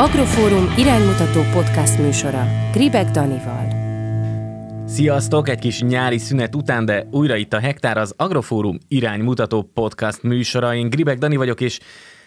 [0.00, 3.68] Agrofórum iránymutató podcast műsora Gribek Danival.
[4.86, 5.48] Sziasztok!
[5.48, 10.74] Egy kis nyári szünet után, de újra itt a Hektár, az Agrofórum iránymutató podcast műsora.
[10.74, 11.78] Én Gribek Dani vagyok, és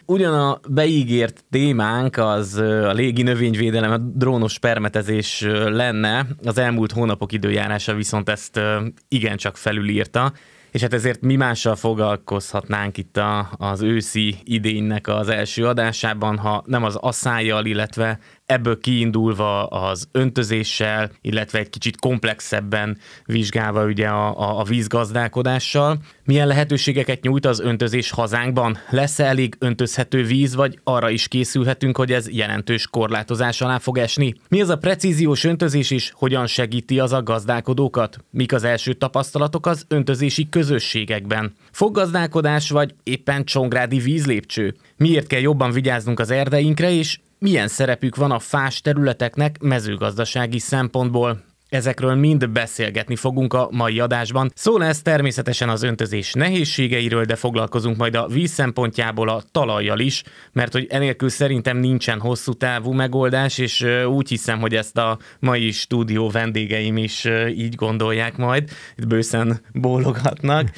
[0.05, 7.31] Ugyan a beígért témánk az a légi növényvédelem, a drónos permetezés lenne, az elmúlt hónapok
[7.31, 8.59] időjárása viszont ezt
[9.07, 10.33] igencsak felülírta
[10.73, 16.63] és hát ezért mi mással foglalkozhatnánk itt a, az őszi idénynek az első adásában, ha
[16.65, 18.19] nem az asszájjal, illetve
[18.53, 25.99] ebből kiindulva az öntözéssel, illetve egy kicsit komplexebben vizsgálva ugye a, a, a vízgazdálkodással.
[26.25, 28.77] Milyen lehetőségeket nyújt az öntözés hazánkban?
[28.89, 34.33] Lesz-e elég öntözhető víz, vagy arra is készülhetünk, hogy ez jelentős korlátozás alá fog esni?
[34.49, 38.17] Mi az a precíziós öntözés is, hogyan segíti az a gazdálkodókat?
[38.31, 41.53] Mik az első tapasztalatok az öntözési közösségekben?
[41.71, 44.75] Foggazdálkodás vagy éppen csongrádi vízlépcső?
[44.97, 51.52] Miért kell jobban vigyáznunk az erdeinkre, és milyen szerepük van a fás területeknek mezőgazdasági szempontból.
[51.73, 54.51] Ezekről mind beszélgetni fogunk a mai adásban.
[54.55, 60.23] Szó lesz természetesen az öntözés nehézségeiről, de foglalkozunk majd a víz szempontjából a talajjal is,
[60.51, 65.71] mert hogy enélkül szerintem nincsen hosszú távú megoldás, és úgy hiszem, hogy ezt a mai
[65.71, 70.69] stúdió vendégeim is így gondolják majd, itt bőszen bólogatnak.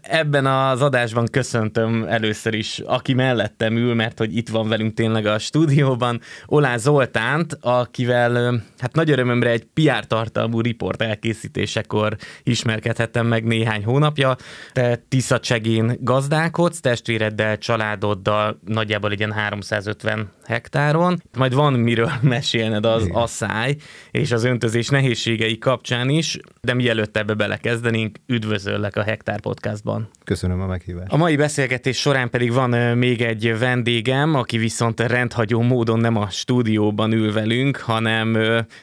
[0.00, 5.26] Ebben az adásban köszöntöm először is, aki mellettem ül, mert hogy itt van velünk tényleg
[5.26, 13.26] a stúdióban, Olá Zoltánt, akivel hát nagy örömömre egy PR PR tartalmú riport elkészítésekor ismerkedhettem
[13.26, 14.36] meg néhány hónapja.
[14.72, 21.22] Te Tiszacsegén gazdálkodsz, testvéreddel, családoddal nagyjából egy ilyen 350 hektáron.
[21.38, 23.14] Majd van miről mesélned az Igen.
[23.14, 23.76] asszály
[24.10, 30.08] és az öntözés nehézségei kapcsán is, de mielőtt ebbe belekezdenénk, üdvözöllek a Hektár Podcastban.
[30.24, 31.12] Köszönöm a meghívást.
[31.12, 36.30] A mai beszélgetés során pedig van még egy vendégem, aki viszont rendhagyó módon nem a
[36.30, 38.30] stúdióban ül velünk, hanem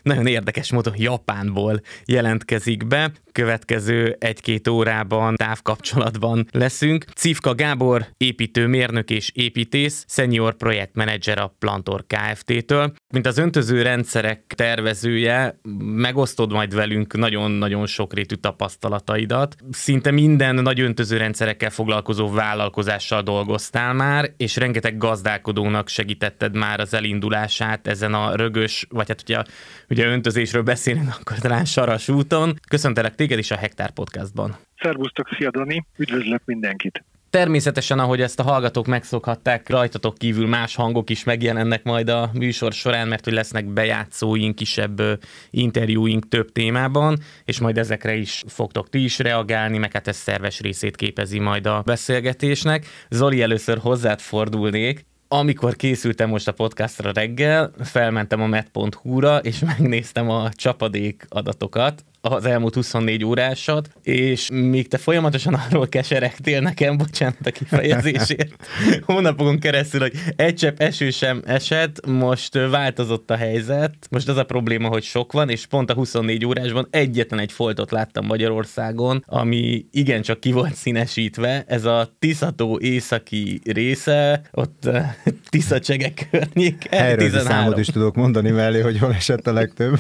[0.01, 3.11] nagyon érdekes módon Japánból jelentkezik be.
[3.39, 7.05] Következő egy-két órában távkapcsolatban leszünk.
[7.15, 12.93] Cifka Gábor, építőmérnök és építész, senior projektmenedzser a Plantor Kft-től.
[13.13, 19.55] Mint az öntöző rendszerek tervezője, megosztod majd velünk nagyon-nagyon sokrétű tapasztalataidat.
[19.71, 26.93] Szinte minden nagy öntöző rendszerekkel foglalkozó vállalkozással dolgoztál már, és rengeteg gazdálkodónak segítetted már az
[26.93, 29.43] elindulását ezen a rögös, vagy hát ugye,
[29.89, 32.59] ugye öntözésről beszélünk, akkor talán Saras úton.
[32.67, 34.57] Köszöntelek téged is a Hektár Podcastban.
[34.81, 37.03] Szervusztok, szia Dani, üdvözlök mindenkit!
[37.29, 42.73] Természetesen, ahogy ezt a hallgatók megszokhatták, rajtatok kívül más hangok is megjelennek majd a műsor
[42.73, 45.01] során, mert hogy lesznek bejátszóink, kisebb
[45.49, 50.59] interjúink több témában, és majd ezekre is fogtok ti is reagálni, meg hát ez szerves
[50.59, 52.85] részét képezi majd a beszélgetésnek.
[53.09, 60.29] Zoli, először hozzád fordulnék amikor készültem most a podcastra reggel, felmentem a met.hu-ra, és megnéztem
[60.29, 67.45] a csapadék adatokat, az elmúlt 24 órásat, és még te folyamatosan arról keseregtél nekem, bocsánat
[67.45, 68.55] a kifejezésért,
[69.05, 74.43] hónapokon keresztül, hogy egy csepp eső sem esett, most változott a helyzet, most az a
[74.43, 79.85] probléma, hogy sok van, és pont a 24 órásban egyetlen egy foltot láttam Magyarországon, ami
[79.91, 84.89] igencsak ki volt színesítve, ez a Tiszató északi része, ott
[85.49, 86.87] Tiszacsegek környék.
[86.89, 89.99] Helyre számot is tudok mondani mellé, hogy hol esett a legtöbb,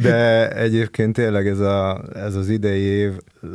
[0.00, 3.12] de egyébként tényleg tényleg ez, a, ez az idei év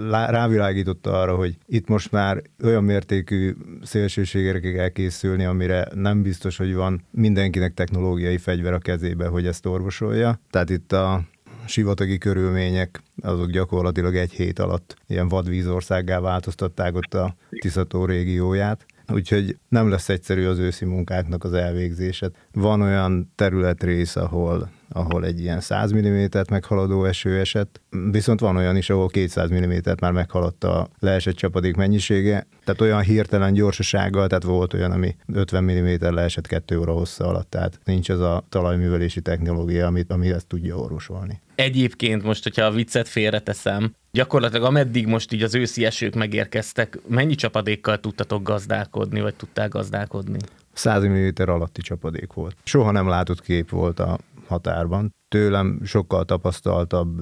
[0.09, 6.74] rávilágította arra, hogy itt most már olyan mértékű szélsőségekre kell készülni, amire nem biztos, hogy
[6.74, 10.40] van mindenkinek technológiai fegyver a kezébe, hogy ezt orvosolja.
[10.50, 11.22] Tehát itt a
[11.66, 19.58] sivatagi körülmények, azok gyakorlatilag egy hét alatt ilyen vadvízországgá változtatták ott a Tiszató régióját úgyhogy
[19.70, 22.29] nem lesz egyszerű az őszi munkáknak az elvégzése.
[22.52, 28.76] Van olyan területrész, ahol ahol egy ilyen 100 mm-t meghaladó eső esett, viszont van olyan
[28.76, 34.43] is, ahol 200 mm-t már meghaladta a leesett csapadék mennyisége, tehát olyan hirtelen gyorsasággal, tehát
[34.43, 39.22] volt olyan, ami 50 mm leesett 2 óra hossza alatt, tehát nincs az a talajművelési
[39.22, 41.41] technológia, amit, ami ezt tudja orvosolni.
[41.55, 47.35] Egyébként most, hogyha a viccet félreteszem, gyakorlatilag ameddig most így az őszi esők megérkeztek, mennyi
[47.35, 50.37] csapadékkal tudtatok gazdálkodni, vagy tudtál gazdálkodni?
[50.73, 52.55] 100 mm alatti csapadék volt.
[52.64, 54.17] Soha nem látott kép volt a
[54.51, 55.15] határban.
[55.27, 57.21] Tőlem sokkal tapasztaltabb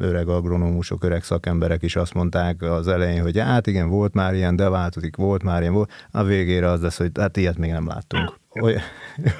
[0.00, 4.56] öreg agronómusok, öreg szakemberek is azt mondták az elején, hogy hát igen, volt már ilyen,
[4.56, 5.90] de változik, volt már ilyen, volt.
[6.10, 8.40] A végére az lesz, hogy hát ilyet még nem láttunk.
[8.60, 8.76] Oly,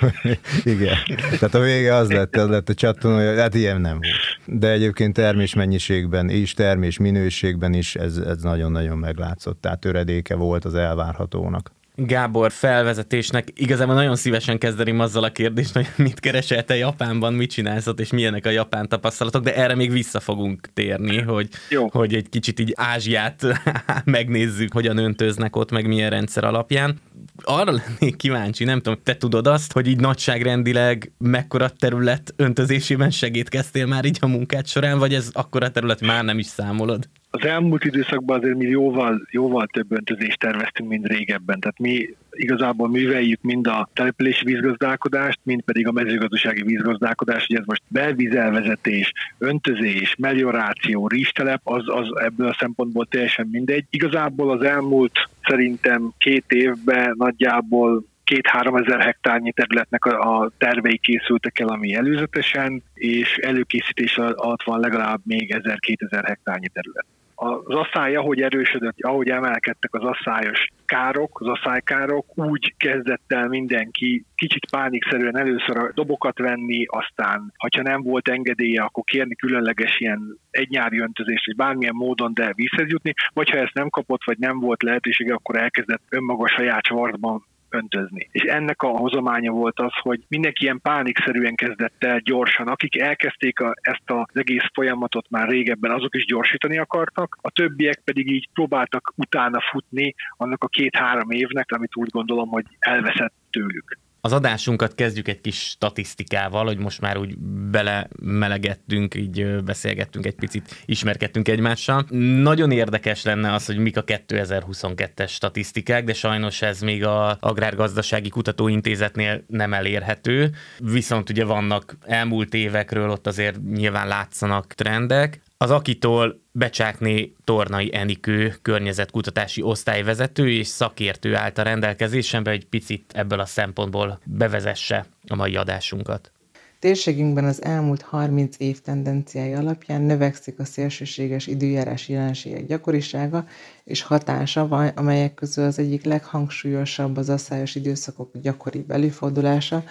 [0.65, 0.95] igen.
[1.17, 4.59] Tehát a vége az lett, az lett a csatton, hogy hát ilyen nem volt.
[4.61, 9.61] De egyébként termés mennyiségben is, termés minőségben is ez, ez nagyon-nagyon meglátszott.
[9.61, 11.73] Tehát töredéke volt az elvárhatónak.
[11.95, 13.49] Gábor felvezetésnek.
[13.55, 18.01] Igazából nagyon szívesen kezdeném azzal a kérdést, hogy mit keresel te Japánban, mit csinálsz ott,
[18.01, 21.89] és milyenek a japán tapasztalatok, de erre még vissza fogunk térni, hogy, Jó.
[21.91, 23.43] hogy egy kicsit így Ázsiát
[24.05, 27.01] megnézzük, hogyan öntöznek ott, meg milyen rendszer alapján.
[27.45, 33.87] Arra lennék kíváncsi, nem tudom, te tudod azt, hogy így nagyságrendileg mekkora terület öntözésében segítkeztél
[33.87, 37.09] már így a munkát során, vagy ez akkora terület már nem is számolod?
[37.31, 41.61] Az elmúlt időszakban azért mi jóval, jóval több öntözést terveztünk, mint régebben.
[41.61, 47.65] Tehát mi igazából műveljük mind a települési vízgazdálkodást, mind pedig a mezőgazdasági vízgazdálkodást, hogy ez
[47.67, 53.85] most belvízelvezetés, öntözés, melioráció, rizstelep, az, az ebből a szempontból teljesen mindegy.
[53.91, 61.69] Igazából az elmúlt szerintem két évben nagyjából két-három ezer hektárnyi területnek a tervei készültek el,
[61.69, 67.07] ami előzetesen, és előkészítés alatt van legalább még 1000-2000 hektárnyi terület
[67.43, 74.25] az asszály, ahogy erősödött, ahogy emelkedtek az asszályos károk, az asszálykárok, úgy kezdett el mindenki
[74.35, 80.39] kicsit pánikszerűen először a dobokat venni, aztán, ha nem volt engedélye, akkor kérni különleges ilyen
[80.51, 84.59] egynyári öntözést, vagy bármilyen módon, de vízhez jutni, vagy ha ezt nem kapott, vagy nem
[84.59, 88.29] volt lehetősége, akkor elkezdett önmaga saját csavartban öntözni.
[88.33, 93.61] És ennek a hozománya volt az, hogy mindenki ilyen pánikszerűen kezdett el gyorsan, akik elkezdték
[93.61, 98.49] a, ezt az egész folyamatot már régebben, azok is gyorsítani akartak, a többiek pedig így
[98.53, 103.99] próbáltak utána futni annak a két-három évnek, amit úgy gondolom, hogy elveszett tőlük.
[104.25, 107.39] Az adásunkat kezdjük egy kis statisztikával, hogy most már úgy
[107.71, 112.07] belemelegettünk, így beszélgettünk egy picit, ismerkedtünk egymással.
[112.43, 118.29] Nagyon érdekes lenne az, hogy mik a 2022-es statisztikák, de sajnos ez még a Agrárgazdasági
[118.29, 120.51] Kutatóintézetnél nem elérhető.
[120.79, 125.41] Viszont ugye vannak elmúlt évekről, ott azért nyilván látszanak trendek.
[125.57, 133.41] Az Akitól Becsákné Tornai Enikő környezetkutatási osztályvezető és szakértő állt a rendelkezésembe, egy picit ebből
[133.41, 136.33] a szempontból bevezesse a mai adásunkat.
[136.79, 143.47] Térségünkben az elmúlt 30 év tendenciái alapján növekszik a szélsőséges időjárás jelenségek gyakorisága
[143.85, 149.85] és hatása, amelyek közül az egyik leghangsúlyosabb az asszályos időszakok gyakoribb előfordulása,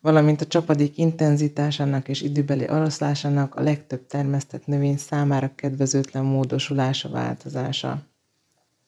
[0.00, 7.90] valamint a csapadék intenzitásának és időbeli oroszlásának a legtöbb termesztett növény számára kedvezőtlen módosulása, változása.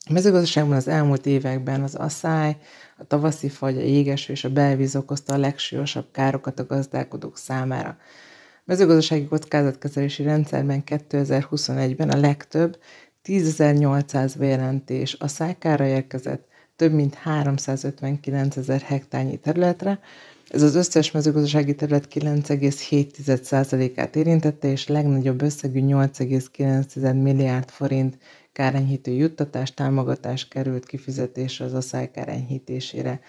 [0.07, 2.57] A mezőgazdaságban az elmúlt években az asszály,
[2.99, 7.89] a tavaszi fagy, a jégeső és a belvíz okozta a legsúlyosabb károkat a gazdálkodók számára.
[7.89, 12.79] A mezőgazdasági kockázatkezelési rendszerben 2021-ben a legtöbb
[13.25, 20.01] 10.800 bejelentés a szájkára érkezett több mint 359 ezer hektárnyi területre,
[20.53, 28.19] ez az összes mezőgazdasági terület 9,7%-át érintette, és legnagyobb összegű 8,9 milliárd forint
[28.53, 33.21] kárenyhítő juttatás, támogatás került kifizetésre az asszály kárenyhítésére.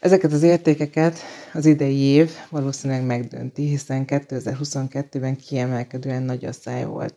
[0.00, 1.18] Ezeket az értékeket
[1.52, 7.14] az idei év valószínűleg megdönti, hiszen 2022-ben kiemelkedően nagy asszály volt.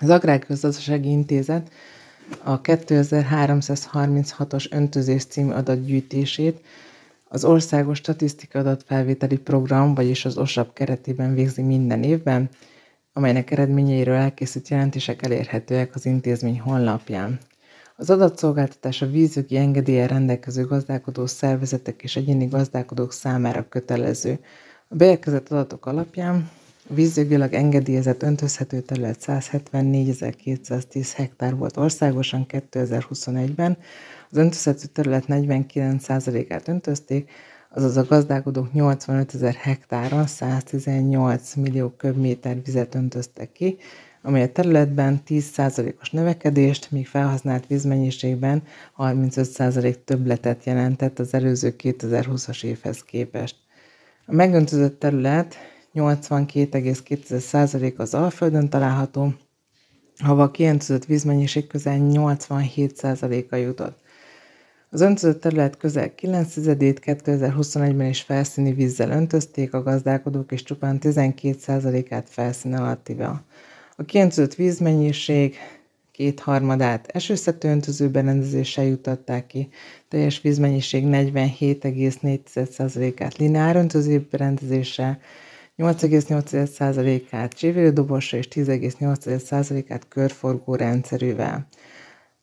[0.00, 1.70] Az Agrárközgazdasági Intézet
[2.42, 6.60] a 2336-os öntözés című adatgyűjtését
[7.34, 12.48] az Országos Statisztika Adatfelvételi Program, vagyis az OSAP keretében végzi minden évben,
[13.12, 17.38] amelynek eredményeiről elkészült jelentések elérhetőek az intézmény honlapján.
[17.96, 24.38] Az adatszolgáltatás a vízügyi engedélye rendelkező gazdálkodó szervezetek és egyéni gazdálkodók számára kötelező.
[24.88, 26.50] A beérkezett adatok alapján
[26.90, 33.76] a vízjogilag engedélyezett öntözhető terület 174.210 hektár volt országosan 2021-ben,
[34.30, 37.30] az öntözhető terület 49%-át öntözték,
[37.70, 43.76] azaz a gazdálkodók 85 ezer hektáron 118 millió köbméter vizet öntöztek ki,
[44.22, 48.62] amely a területben 10%-os növekedést, míg felhasznált vízmennyiségben
[48.98, 53.56] 35% többletet jelentett az előző 2020-as évhez képest.
[54.26, 55.56] A megöntözött terület
[55.94, 59.34] 82,2% az Alföldön található,
[60.18, 63.98] ahova a kiöntözött vízmennyiség közel 87%-a jutott.
[64.94, 70.98] Az öntözött terület közel 9 ét 2021-ben is felszíni vízzel öntözték a gazdálkodók, és csupán
[71.00, 73.44] 12%-át felszín alattival.
[73.96, 75.56] A kiöntözött vízmennyiség
[76.12, 79.68] kétharmadát esőszető öntöző berendezéssel jutották ki,
[80.08, 85.18] teljes vízmennyiség 47,4%-át lineár öntöző berendezéssel,
[85.76, 91.66] 8,8%-át csívelődobossal és 10,8%-át körforgó rendszerűvel.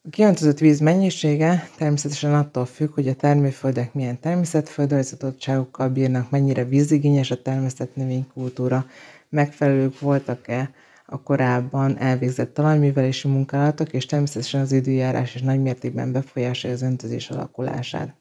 [0.04, 7.32] A kiöntözött víz mennyisége természetesen attól függ, hogy a termőföldek milyen természetföldrajzatottságokkal bírnak, mennyire vízigényes
[7.32, 8.86] a termesztett növénykultúra,
[9.30, 10.72] megfelelők voltak-e
[11.06, 18.16] a korábban elvégzett talajművelési munkálatok, és természetesen az időjárás is nagymértékben befolyásolja az öntözés alakulását.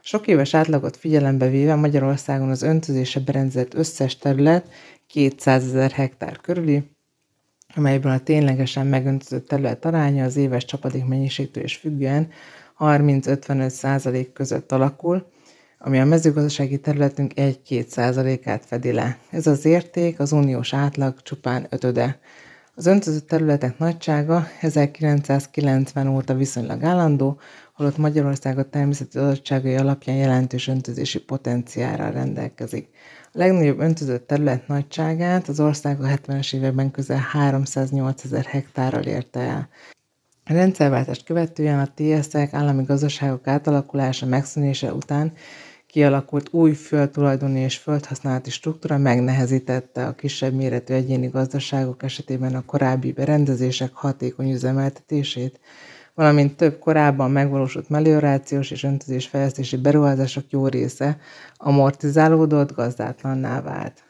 [0.00, 4.70] Sok éves átlagot figyelembe véve Magyarországon az öntözése berendezett összes terület
[5.06, 6.96] 200 ezer hektár körüli,
[7.74, 12.28] amelyből a ténylegesen megöntözött terület aránya az éves csapadék mennyiségtől is függően
[12.78, 15.26] 30-55 százalék között alakul,
[15.78, 19.18] ami a mezőgazdasági területünk 1-2 százalékát fedi le.
[19.30, 22.18] Ez az érték az uniós átlag csupán ötöde.
[22.74, 27.40] Az öntözött területek nagysága 1990 óta viszonylag állandó,
[27.74, 32.88] holott Magyarország a természeti adottságai alapján jelentős öntözési potenciálra rendelkezik.
[33.32, 39.40] A legnagyobb öntözött terület nagyságát az ország a 70-es években közel 308 ezer hektárral érte
[39.40, 39.68] el.
[40.44, 45.32] A rendszerváltást követően a TSZ-ek állami gazdaságok átalakulása megszűnése után
[45.86, 53.12] kialakult új földtulajdoni és földhasználati struktúra megnehezítette a kisebb méretű egyéni gazdaságok esetében a korábbi
[53.12, 55.60] berendezések hatékony üzemeltetését,
[56.18, 61.18] valamint több korábban megvalósult meliorációs és öntözésfejlesztési beruházások jó része
[61.56, 64.02] amortizálódott, gazdátlanná vált.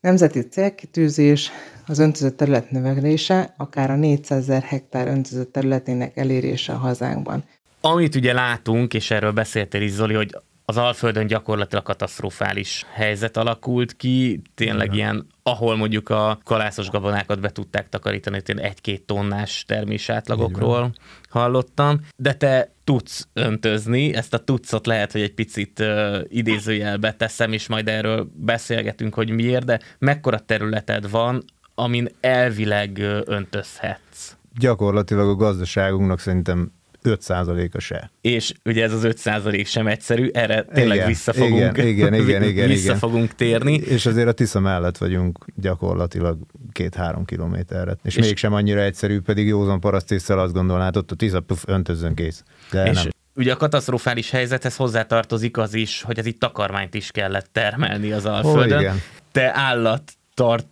[0.00, 1.50] Nemzeti célkitűzés
[1.86, 7.44] az öntözött terület növelése, akár a 400 ezer hektár öntözött területének elérése a hazánkban.
[7.80, 10.36] Amit ugye látunk, és erről beszéltél is Zoli, hogy
[10.72, 14.96] az Alföldön gyakorlatilag katasztrofális helyzet alakult ki, tényleg Igen.
[14.96, 20.92] ilyen, ahol mondjuk a kalászos gabonákat be tudták takarítani, tényleg egy-két tonnás termés átlagokról
[21.28, 27.52] hallottam, de te tudsz öntözni, ezt a tudszot lehet, hogy egy picit uh, idézőjelbe teszem,
[27.52, 34.36] és majd erről beszélgetünk, hogy miért, de mekkora területed van, amin elvileg öntözhetsz?
[34.58, 36.72] Gyakorlatilag a gazdaságunknak szerintem
[37.04, 38.10] 5%-a se.
[38.20, 42.42] És ugye ez az 5% sem egyszerű, erre tényleg igen, vissza fogunk, igen, igen, igen,
[42.52, 42.98] igen, vissza igen.
[42.98, 43.74] fogunk térni.
[43.74, 46.38] És azért a Tisza mellett vagyunk gyakorlatilag
[46.72, 47.96] két-három kilométerre.
[48.02, 52.14] És, és mégsem annyira egyszerű, pedig józan parasztésszel azt gondolnád, ott a Tisza puf, öntözön
[52.14, 52.42] kész.
[52.70, 53.12] De és nem.
[53.34, 58.26] ugye a katasztrofális helyzethez hozzátartozik az is, hogy ez itt takarmányt is kellett termelni az
[58.26, 58.78] Alföldön.
[58.78, 59.00] Ó, igen.
[59.32, 60.66] Te állat tart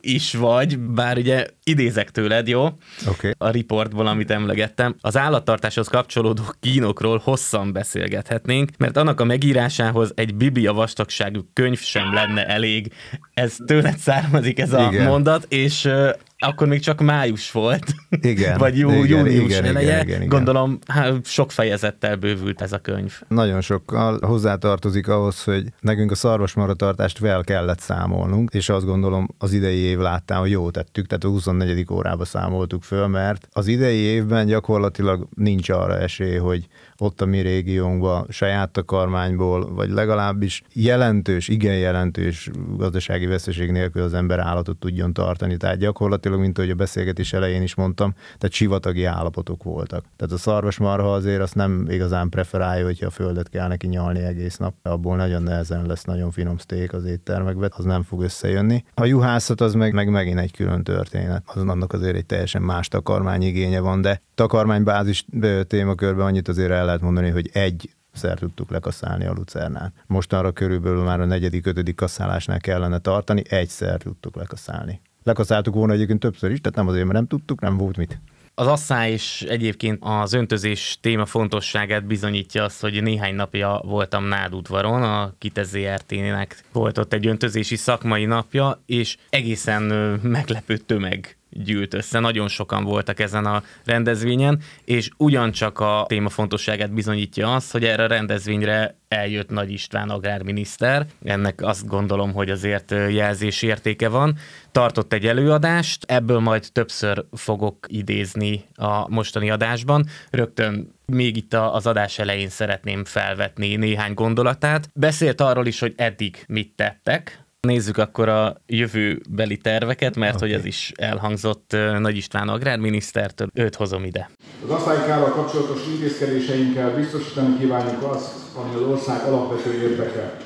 [0.00, 2.68] is vagy, bár ugye idézek tőled, jó?
[3.06, 3.32] Okay.
[3.38, 4.96] A riportból, amit emlegettem.
[5.00, 12.14] Az állattartáshoz kapcsolódó kínokról hosszan beszélgethetnénk, mert annak a megírásához egy biblia vastagságú könyv sem
[12.14, 12.92] lenne elég.
[13.34, 15.06] Ez tőled származik ez a Igen.
[15.06, 15.88] mondat, és
[16.38, 17.84] akkor még csak május volt.
[18.20, 18.58] Igen.
[18.66, 19.86] Vagy jó, igen, június igen, eleje.
[19.86, 20.28] Igen, igen, igen.
[20.28, 23.20] Gondolom, hát sok fejezettel bővült ez a könyv.
[23.28, 29.52] Nagyon sokkal hozzátartozik ahhoz, hogy nekünk a szarvasmaratartást vel kellett számolnunk, és azt gondolom az
[29.52, 31.86] idei év láttál, hogy jó tettük, tehát a 24.
[31.92, 36.66] órába számoltuk föl, mert az idei évben gyakorlatilag nincs arra esély, hogy
[36.98, 44.14] ott a mi régiónkban saját takarmányból, vagy legalábbis jelentős, igen jelentős gazdasági veszteség nélkül az
[44.14, 45.56] ember állatot tudjon tartani.
[45.56, 50.04] Tehát gyakorlatilag, mint ahogy a beszélgetés elején is mondtam, tehát sivatagi állapotok voltak.
[50.16, 54.56] Tehát a szarvasmarha azért azt nem igazán preferálja, hogyha a földet kell neki nyalni egész
[54.56, 54.74] nap.
[54.82, 58.84] Abból nagyon nehezen lesz nagyon finom steak az éttermekben, az nem fog összejönni.
[58.94, 61.42] A juhászat az meg, meg megint egy külön történet.
[61.46, 65.26] Az annak azért egy teljesen más takarmányigénye van, de takarmánybázis
[65.66, 69.92] témakörben annyit azért el lehet mondani, hogy egy szer tudtuk lekaszálni a lucernát.
[70.06, 75.00] Mostanra körülbelül már a negyedik, ötödik kaszálásnál kellene tartani, egyszer tudtuk lekaszálni.
[75.22, 78.20] Lekaszáltuk volna egyébként többször is, tehát nem azért, mert nem tudtuk, nem volt mit.
[78.58, 85.02] Az asszály is egyébként az öntözés téma fontosságát bizonyítja azt, hogy néhány napja voltam Nádudvaron,
[85.02, 89.82] a Kitez ZRT-nek volt ott egy öntözési szakmai napja, és egészen
[90.22, 96.92] meglepő tömeg gyűlt össze, nagyon sokan voltak ezen a rendezvényen, és ugyancsak a téma fontosságát
[96.92, 102.90] bizonyítja az, hogy erre a rendezvényre eljött Nagy István agrárminiszter, ennek azt gondolom, hogy azért
[102.90, 104.38] jelzés értéke van,
[104.76, 111.86] tartott egy előadást, ebből majd többször fogok idézni a mostani adásban, rögtön még itt az
[111.86, 114.88] adás elején szeretném felvetni néhány gondolatát.
[114.94, 120.48] Beszélt arról is, hogy eddig mit tettek, Nézzük akkor a jövőbeli terveket, mert okay.
[120.48, 123.48] hogy ez is elhangzott Nagy István agrárminisztertől.
[123.54, 124.30] Őt hozom ide.
[124.64, 130.36] Az asztálykával kapcsolatos intézkedéseinkkel biztosítani kívánjuk azt, ami az ország alapvető érdeke,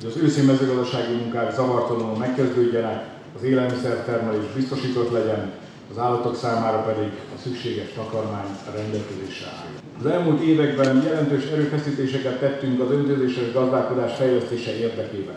[0.00, 5.52] hogy az őszi mezőgazdasági munkák zavartalanul megkezdődjenek, az élelmiszertermelés biztosított legyen,
[5.90, 9.66] az állatok számára pedig a szükséges takarmány a rendelkezésre áll.
[9.98, 15.34] Az elmúlt években jelentős erőfeszítéseket tettünk az öntözéses gazdálkodás fejlesztése érdekében.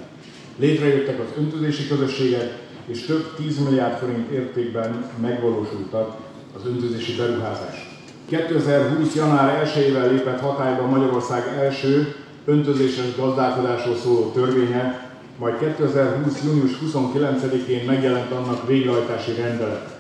[0.57, 6.17] Létrejöttek az öntözési közösségek, és több 10 milliárd forint értékben megvalósultak
[6.55, 8.01] az öntözési beruházás.
[8.25, 9.15] 2020.
[9.15, 12.15] január 1-ével lépett hatályba Magyarország első
[12.45, 15.08] öntözéses gazdálkodásról szóló törvénye,
[15.39, 16.43] majd 2020.
[16.43, 19.97] június 29-én megjelent annak végrehajtási rendelet.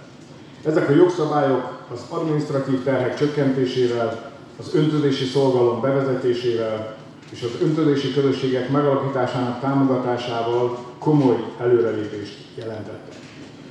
[0.65, 6.95] Ezek a jogszabályok az administratív terhek csökkentésével, az öntözési szolgalom bevezetésével
[7.31, 13.15] és az öntözési közösségek megalapításának támogatásával komoly előrelépést jelentettek.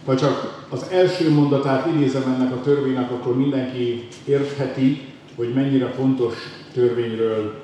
[0.04, 6.34] Ha csak az első mondatát idézem ennek a törvénynek, akkor mindenki értheti, hogy mennyire fontos
[6.72, 7.54] törvényről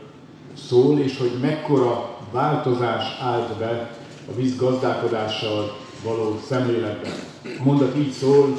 [0.56, 3.96] szól, és hogy mekkora változás állt be
[4.32, 7.12] a víz gazdálkodással való szemléletben.
[7.44, 8.58] A mondat így szól,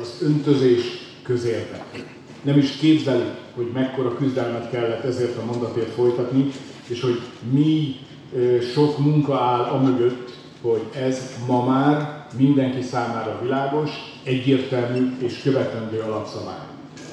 [0.00, 0.82] az öntözés
[1.22, 2.04] közérdek.
[2.42, 6.50] Nem is képzelik, hogy mekkora küzdelmet kellett ezért a mondatért folytatni,
[6.86, 7.96] és hogy mi
[8.74, 9.80] sok munka áll a
[10.62, 13.90] hogy ez ma már mindenki számára világos,
[14.22, 16.66] egyértelmű és követendő alapszabály.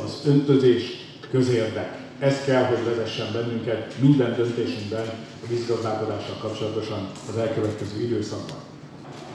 [0.03, 0.83] Az öntözés
[1.31, 1.98] közérdek.
[2.19, 5.05] Ez kell, hogy vezessen bennünket minden döntésünkben
[5.43, 8.57] a vízgazdálkodással kapcsolatosan az elkövetkező időszakban.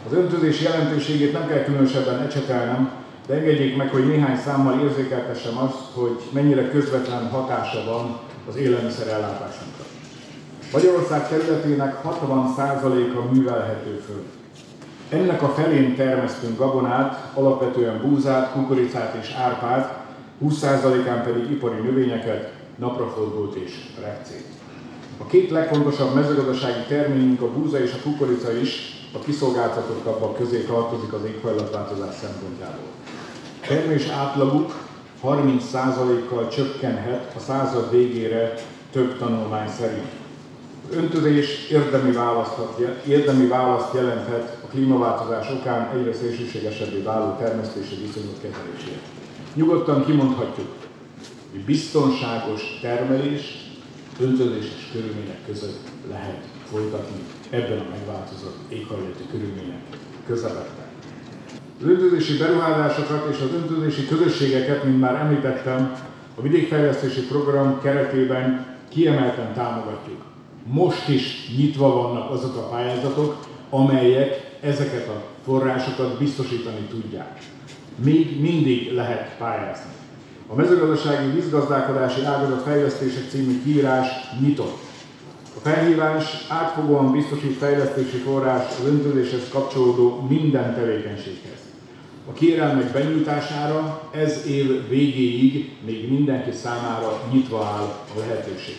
[0.06, 2.90] Az öntözés jelentőségét nem kell különösebben ecsetelnem,
[3.26, 9.84] de engedjék meg, hogy néhány számmal érzékeltessem azt, hogy mennyire közvetlen hatása van az élelmiszerellátásunkra.
[10.72, 14.24] Magyarország területének 60%-a művelhető föld.
[15.08, 20.02] Ennek a felén termesztünk gabonát, alapvetően búzát, kukoricát és árpát,
[20.44, 24.46] 20%-án pedig ipari növényeket, napraforgót és repcét.
[25.18, 31.12] A két legfontosabb mezőgazdasági terményünk, a búza és a kukorica is a kiszolgáltatottabbak közé tartozik
[31.12, 32.88] az éghajlatváltozás szempontjából.
[33.66, 34.74] Termés átlaguk
[35.24, 38.54] 30%-kal csökkenhet a század végére
[38.92, 40.08] több tanulmány szerint.
[40.88, 42.16] Az öntözés érdemi,
[43.06, 48.98] érdemi választ jelenthet a klímaváltozás okán egyre szélsőségesebbé váló termesztési viszonyok kezelésére.
[49.54, 50.68] Nyugodtan kimondhatjuk,
[51.54, 53.64] hogy biztonságos termelés
[54.20, 57.16] öntözéses körülmények között lehet folytatni
[57.50, 59.82] ebben a megváltozott éghajlati körülmények
[60.26, 60.88] közepette.
[61.80, 65.96] Az öntözési beruházásokat és az öntözési közösségeket, mint már említettem,
[66.34, 70.22] a vidékfejlesztési program keretében kiemelten támogatjuk.
[70.64, 77.38] Most is nyitva vannak azok a pályázatok, amelyek ezeket a forrásokat biztosítani tudják.
[78.04, 79.93] Még mindig lehet pályázni.
[80.48, 84.08] A mezőgazdasági vízgazdálkodási ágazat fejlesztések című kiírás
[84.40, 84.78] nyitott.
[85.56, 91.58] A felhívás átfogóan biztosít fejlesztési forrás az öntözéshez kapcsolódó minden tevékenységhez.
[92.30, 97.82] A kérelmek benyújtására ez év végéig még mindenki számára nyitva áll
[98.14, 98.76] a lehetőség.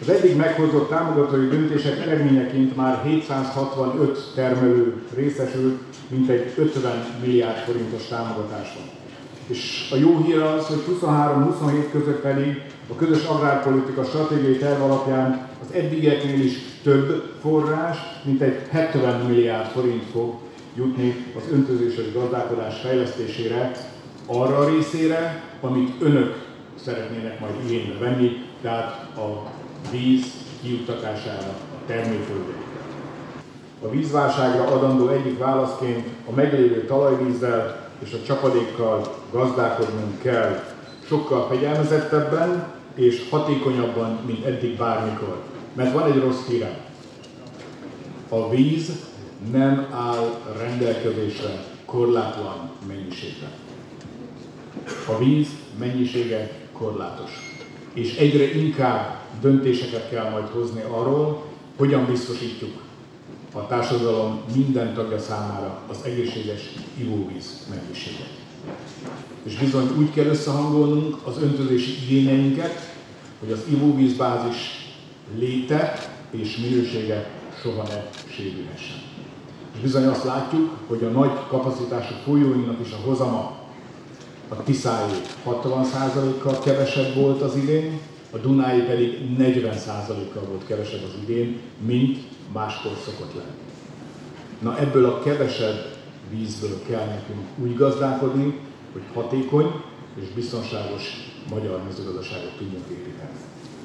[0.00, 8.99] Az eddig meghozott támogatói döntések eredményeként már 765 termelő részesült, mintegy 50 milliárd forintos támogatásban.
[9.50, 15.48] És a jó hír az, hogy 23-27 között pedig a közös agrárpolitika stratégiai terv alapján
[15.62, 20.34] az eddigieknél is több forrás, mint egy 70 milliárd forint fog
[20.76, 23.72] jutni az öntözéses gazdálkodás fejlesztésére,
[24.26, 26.46] arra a részére, amit önök
[26.84, 29.50] szeretnének majd igénybe venni, tehát a
[29.90, 30.24] víz
[30.62, 32.68] kiuttatására a termőföldekre.
[33.82, 40.62] A vízválságra adandó egyik válaszként a meglévő talajvízzel és a csapadékkal gazdálkodnunk kell
[41.06, 45.42] sokkal fegyelmezettebben és hatékonyabban, mint eddig bármikor.
[45.74, 46.76] Mert van egy rossz hírem.
[48.28, 48.90] A víz
[49.50, 53.50] nem áll rendelkezésre korlátlan mennyiségben.
[55.08, 57.30] A víz mennyisége korlátos.
[57.92, 61.44] És egyre inkább döntéseket kell majd hozni arról,
[61.76, 62.82] hogyan biztosítjuk
[63.52, 66.60] a társadalom minden tagja számára az egészséges
[67.00, 68.30] ivóvíz mennyiséget.
[69.42, 72.92] És bizony úgy kell összehangolnunk az öntözési igényeinket,
[73.40, 74.56] hogy az ivóvízbázis
[75.38, 75.98] léte
[76.30, 77.30] és minősége
[77.62, 78.96] soha ne sérülhessen.
[79.74, 83.58] És bizony azt látjuk, hogy a nagy kapacitású folyóinknak is a hozama
[84.48, 87.98] a Tiszáé 60%-kal kevesebb volt az idén,
[88.30, 92.18] a Dunái pedig 40%-kal volt kevesebb az idén, mint
[92.52, 93.58] máskor szokott lenni.
[94.58, 95.98] Na ebből a kevesebb
[96.30, 98.58] vízből kell nekünk úgy gazdálkodni,
[98.92, 99.82] hogy hatékony
[100.20, 101.02] és biztonságos
[101.50, 103.30] magyar mezőgazdaságot tudjunk építeni.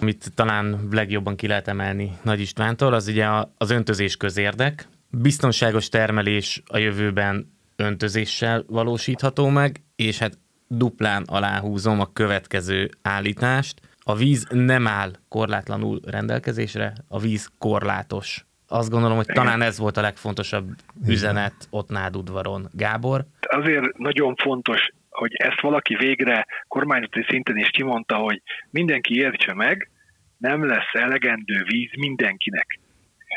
[0.01, 6.63] Amit talán legjobban ki lehet emelni Nagy Istvántól, az ugye az öntözés közérdek, biztonságos termelés
[6.65, 13.81] a jövőben öntözéssel valósítható meg, és hát duplán aláhúzom a következő állítást.
[13.99, 18.45] A víz nem áll korlátlanul rendelkezésre, a víz korlátos.
[18.75, 20.65] Azt gondolom, hogy talán ez volt a legfontosabb
[21.07, 22.67] üzenet ott Nádudvaron.
[22.71, 23.25] Gábor?
[23.41, 29.89] Azért nagyon fontos, hogy ezt valaki végre kormányzati szinten is kimondta, hogy mindenki értse meg,
[30.37, 32.79] nem lesz elegendő víz mindenkinek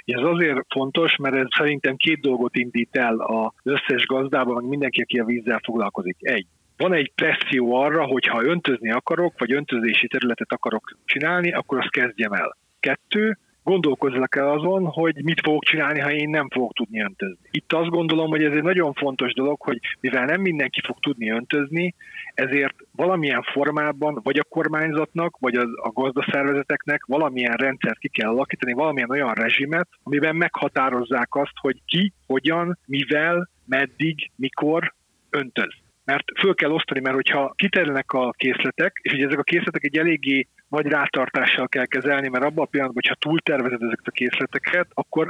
[0.05, 5.01] Ez azért fontos, mert ez szerintem két dolgot indít el az összes gazdában, meg mindenki,
[5.01, 6.16] aki a vízzel foglalkozik.
[6.20, 6.46] Egy,
[6.77, 11.90] van egy presszió arra, hogy ha öntözni akarok, vagy öntözési területet akarok csinálni, akkor azt
[11.90, 12.57] kezdjem el.
[12.81, 17.38] Kettő, gondolkozzak el azon, hogy mit fogok csinálni, ha én nem fogok tudni öntözni.
[17.50, 21.31] Itt azt gondolom, hogy ez egy nagyon fontos dolog, hogy mivel nem mindenki fog tudni
[21.31, 21.94] öntözni,
[22.35, 28.72] ezért valamilyen formában, vagy a kormányzatnak, vagy a, a gazdaszervezeteknek valamilyen rendszert ki kell alakítani,
[28.72, 34.94] valamilyen olyan rezsimet, amiben meghatározzák azt, hogy ki, hogyan, mivel, meddig, mikor
[35.31, 39.85] öntöz mert föl kell osztani, mert hogyha kiterülnek a készletek, és ugye ezek a készletek
[39.85, 44.87] egy eléggé nagy rátartással kell kezelni, mert abban a pillanatban, hogyha túltervezed ezeket a készleteket,
[44.94, 45.28] akkor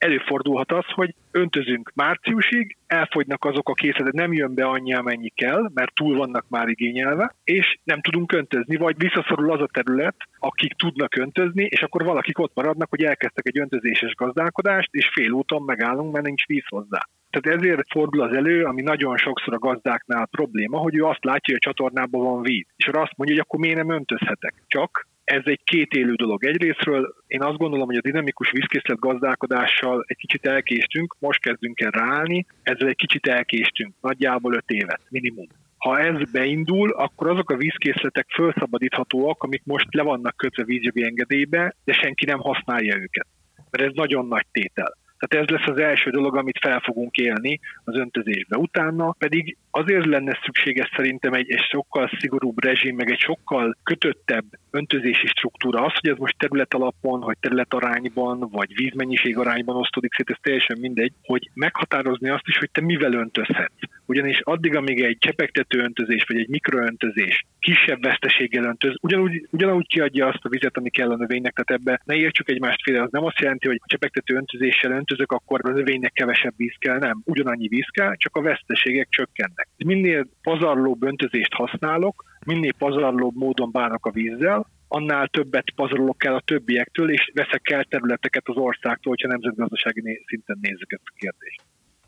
[0.00, 5.70] előfordulhat az, hogy öntözünk márciusig, elfogynak azok a készletek, nem jön be annyi, amennyi kell,
[5.74, 10.72] mert túl vannak már igényelve, és nem tudunk öntözni, vagy visszaszorul az a terület, akik
[10.72, 15.62] tudnak öntözni, és akkor valakik ott maradnak, hogy elkezdtek egy öntözéses gazdálkodást, és fél úton
[15.62, 17.08] megállunk, mert nincs víz hozzá.
[17.30, 21.54] Tehát ezért fordul az elő, ami nagyon sokszor a gazdáknál probléma, hogy ő azt látja,
[21.54, 22.66] hogy a csatornában van víz.
[22.76, 24.54] És arra azt mondja, hogy akkor miért nem öntözhetek.
[24.66, 26.44] Csak ez egy két élő dolog.
[26.44, 31.90] Egyrésztről én azt gondolom, hogy a dinamikus vízkészlet gazdálkodással egy kicsit elkéstünk, most kezdünk el
[31.90, 35.46] ráállni, ezzel egy kicsit elkéstünk, nagyjából öt évet, minimum.
[35.78, 41.74] Ha ez beindul, akkor azok a vízkészletek felszabadíthatóak, amik most le vannak kötve vízjogi engedélybe,
[41.84, 43.26] de senki nem használja őket.
[43.70, 44.96] Mert ez nagyon nagy tétel.
[45.20, 48.56] Tehát ez lesz az első dolog, amit fel fogunk élni az öntözésbe.
[48.56, 54.44] Utána pedig azért lenne szükséges szerintem egy, egy sokkal szigorúbb rezsim, meg egy sokkal kötöttebb
[54.70, 55.84] öntözési struktúra.
[55.84, 60.36] Az, hogy ez most terület alapon, vagy terület arányban, vagy vízmennyiség arányban osztódik szét, ez
[60.40, 63.82] teljesen mindegy, hogy meghatározni azt is, hogy te mivel öntözhetsz.
[64.06, 70.26] Ugyanis addig, amíg egy csepegtető öntözés, vagy egy mikroöntözés kisebb veszteséggel öntöz, ugyanúgy, ugyanúgy kiadja
[70.26, 73.24] azt a vizet, ami kell a növénynek, tehát ebbe ne értsük egymást félre, az nem
[73.24, 77.68] azt jelenti, hogy a csepegtető öntözéssel öntözök, akkor a növénynek kevesebb víz kell, nem, ugyanannyi
[77.68, 79.68] víz kell, csak a veszteségek csökkennek.
[79.76, 86.40] Minél pazarlóbb öntözést használok, minél pazarlóbb módon bánok a vízzel, annál többet pazarolok el a
[86.40, 91.60] többiektől, és veszek el területeket az országtól, hogyha nemzetgazdasági szinten nézzük ezt a kérdést.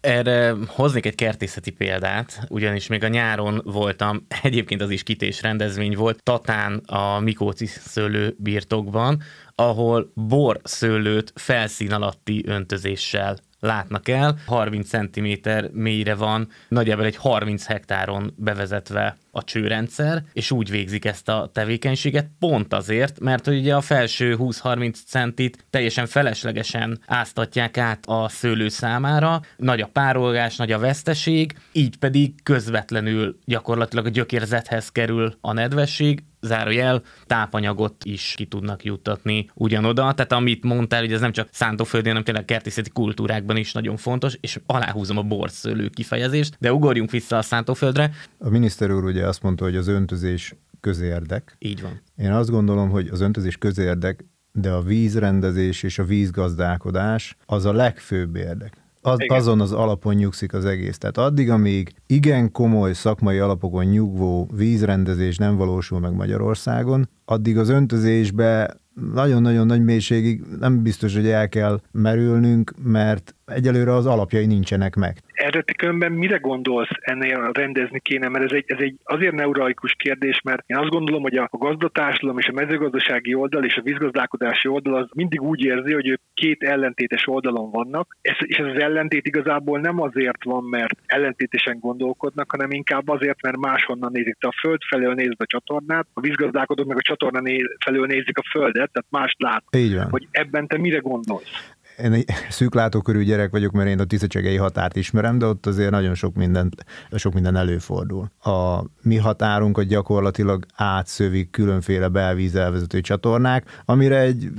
[0.02, 5.96] Erre hoznék egy kertészeti példát, ugyanis még a nyáron voltam, egyébként az is kités rendezvény
[5.96, 9.22] volt, Tatán a Mikóci szőlő birtokban,
[9.54, 14.38] ahol bor szőlőt felszín alatti öntözéssel látnak el.
[14.46, 21.28] 30 cm mélyre van, nagyjából egy 30 hektáron bevezetve a csőrendszer, és úgy végzik ezt
[21.28, 28.04] a tevékenységet pont azért, mert hogy ugye a felső 20-30 centit teljesen feleslegesen áztatják át
[28.06, 34.88] a szőlő számára, nagy a párolgás, nagy a veszteség, így pedig közvetlenül gyakorlatilag a gyökérzethez
[34.88, 40.12] kerül a nedvesség, zárójel, tápanyagot is ki tudnak juttatni ugyanoda.
[40.12, 44.36] Tehát amit mondtál, hogy ez nem csak szántóföldén, hanem tényleg kertészeti kultúrákban is nagyon fontos,
[44.40, 48.10] és aláhúzom a borszőlő kifejezést, de ugorjunk vissza a szántóföldre.
[48.38, 51.56] A miniszter úr ugye azt mondta, hogy az öntözés közérdek.
[51.58, 52.00] Így van.
[52.16, 57.72] Én azt gondolom, hogy az öntözés közérdek, de a vízrendezés és a vízgazdálkodás az a
[57.72, 60.98] legfőbb érdek az, azon az alapon nyugszik az egész.
[60.98, 67.68] Tehát addig, amíg igen komoly szakmai alapokon nyugvó vízrendezés nem valósul meg Magyarországon, addig az
[67.68, 68.76] öntözésbe
[69.12, 75.16] nagyon-nagyon nagy mélységig nem biztos, hogy el kell merülnünk, mert egyelőre az alapjai nincsenek meg.
[75.32, 80.40] Eredeti különben mire gondolsz ennél rendezni kéne, mert ez egy, ez egy azért neuraikus kérdés,
[80.44, 84.94] mert én azt gondolom, hogy a gazdatársadalom és a mezőgazdasági oldal és a vízgazdálkodási oldal
[84.94, 89.26] az mindig úgy érzi, hogy ők két ellentétes oldalon vannak, ez, és ez az ellentét
[89.26, 94.36] igazából nem azért van, mert ellentétesen gondolkodnak, hanem inkább azért, mert máshonnan nézik.
[94.40, 97.40] Te a föld felől nézd a csatornát, a vízgazdálkodók meg a csatorna
[97.84, 99.64] felől nézik a földet, tehát mást lát.
[99.76, 100.10] Így van.
[100.10, 101.72] Hogy ebben te mire gondolsz?
[101.98, 106.14] Én egy szűklátókörű gyerek vagyok, mert én a tiszacsegei határt ismerem, de ott azért nagyon
[106.14, 106.74] sok minden,
[107.12, 108.30] sok minden előfordul.
[108.42, 114.50] A mi határunkat gyakorlatilag átszövik különféle belvízelvezető csatornák, amire egy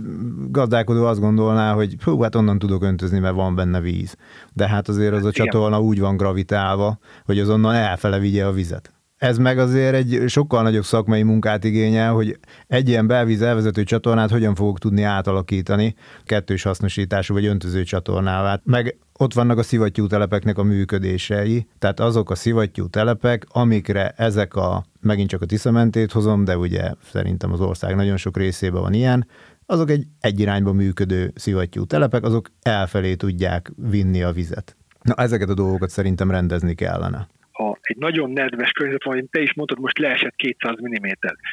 [0.49, 4.15] gazdálkodó azt gondolná, hogy hú, hát onnan tudok öntözni, mert van benne víz.
[4.53, 8.92] De hát azért az a csatorna úgy van gravitálva, hogy azonnal elfele vigye a vizet.
[9.23, 14.29] Ez meg azért egy sokkal nagyobb szakmai munkát igényel, hogy egy ilyen belvíz elvezető csatornát
[14.29, 18.59] hogyan fogok tudni átalakítani kettős hasznosítású vagy öntöző csatornává.
[18.63, 24.55] Meg ott vannak a szivattyú telepeknek a működései, tehát azok a szivattyú telepek, amikre ezek
[24.55, 28.93] a, megint csak a Tiszamentét hozom, de ugye szerintem az ország nagyon sok részében van
[28.93, 29.27] ilyen,
[29.65, 34.75] azok egy egy irányba működő szivattyú telepek, azok elfelé tudják vinni a vizet.
[35.01, 37.27] Na, ezeket a dolgokat szerintem rendezni kellene
[37.63, 41.05] ha egy nagyon nedves környezet van, te is mondtad, most leesett 200 mm,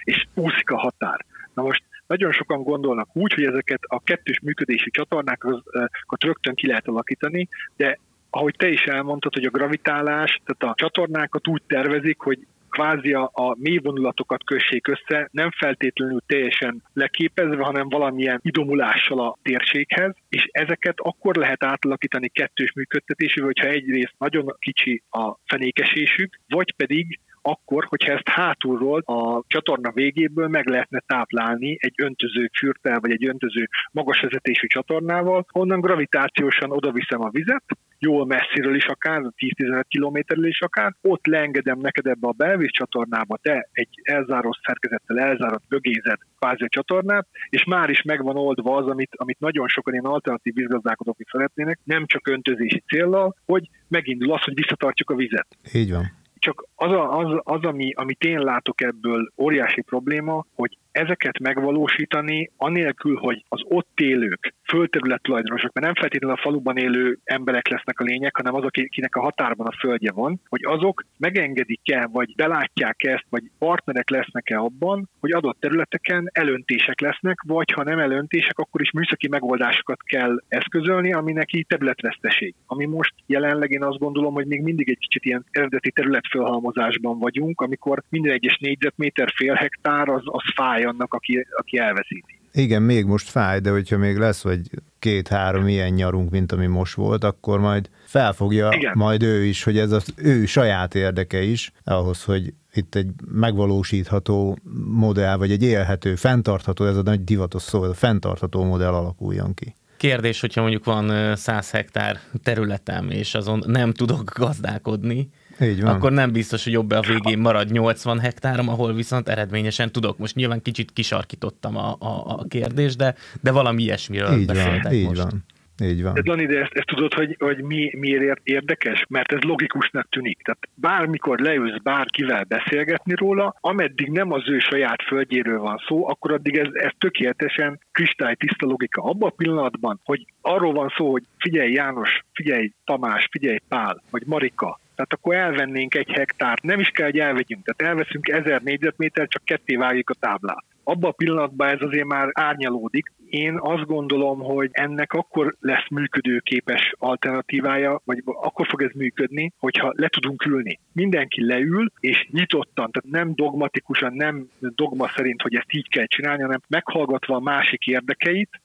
[0.05, 1.25] és úszik a határ.
[1.55, 6.87] Na most nagyon sokan gondolnak úgy, hogy ezeket a kettős működési csatornákat rögtön ki lehet
[6.87, 7.99] alakítani, de
[8.31, 12.39] ahogy te is elmondtad, hogy a gravitálás, tehát a csatornákat úgy tervezik, hogy
[12.71, 19.39] kvázi a, a mély vonulatokat kössék össze, nem feltétlenül teljesen leképezve, hanem valamilyen idomulással a
[19.43, 26.75] térséghez, és ezeket akkor lehet átalakítani kettős működtetésével, hogyha egyrészt nagyon kicsi a fenékesésük, vagy
[26.77, 33.11] pedig akkor, hogyha ezt hátulról a csatorna végéből meg lehetne táplálni egy öntöző fürtel, vagy
[33.11, 37.65] egy öntöző magas vezetésű csatornával, onnan gravitációsan oda viszem a vizet,
[38.01, 43.39] jól messziről is akár, 10-15 kilométerről is akár, ott leengedem neked ebbe a belvíz csatornába,
[43.43, 48.87] te egy elzáró szerkezettel elzárat bögézed kvázi a csatornát, és már is megvan oldva az,
[48.87, 54.33] amit, amit nagyon sokan ilyen alternatív vízgazdálkodók is szeretnének, nem csak öntözési céllal, hogy megindul
[54.33, 55.47] az, hogy visszatartjuk a vizet.
[55.73, 56.19] Így van.
[56.39, 62.51] Csak az, a, az, az ami, amit én látok ebből óriási probléma, hogy ezeket megvalósítani,
[62.57, 68.01] anélkül, hogy az ott élők, földterület tulajdonosok, mert nem feltétlenül a faluban élő emberek lesznek
[68.01, 73.03] a lények, hanem azok, akinek a határban a földje van, hogy azok megengedik-e, vagy belátják
[73.03, 78.81] ezt, vagy partnerek lesznek-e abban, hogy adott területeken elöntések lesznek, vagy ha nem elöntések, akkor
[78.81, 82.55] is műszaki megoldásokat kell eszközölni, ami neki területveszteség.
[82.67, 87.61] Ami most jelenleg én azt gondolom, hogy még mindig egy kicsit ilyen eredeti területfölhalmozásban vagyunk,
[87.61, 92.39] amikor minden egyes négyzetméter, fél hektár az, az fáj annak, aki, aki elveszíti.
[92.53, 94.61] Igen, még most fáj, de hogyha még lesz vagy
[94.99, 98.93] két-három ilyen nyarunk, mint ami most volt, akkor majd felfogja Igen.
[98.97, 104.59] majd ő is, hogy ez az ő saját érdeke is, ahhoz, hogy itt egy megvalósítható
[104.85, 109.75] modell, vagy egy élhető, fenntartható, ez a nagy divatos szó, a fenntartható modell alakuljon ki.
[109.97, 115.95] Kérdés, hogyha mondjuk van 100 hektár területem, és azon nem tudok gazdálkodni, így van.
[115.95, 120.19] akkor nem biztos, hogy jobb a végén marad 80 hektárom, ahol viszont eredményesen tudok.
[120.19, 124.93] Most nyilván kicsit kisarkítottam a, a, a kérdést, de, de valami ilyesmiről így beszéltek van,
[124.93, 125.23] így most.
[125.23, 125.45] Van.
[125.83, 126.15] Így van.
[126.15, 129.05] De Dani, de ezt, ezt tudod, hogy, hogy mi, miért érdekes?
[129.09, 130.43] Mert ez logikusnak tűnik.
[130.43, 136.33] Tehát bármikor leülsz bárkivel beszélgetni róla, ameddig nem az ő saját földjéről van szó, akkor
[136.33, 139.03] addig ez, ez tökéletesen kristálytiszta logika.
[139.03, 144.23] Abban a pillanatban, hogy arról van szó, hogy figyelj János, figyelj Tamás, figyelj Pál, vagy
[144.27, 149.29] Marika, tehát akkor elvennénk egy hektárt, nem is kell, hogy elvegyünk, tehát elveszünk ezer négyzetméter,
[149.29, 150.65] csak ketté vágjuk a táblát.
[150.85, 153.13] Abban a pillanatban ez azért már árnyalódik.
[153.29, 159.93] Én azt gondolom, hogy ennek akkor lesz működőképes alternatívája, vagy akkor fog ez működni, hogyha
[159.97, 160.79] le tudunk ülni.
[160.93, 166.43] Mindenki leül, és nyitottan, tehát nem dogmatikusan, nem dogma szerint, hogy ezt így kell csinálni,
[166.43, 168.61] hanem meghallgatva a másik érdekeit,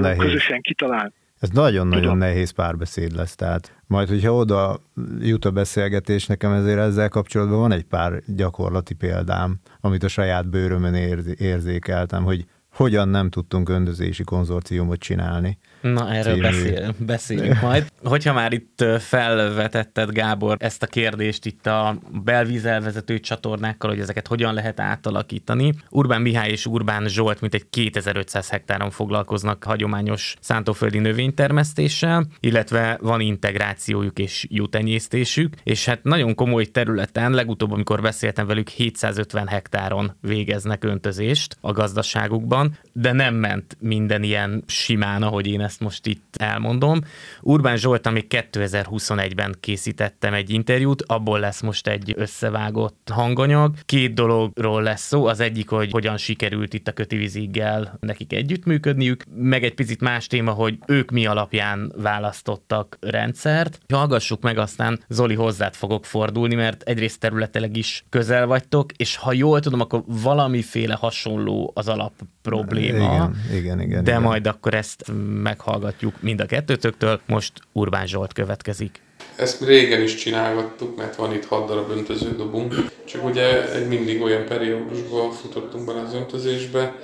[0.00, 0.18] nehéz.
[0.18, 1.12] közösen kitalálni.
[1.40, 4.80] Ez nagyon-nagyon nehéz párbeszéd lesz, tehát majd, hogyha oda
[5.20, 10.48] jut a beszélgetés, nekem ezért ezzel kapcsolatban van egy pár gyakorlati példám, amit a saját
[10.48, 10.94] bőrömön
[11.38, 15.58] érzékeltem, hogy hogyan nem tudtunk öndözési konzorciumot csinálni.
[15.80, 16.40] Na, erről című...
[16.40, 17.86] beszél, beszélünk majd.
[18.04, 24.54] Hogyha már itt felvetetted, Gábor, ezt a kérdést itt a belvízelvezető csatornákkal, hogy ezeket hogyan
[24.54, 25.74] lehet átalakítani.
[25.90, 33.20] Urbán Mihály és Urbán Zsolt mint egy 2500 hektáron foglalkoznak hagyományos szántóföldi növénytermesztéssel, illetve van
[33.20, 40.84] integrációjuk és jutenyésztésük, és hát nagyon komoly területen, legutóbb, amikor beszéltem velük, 750 hektáron végeznek
[40.84, 47.00] öntözést a gazdaságukban, de nem ment minden ilyen simán, ahogy én ezt most itt elmondom.
[47.40, 53.74] Urbán Zsolt, még 2021-ben készítettem egy interjút, abból lesz most egy összevágott hanganyag.
[53.84, 59.64] Két dologról lesz szó, az egyik, hogy hogyan sikerült itt a kötiviziggel nekik együttműködniük, meg
[59.64, 63.80] egy picit más téma, hogy ők mi alapján választottak rendszert.
[63.88, 69.32] Hallgassuk meg, aztán Zoli hozzád fogok fordulni, mert egyrészt területileg is közel vagytok, és ha
[69.32, 73.30] jól tudom, akkor valamiféle hasonló az alap probléma.
[73.48, 74.04] Igen, igen, igen.
[74.04, 74.22] De igen.
[74.22, 75.12] majd akkor ezt
[75.60, 77.20] meghallgatjuk mind a kettőtöktől.
[77.26, 79.02] Most Urbán Zsolt következik.
[79.36, 84.44] Ezt régen is csinálgattuk, mert van itt hat darab öntöződobunk, csak ugye egy mindig olyan
[84.44, 86.94] periódusban futottunk bele az öntözésbe,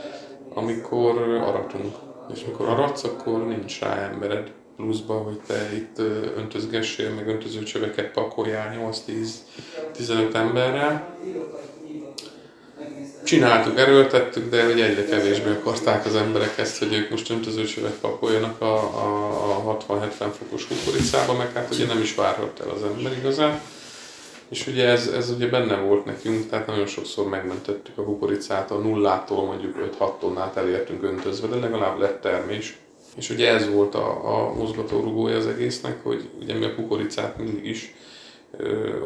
[0.54, 1.94] amikor aratunk.
[2.34, 5.98] És amikor aratsz, akkor nincs rá embered pluszba, hogy te itt
[6.36, 8.92] öntözgessél, meg öntözőcsöveket pakoljál
[9.98, 11.16] 8-10-15 emberrel
[13.26, 18.60] csináltuk, erőltettük, de hogy egyre kevésbé akarták az emberek ezt, hogy ők most öntözőcsövet pakoljanak
[18.60, 20.08] a, a, a 60-70
[20.38, 23.60] fokos kukoricába, meg hát ugye nem is várhat el az ember igazán.
[24.48, 28.78] És ugye ez, ez ugye benne volt nekünk, tehát nagyon sokszor megmentettük a kukoricát, a
[28.78, 32.78] nullától mondjuk 5-6 tonnát elértünk öntözve, de legalább lett termés.
[33.16, 37.64] És ugye ez volt a, a mozgatórugója az egésznek, hogy ugye mi a kukoricát mindig
[37.64, 37.94] is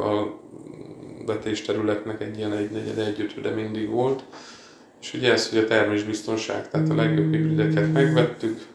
[0.01, 0.39] a
[1.35, 4.25] vetésterületnek egy ilyen egy negyed, egy ötöde mindig volt,
[5.01, 8.67] És ugye ez, hogy a termésbiztonság, tehát a legjobb hibrideket megvettük,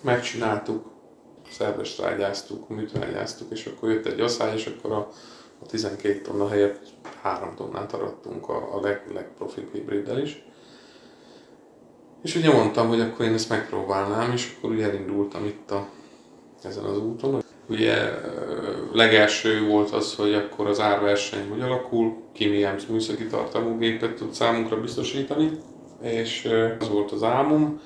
[0.00, 0.92] megcsináltuk,
[1.50, 5.08] szerves rágyáztuk, műtrágyáztuk, és akkor jött egy asszály, és akkor a,
[5.62, 6.80] a 12 tonna helyett
[7.22, 10.44] 3 tonnát arattunk a, a leg, legprofibb hibriddel is.
[12.22, 15.88] És ugye mondtam, hogy akkor én ezt megpróbálnám, és akkor ugye elindultam itt a,
[16.62, 17.42] ezen az úton.
[17.66, 17.94] Ugye
[18.94, 24.32] legelső volt az, hogy akkor az árverseny hogy alakul, ki milyen műszaki tartalmú gépet tud
[24.32, 25.50] számunkra biztosítani,
[26.02, 27.80] és az volt az álmom,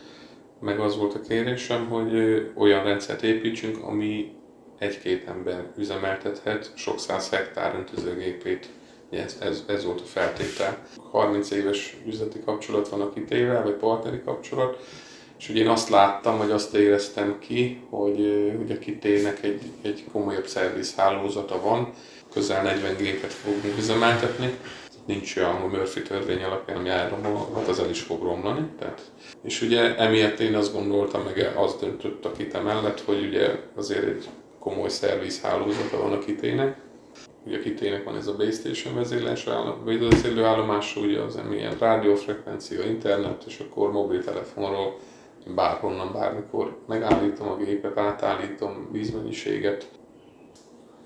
[0.60, 2.12] meg az volt a kérésem, hogy
[2.54, 4.32] olyan rendszert építsünk, ami
[4.78, 8.68] egy-két ember üzemeltethet sok száz hektár öntözőgépét.
[9.10, 10.78] Ez, ez, ez volt a feltétel.
[11.10, 14.84] 30 éves üzleti kapcsolat van a kitével, vagy partneri kapcsolat,
[15.38, 20.04] és ugye én azt láttam, vagy azt éreztem ki, hogy, hogy a kitének egy, egy
[20.12, 21.92] komolyabb szervizhálózata van,
[22.32, 24.58] közel 40 gépet fogunk üzemeltetni,
[25.08, 28.68] nincs olyan, hogy Murphy törvény alapján, ami elromolhat, az el is fog romlani.
[28.78, 29.00] Tehát,
[29.42, 34.04] és ugye emiatt én azt gondoltam, meg az döntött a kite mellett, hogy ugye azért
[34.04, 36.76] egy komoly szervizhálózata van a kitének.
[37.46, 43.44] Ugye a kitének van ez a base station vezérlő állomás, ugye az milyen rádiófrekvencia, internet,
[43.46, 44.98] és akkor mobiltelefonról
[45.54, 49.88] bárhonnan, bármikor megállítom a gépet, átállítom vízmennyiséget,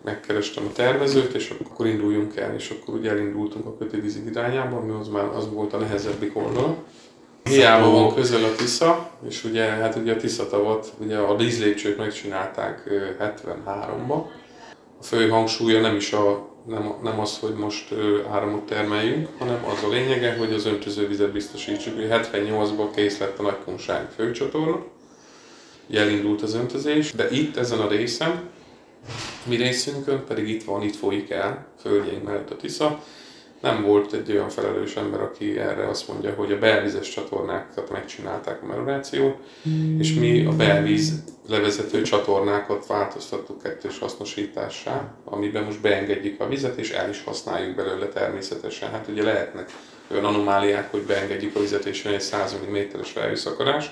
[0.04, 4.90] megkerestem a tervezőt, és akkor induljunk el, és akkor ugye elindultunk a kötővízi irányába, ami
[4.90, 6.76] az már az volt a nehezebbik oldal.
[7.42, 11.96] Hiába van közel a Tisza, és ugye, hát ugye a Tisza tavat, ugye a vízlépcsőt
[11.96, 14.24] megcsinálták 73-ba.
[15.00, 17.94] A fő hangsúlya nem is a, nem, nem az, hogy most
[18.30, 21.94] áramot termeljünk, hanem az a lényege, hogy az öntözővizet biztosítsuk.
[21.98, 24.84] 78-ban kész lett a Nagykonság főcsatorna,
[25.92, 28.50] elindult az öntözés, de itt ezen a részen
[29.44, 33.02] mi részünkön pedig itt van, itt folyik el, földjeink mellett a Tisza.
[33.62, 38.62] Nem volt egy olyan felelős ember, aki erre azt mondja, hogy a belvízes csatornákat megcsinálták
[38.62, 39.36] a meliorációt,
[39.68, 39.98] mm.
[40.00, 46.90] és mi a belvíz levezető csatornákat változtattuk kettős hasznosítássá, amiben most beengedjük a vizet, és
[46.90, 48.90] el is használjuk belőle természetesen.
[48.90, 49.70] Hát ugye lehetnek
[50.10, 53.90] olyan anomáliák, hogy beengedjük a vizet, és jön egy 100 mm-es felhőszakadás,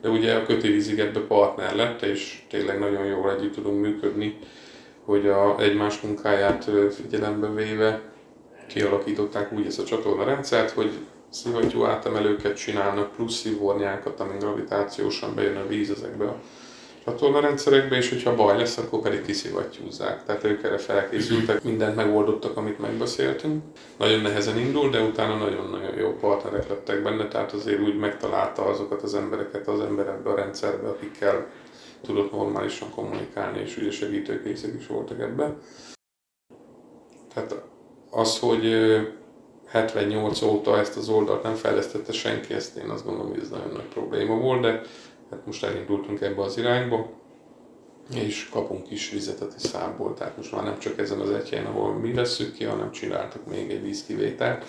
[0.00, 4.38] de ugye a kötővízigetbe partner lett, és tényleg nagyon jól együtt tudunk működni,
[5.04, 8.14] hogy a egymás munkáját figyelembe véve
[8.66, 10.98] kialakították úgy ezt a csatorna rendszert, hogy
[11.30, 16.40] szivattyú átemelőket csinálnak, plusz szivornyákat, amin gravitációsan bejön a víz ezekbe a
[17.04, 20.24] csatornarendszerekbe, és hogyha baj lesz, akkor pedig kiszivattyúzzák.
[20.24, 23.62] Tehát ők erre felkészültek, mindent megoldottak, amit megbeszéltünk.
[23.96, 29.02] Nagyon nehezen indul, de utána nagyon-nagyon jó partnerek lettek benne, tehát azért úgy megtalálta azokat
[29.02, 31.46] az embereket az ember ebbe a rendszerbe, akikkel
[32.02, 35.58] tudott normálisan kommunikálni, és ugye segítőkészek is voltak ebben.
[37.34, 37.62] Tehát
[38.16, 38.74] az, hogy
[39.66, 43.72] 78 óta ezt az oldalt nem fejlesztette senki, ezt én azt gondolom, hogy ez nagyon
[43.72, 44.80] nagy probléma volt, de
[45.30, 47.08] hát most elindultunk ebbe az irányba,
[48.14, 51.66] és kapunk is vizet a Tiszából, tehát most már nem csak ezen az egy helyen,
[51.66, 54.64] ahol mi veszük ki, hanem csináltak még egy vízkivételt,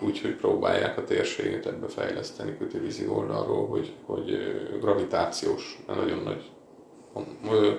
[0.00, 4.38] úgyhogy próbálják a térséget ebbe fejleszteni kötővízi oldalról, hogy, hogy
[4.80, 6.50] gravitációs, nagyon nagy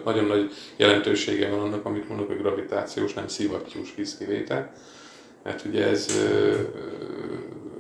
[0.04, 4.72] nagyon nagy jelentősége van annak, amit mondok, hogy gravitációs, nem szivattyús vízkivétel.
[5.46, 6.08] Mert ugye ez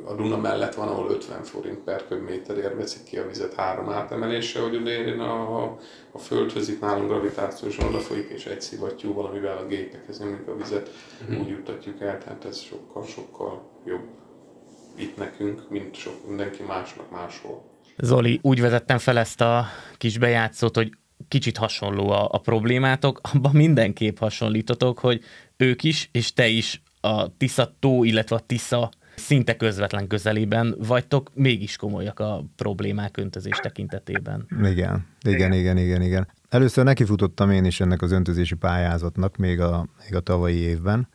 [0.06, 4.60] a Duna mellett van, ahol 50 forint per köbméterért veszik ki a vizet három átemelése,
[4.60, 5.64] hogy odérjen a,
[6.12, 10.90] a, földhöz, itt nálunk gravitációs folyik, és egy szivattyú valamivel a gépekhez nyomjuk a vizet,
[11.22, 11.40] uh-huh.
[11.40, 14.08] úgy juttatjuk el, tehát ez sokkal-sokkal jobb
[14.98, 17.64] itt nekünk, mint sok mindenki másnak máshol.
[17.98, 19.66] Zoli, úgy vezettem fel ezt a
[19.98, 20.92] kis bejátszót, hogy
[21.28, 25.22] kicsit hasonló a, a problémátok, abban mindenképp hasonlítotok, hogy
[25.58, 31.32] ők is, és te is a Tisza tó, illetve a Tisza szinte közvetlen közelében vagytok,
[31.34, 34.48] mégis komolyak a problémák öntözés tekintetében.
[34.64, 36.28] Igen, igen, igen, igen, igen.
[36.50, 41.08] Először nekifutottam én is ennek az öntözési pályázatnak még a, még a tavalyi évben,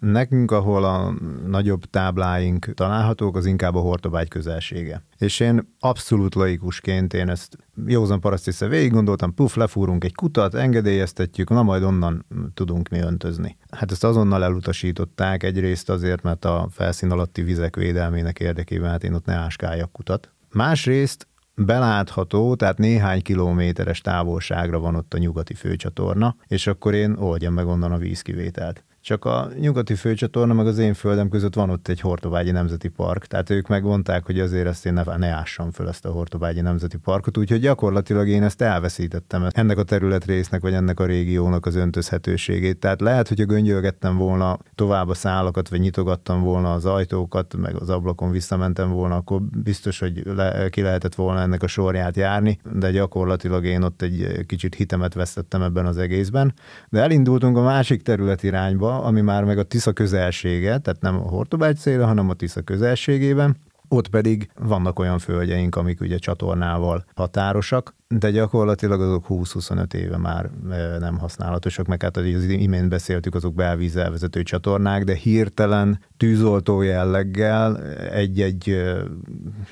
[0.00, 1.14] Nekünk, ahol a
[1.46, 5.02] nagyobb tábláink találhatók, az inkább a Hortobágy közelsége.
[5.18, 11.50] És én abszolút laikusként én ezt józan paraszt végig gondoltam, puf, lefúrunk egy kutat, engedélyeztetjük,
[11.50, 13.56] na majd onnan tudunk mi öntözni.
[13.70, 19.14] Hát ezt azonnal elutasították, egyrészt azért, mert a felszín alatti vizek védelmének érdekében hát én
[19.14, 20.30] ott ne áskáljak kutat.
[20.52, 27.54] Másrészt belátható, tehát néhány kilométeres távolságra van ott a nyugati főcsatorna, és akkor én oldjam
[27.54, 28.84] meg onnan a vízkivételt.
[29.06, 33.26] Csak a nyugati főcsatorna meg az én földem között van ott egy Hortobágyi Nemzeti Park,
[33.26, 36.96] tehát ők megmondták, hogy azért ezt én ne, ne ássam föl ezt a Hortobágyi Nemzeti
[36.96, 42.78] Parkot, úgyhogy gyakorlatilag én ezt elveszítettem, ennek a területrésznek vagy ennek a régiónak az öntözhetőségét.
[42.78, 47.74] Tehát lehet, hogy a göngyölgettem volna tovább a szálakat, vagy nyitogattam volna az ajtókat, meg
[47.80, 52.58] az ablakon visszamentem volna, akkor biztos, hogy le, ki lehetett volna ennek a sorját járni,
[52.72, 56.54] de gyakorlatilag én ott egy kicsit hitemet vesztettem ebben az egészben.
[56.88, 61.28] De elindultunk a másik terület irányba, ami már meg a Tisza közelsége, tehát nem a
[61.28, 63.56] Hortobágy célra, hanem a Tisza közelségében.
[63.88, 70.50] Ott pedig vannak olyan földjeink, amik ugye csatornával határosak, de gyakorlatilag azok 20-25 éve már
[70.98, 77.82] nem használatosak, meg hát az imént beszéltük, azok belvízzel vezető csatornák, de hirtelen tűzoltó jelleggel
[78.10, 78.76] egy-egy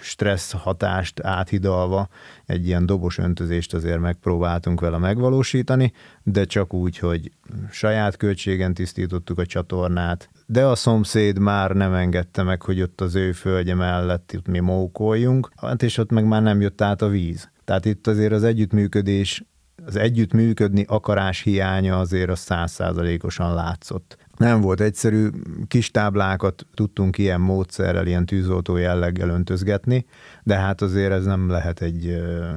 [0.00, 2.08] stressz hatást áthidalva
[2.46, 5.92] egy ilyen dobos öntözést azért megpróbáltunk vele megvalósítani,
[6.22, 7.30] de csak úgy, hogy
[7.70, 13.14] saját költségen tisztítottuk a csatornát, de a szomszéd már nem engedte meg, hogy ott az
[13.14, 17.08] ő földje mellett itt mi mókoljunk, hát és ott meg már nem jött át a
[17.08, 17.50] víz.
[17.64, 19.44] Tehát itt azért az együttműködés,
[19.86, 24.16] az együttműködni akarás hiánya azért a százszázalékosan látszott.
[24.36, 25.28] Nem volt egyszerű,
[25.68, 30.06] kis táblákat tudtunk ilyen módszerrel, ilyen tűzoltó jelleggel öntözgetni,
[30.44, 32.04] de hát azért ez nem lehet egy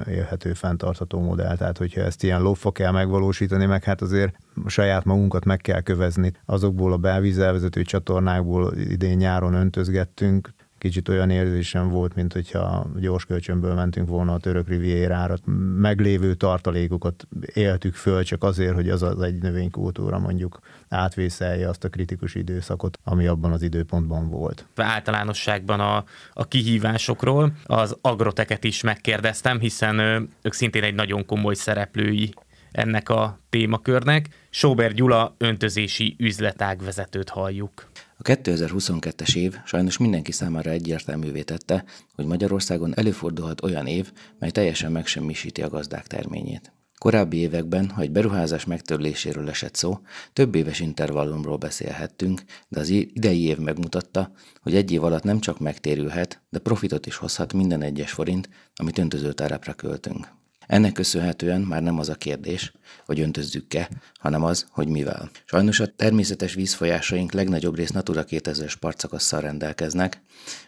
[0.08, 1.56] élhető, fenntartható modell.
[1.56, 4.36] Tehát, hogyha ezt ilyen lófa kell megvalósítani, meg hát azért
[4.66, 6.32] saját magunkat meg kell kövezni.
[6.46, 13.74] Azokból a belvízelvezető csatornákból idén nyáron öntözgettünk, kicsit olyan érzésem volt, mint hogyha gyors kölcsönből
[13.74, 15.36] mentünk volna a török rivierára.
[15.78, 20.60] Meglévő tartalékokat éltük föl csak azért, hogy az az egy növénykultúra mondjuk
[20.90, 24.66] átvészelje azt a kritikus időszakot, ami abban az időpontban volt.
[24.76, 26.04] Általánosságban a,
[26.34, 30.00] a kihívásokról az agroteket is megkérdeztem, hiszen
[30.42, 32.34] ők szintén egy nagyon komoly szereplői
[32.72, 34.30] ennek a témakörnek.
[34.50, 37.87] Sóber Gyula öntözési üzletág vezetőt halljuk.
[38.20, 41.84] A 2022-es év sajnos mindenki számára egyértelművé tette,
[42.16, 46.72] hogy Magyarországon előfordulhat olyan év, mely teljesen megsemmisíti a gazdák terményét.
[46.98, 50.00] Korábbi években, ha egy beruházás megtörléséről esett szó,
[50.34, 55.60] több éves intervallumról beszélhettünk, de az idei év megmutatta, hogy egy év alatt nem csak
[55.60, 60.28] megtérülhet, de profitot is hozhat minden egyes forint, amit öntözőtárapra költünk.
[60.68, 62.74] Ennek köszönhetően már nem az a kérdés,
[63.08, 63.90] hogy öntözzük-e,
[64.20, 65.30] hanem az, hogy mivel.
[65.46, 70.22] Sajnos a természetes vízfolyásaink legnagyobb rész Natura 2000-es partszakasszal rendelkeznek,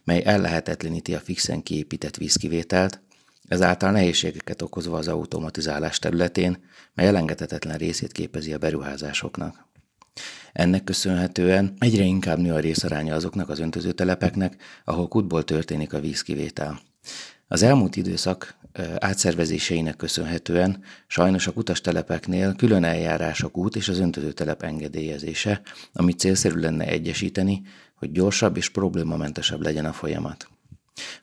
[0.03, 3.01] mely ellehetetleníti a fixen kiépített vízkivételt,
[3.47, 6.63] ezáltal nehézségeket okozva az automatizálás területén,
[6.93, 9.67] mely elengedhetetlen részét képezi a beruházásoknak.
[10.53, 16.79] Ennek köszönhetően egyre inkább nő a részaránya azoknak az öntözőtelepeknek, ahol kutból történik a vízkivétel.
[17.47, 18.55] Az elmúlt időszak
[18.97, 25.61] átszervezéseinek köszönhetően sajnos a kutastelepeknél külön eljárások út és az öntözőtelep engedélyezése,
[25.93, 27.61] amit célszerű lenne egyesíteni,
[27.95, 30.47] hogy gyorsabb és problémamentesebb legyen a folyamat.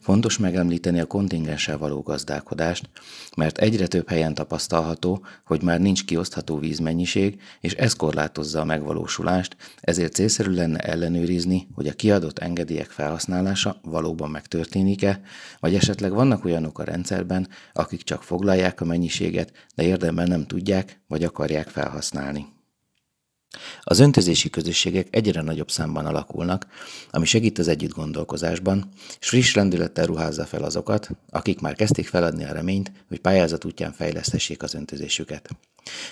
[0.00, 2.88] Fontos megemlíteni a kontingenssel való gazdálkodást,
[3.36, 9.56] mert egyre több helyen tapasztalható, hogy már nincs kiosztható vízmennyiség, és ez korlátozza a megvalósulást,
[9.80, 15.20] ezért célszerű lenne ellenőrizni, hogy a kiadott engedélyek felhasználása valóban megtörténik-e,
[15.60, 21.00] vagy esetleg vannak olyanok a rendszerben, akik csak foglalják a mennyiséget, de érdemben nem tudják
[21.06, 22.55] vagy akarják felhasználni.
[23.82, 26.66] Az öntözési közösségek egyre nagyobb számban alakulnak,
[27.10, 28.88] ami segít az együtt gondolkozásban,
[29.20, 33.92] és friss rendülettel ruházza fel azokat, akik már kezdték feladni a reményt, hogy pályázat útján
[33.92, 35.50] fejlesztessék az öntözésüket.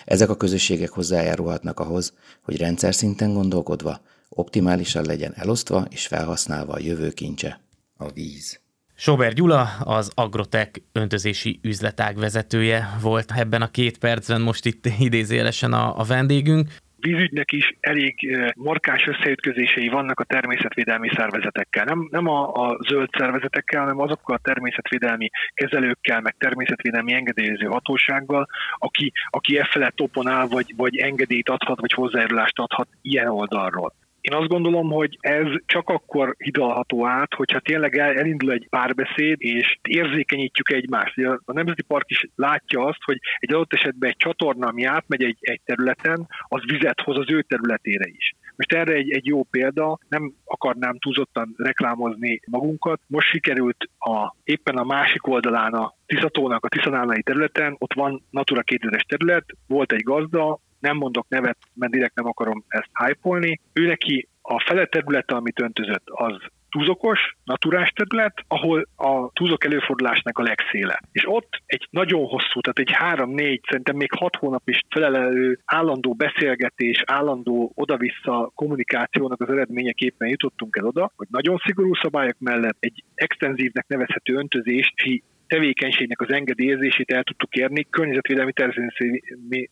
[0.05, 2.13] Ezek a közösségek hozzájárulhatnak ahhoz,
[2.43, 7.61] hogy rendszer szinten gondolkodva optimálisan legyen elosztva és felhasználva a jövő kincse,
[7.97, 8.63] a víz.
[8.97, 15.73] Sober Gyula, az Agrotech öntözési üzletág vezetője volt ebben a két percben, most itt idézélesen
[15.73, 21.85] a, a vendégünk vízügynek is elég markás összeütközései vannak a természetvédelmi szervezetekkel.
[21.85, 28.49] Nem, nem a, a zöld szervezetekkel, hanem azokkal a természetvédelmi kezelőkkel, meg természetvédelmi engedélyező hatósággal,
[28.79, 33.93] aki, aki e felett oponál, vagy, vagy engedélyt adhat, vagy hozzájárulást adhat ilyen oldalról.
[34.25, 39.79] Én azt gondolom, hogy ez csak akkor hidalható át, hogyha tényleg elindul egy párbeszéd, és
[39.89, 41.19] érzékenyítjük egymást.
[41.45, 45.37] A Nemzeti Park is látja azt, hogy egy adott esetben egy csatorna, ami átmegy egy,
[45.41, 48.35] egy területen, az vizet hoz az ő területére is.
[48.57, 53.01] Most erre egy, egy jó példa, nem akarnám túlzottan reklámozni magunkat.
[53.07, 58.63] Most sikerült a, éppen a másik oldalán a Tiszatónak, a Tiszanálnai területen, ott van Natura
[58.67, 63.87] 2000-es terület, volt egy gazda, nem mondok nevet, mert direkt nem akarom ezt hype Ő
[63.87, 66.37] neki a fele területe, amit öntözött, az
[66.75, 71.01] túzokos, naturás terület, ahol a túzok előfordulásnak a legszéle.
[71.13, 76.15] És ott egy nagyon hosszú, tehát egy három-négy, szerintem még hat hónap is felelő állandó
[76.15, 83.05] beszélgetés, állandó oda-vissza kommunikációnak az eredményeképpen jutottunk el oda, hogy nagyon szigorú szabályok mellett egy
[83.15, 88.53] extenzívnek nevezhető öntözési tevékenységnek az engedélyezését el tudtuk érni környezetvédelmi,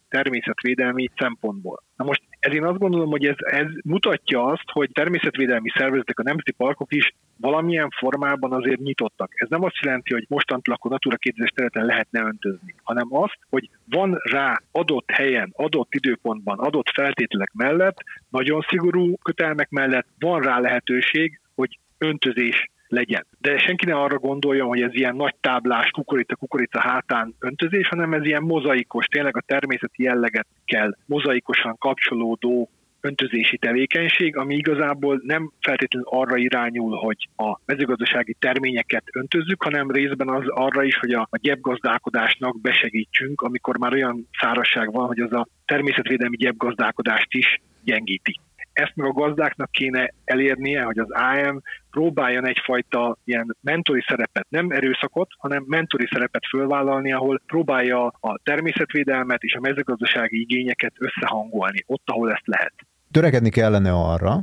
[0.09, 1.83] természetvédelmi szempontból.
[1.97, 6.23] Na most ez én azt gondolom, hogy ez, ez mutatja azt, hogy természetvédelmi szervezetek, a
[6.23, 9.31] nemzeti parkok is valamilyen formában azért nyitottak.
[9.35, 13.71] Ez nem azt jelenti, hogy mostantól akkor Natura 2000 területen lehetne öntözni, hanem azt, hogy
[13.85, 17.97] van rá adott helyen, adott időpontban, adott feltételek mellett,
[18.31, 23.27] nagyon szigorú kötelmek mellett van rá lehetőség, hogy öntözés legyen.
[23.39, 28.25] De senki ne arra gondolja, hogy ez ilyen nagy táblás kukorica-kukorica hátán öntözés, hanem ez
[28.25, 32.69] ilyen mozaikos, tényleg a természeti jelleget kell mozaikosan kapcsolódó
[33.01, 40.29] öntözési tevékenység, ami igazából nem feltétlenül arra irányul, hogy a mezőgazdasági terményeket öntözzük, hanem részben
[40.29, 45.33] az arra is, hogy a, a gyepgazdálkodásnak besegítsünk, amikor már olyan szárazság van, hogy az
[45.33, 48.41] a természetvédelmi gyepgazdálkodást is gyengíti
[48.73, 51.63] ezt meg a gazdáknak kéne elérnie, hogy az AM
[51.93, 59.43] próbáljon egyfajta ilyen mentori szerepet, nem erőszakot, hanem mentori szerepet fölvállalni, ahol próbálja a természetvédelmet
[59.43, 62.75] és a mezőgazdasági igényeket összehangolni, ott, ahol ezt lehet.
[63.11, 64.41] Törekedni kellene arra,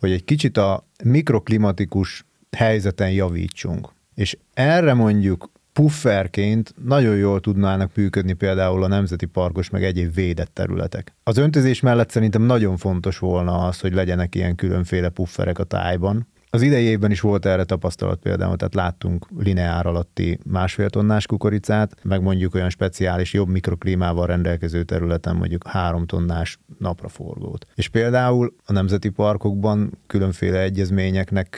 [0.00, 2.24] hogy egy kicsit a mikroklimatikus
[2.56, 3.88] helyzeten javítsunk.
[4.14, 10.54] És erre mondjuk pufferként nagyon jól tudnának működni például a nemzeti parkos meg egyéb védett
[10.54, 11.14] területek.
[11.22, 16.26] Az öntözés mellett szerintem nagyon fontos volna az, hogy legyenek ilyen különféle pufferek a tájban,
[16.52, 21.96] az idei évben is volt erre tapasztalat például, tehát láttunk lineár alatti másfél tonnás kukoricát,
[22.02, 27.66] meg mondjuk olyan speciális, jobb mikroklímával rendelkező területen mondjuk három tonnás napraforgót.
[27.74, 31.48] És például a nemzeti parkokban különféle egyezményeknek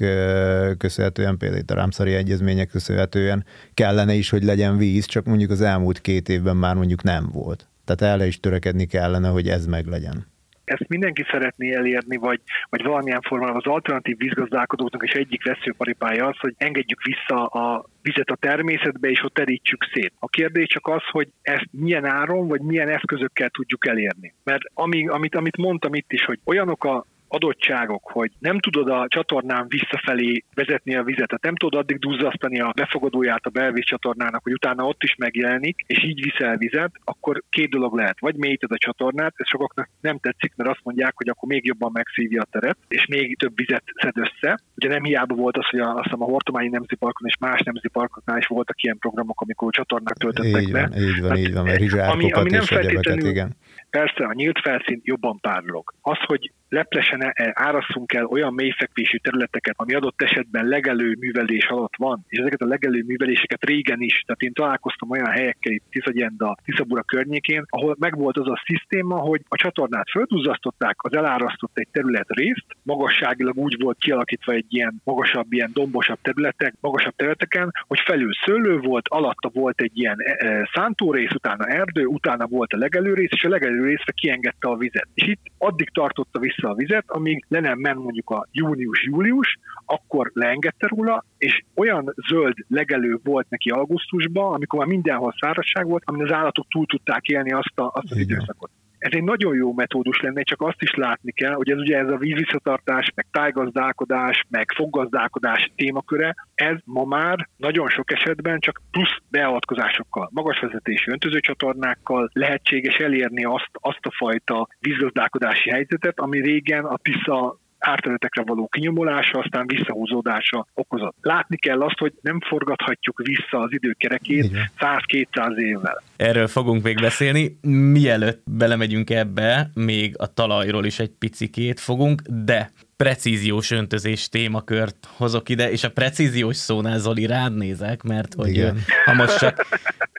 [0.79, 6.01] köszönhetően, például a Rámszari egyezmények köszönhetően kellene is, hogy legyen víz, csak mondjuk az elmúlt
[6.01, 7.69] két évben már mondjuk nem volt.
[7.85, 10.31] Tehát erre is törekedni kellene, hogy ez meglegyen
[10.65, 16.39] ezt mindenki szeretné elérni, vagy, vagy valamilyen formában az alternatív vízgazdálkodóknak is egyik veszőparipája az,
[16.39, 20.13] hogy engedjük vissza a vizet a természetbe, és ott terítsük szét.
[20.19, 24.35] A kérdés csak az, hogy ezt milyen áron, vagy milyen eszközökkel tudjuk elérni.
[24.45, 29.07] Mert ami, amit, amit mondtam itt is, hogy olyanok a adottságok, hogy nem tudod a
[29.09, 34.43] csatornán visszafelé vezetni a vizet, tehát nem tudod addig duzzasztani a befogadóját a belvíz csatornának,
[34.43, 38.21] hogy utána ott is megjelenik, és így viszel vizet, akkor két dolog lehet.
[38.21, 41.91] Vagy mélyíted a csatornát, ez sokaknak nem tetszik, mert azt mondják, hogy akkor még jobban
[41.93, 44.59] megszívja a teret, és még több vizet szed össze.
[44.77, 47.61] Ugye nem hiába volt az, hogy a, azt hiszem a Hortományi Nemzeti Parkon és más
[47.63, 51.01] nemzeti parkoknál is voltak ilyen programok, amikor csatornák töltöttek így van, le.
[51.01, 53.57] Így van, hát, így van, mert ami, ami nem feltétlenül, igen.
[53.91, 55.95] Persze, a nyílt felszín jobban párolog.
[56.01, 62.25] Az, hogy leplesen árasszunk el olyan mélyfekvésű területeket, ami adott esetben legelő művelés alatt van,
[62.29, 67.03] és ezeket a legelő műveléseket régen is, tehát én találkoztam olyan helyekkel itt Tiszagyenda, Tiszabura
[67.03, 72.67] környékén, ahol megvolt az a szisztéma, hogy a csatornát földúzasztották, az elárasztott egy terület részt,
[72.83, 78.79] magasságilag úgy volt kialakítva egy ilyen magasabb, ilyen dombosabb területek, magasabb területeken, hogy felül szőlő
[78.79, 83.33] volt, alatta volt egy ilyen e, e, szántórész, utána erdő, utána volt a legelő rész,
[83.33, 85.09] és a legelő részre kiengedte a vizet.
[85.15, 89.59] És itt addig tartotta vissza vissza a vizet, amíg le nem ment mondjuk a június-július,
[89.85, 96.03] akkor leengedte róla, és olyan zöld legelő volt neki augusztusban, amikor már mindenhol szárazság volt,
[96.07, 98.29] amin az állatok túl tudták élni azt, a, azt az Igen.
[98.29, 98.71] időszakot.
[99.03, 102.09] Ez egy nagyon jó metódus lenne, csak azt is látni kell, hogy ez ugye ez
[102.09, 109.17] a vízvisszatartás, meg tájgazdálkodás, meg foggazdálkodás témaköre, ez ma már nagyon sok esetben csak plusz
[109.29, 116.97] beavatkozásokkal, magas vezetési öntözőcsatornákkal lehetséges elérni azt, azt a fajta vízgazdálkodási helyzetet, ami régen a
[116.97, 121.17] Tisza árterületekre való kinyomulása, aztán visszahúzódása okozott.
[121.21, 126.03] Látni kell azt, hogy nem forgathatjuk vissza az időkerekét 100-200 évvel.
[126.17, 127.59] Erről fogunk még beszélni.
[127.93, 135.49] Mielőtt belemegyünk ebbe, még a talajról is egy picikét fogunk, de precíziós öntözés témakört hozok
[135.49, 138.79] ide, és a precíziós szónál Zoli rád nézek, mert hogy Igen.
[139.05, 139.67] ha most csak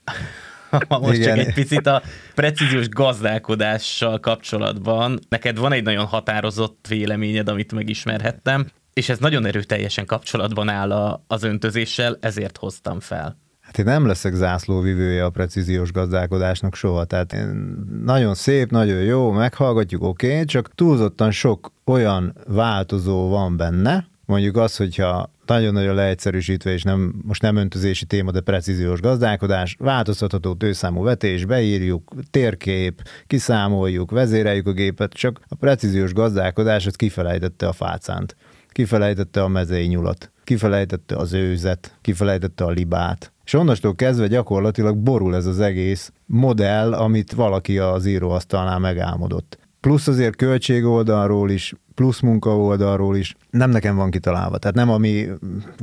[0.89, 1.37] most Igen.
[1.37, 2.01] csak egy picit a
[2.35, 5.19] precíziós gazdálkodással kapcsolatban.
[5.29, 11.23] Neked van egy nagyon határozott véleményed, amit megismerhettem, és ez nagyon erőteljesen kapcsolatban áll a,
[11.27, 13.41] az öntözéssel, ezért hoztam fel.
[13.59, 19.31] Hát én nem leszek zászlóvivője a precíziós gazdálkodásnak soha, tehát én nagyon szép, nagyon jó,
[19.31, 26.71] meghallgatjuk, oké, okay, csak túlzottan sok olyan változó van benne, mondjuk az, hogyha nagyon-nagyon leegyszerűsítve,
[26.71, 34.11] és nem, most nem öntözési téma, de precíziós gazdálkodás, változtatható tőszámú vetés, beírjuk, térkép, kiszámoljuk,
[34.11, 38.35] vezéreljük a gépet, csak a precíziós gazdálkodás az kifelejtette a fácánt.
[38.67, 45.35] kifelejtette a mezei nyulat, kifelejtette az őzet, kifelejtette a libát, és onnastól kezdve gyakorlatilag borul
[45.35, 49.57] ez az egész modell, amit valaki az íróasztalnál megálmodott.
[49.83, 54.57] Plusz azért költség oldalról is plusz munka oldalról is nem nekem van kitalálva.
[54.57, 55.27] Tehát nem a mi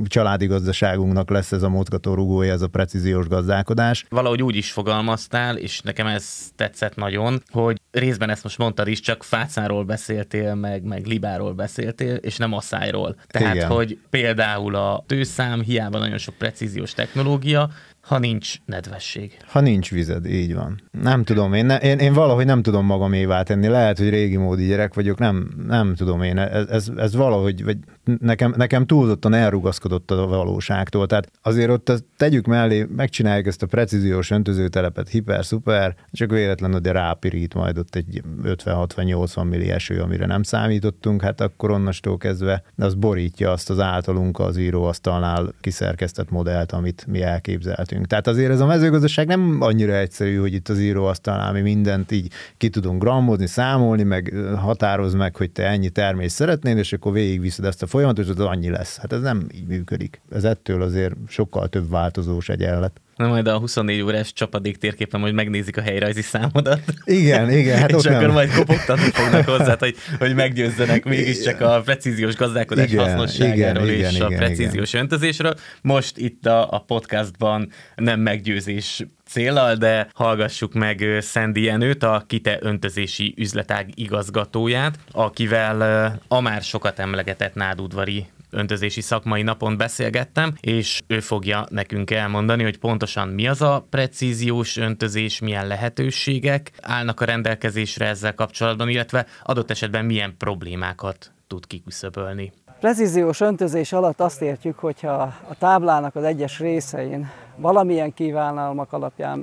[0.05, 4.05] családi gazdaságunknak lesz ez a mozgató rugója, ez a precíziós gazdálkodás.
[4.09, 9.01] Valahogy úgy is fogalmaztál, és nekem ez tetszett nagyon, hogy részben ezt most mondtad is,
[9.01, 13.17] csak fácáról beszéltél, meg, meg libáról beszéltél, és nem asszályról.
[13.27, 13.69] Tehát, Igen.
[13.69, 17.71] hogy például a tőszám, hiába nagyon sok precíziós technológia,
[18.11, 19.37] ha nincs nedvesség.
[19.47, 20.83] Ha nincs vized, így van.
[20.91, 23.67] Nem tudom, én, ne, én, én valahogy nem tudom magam évá tenni.
[23.67, 26.39] Lehet, hogy régi módi gyerek vagyok, nem, nem tudom én.
[26.39, 31.07] Ez, ez, ez valahogy, vagy nekem, nekem túlzottan elrugaszkodott a valóságtól.
[31.07, 37.55] Tehát azért ott tegyük mellé, megcsináljuk ezt a precíziós öntözőtelepet, hiper-szuper, csak véletlenül de rápirít
[37.55, 43.51] majd ott egy 50-60-80 milli eső, amire nem számítottunk, hát akkor onnastól kezdve az borítja
[43.51, 48.07] azt az általunk az íróasztalnál kiszerkesztett modellt, amit mi elképzeltünk.
[48.07, 52.33] Tehát azért ez a mezőgazdaság nem annyira egyszerű, hogy itt az íróasztalnál mi mindent így
[52.57, 57.65] ki tudunk grammozni, számolni, meg határoz meg, hogy te ennyi termés szeretnél, és akkor végigviszed
[57.65, 58.99] ezt a folyamatos, az annyi lesz.
[58.99, 60.21] Hát ez nem így működik.
[60.31, 63.01] Ez ettől azért sokkal több változós egyenlet.
[63.17, 66.81] Na majd a 24 órás csapadék térképen majd megnézik a helyrajzi számodat.
[67.05, 67.79] Igen, igen.
[67.79, 68.33] Hát és akkor nem.
[68.33, 74.17] majd kopogtatni fognak hozzá, hogy, hogy meggyőzzenek mégiscsak a precíziós gazdálkodás igen, hasznosságáról igen, és
[74.17, 75.03] igen, a precíziós igen.
[75.03, 75.55] öntözésről.
[75.83, 82.59] Most itt a, a podcastban nem meggyőzés célal, de hallgassuk meg Szendi Jenőt, a Kite
[82.61, 85.81] öntözési üzletág igazgatóját, akivel
[86.29, 92.79] a már sokat emlegetett nádudvari öntözési szakmai napon beszélgettem, és ő fogja nekünk elmondani, hogy
[92.79, 99.71] pontosan mi az a precíziós öntözés, milyen lehetőségek állnak a rendelkezésre ezzel kapcsolatban, illetve adott
[99.71, 102.53] esetben milyen problémákat tud kiküszöbölni.
[102.81, 105.13] Precíziós öntözés alatt azt értjük, hogyha
[105.49, 107.31] a táblának az egyes részein
[107.61, 109.39] valamilyen kívánalmak alapján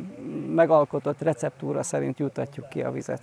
[0.55, 3.21] megalkotott receptúra szerint jutatjuk ki a vizet.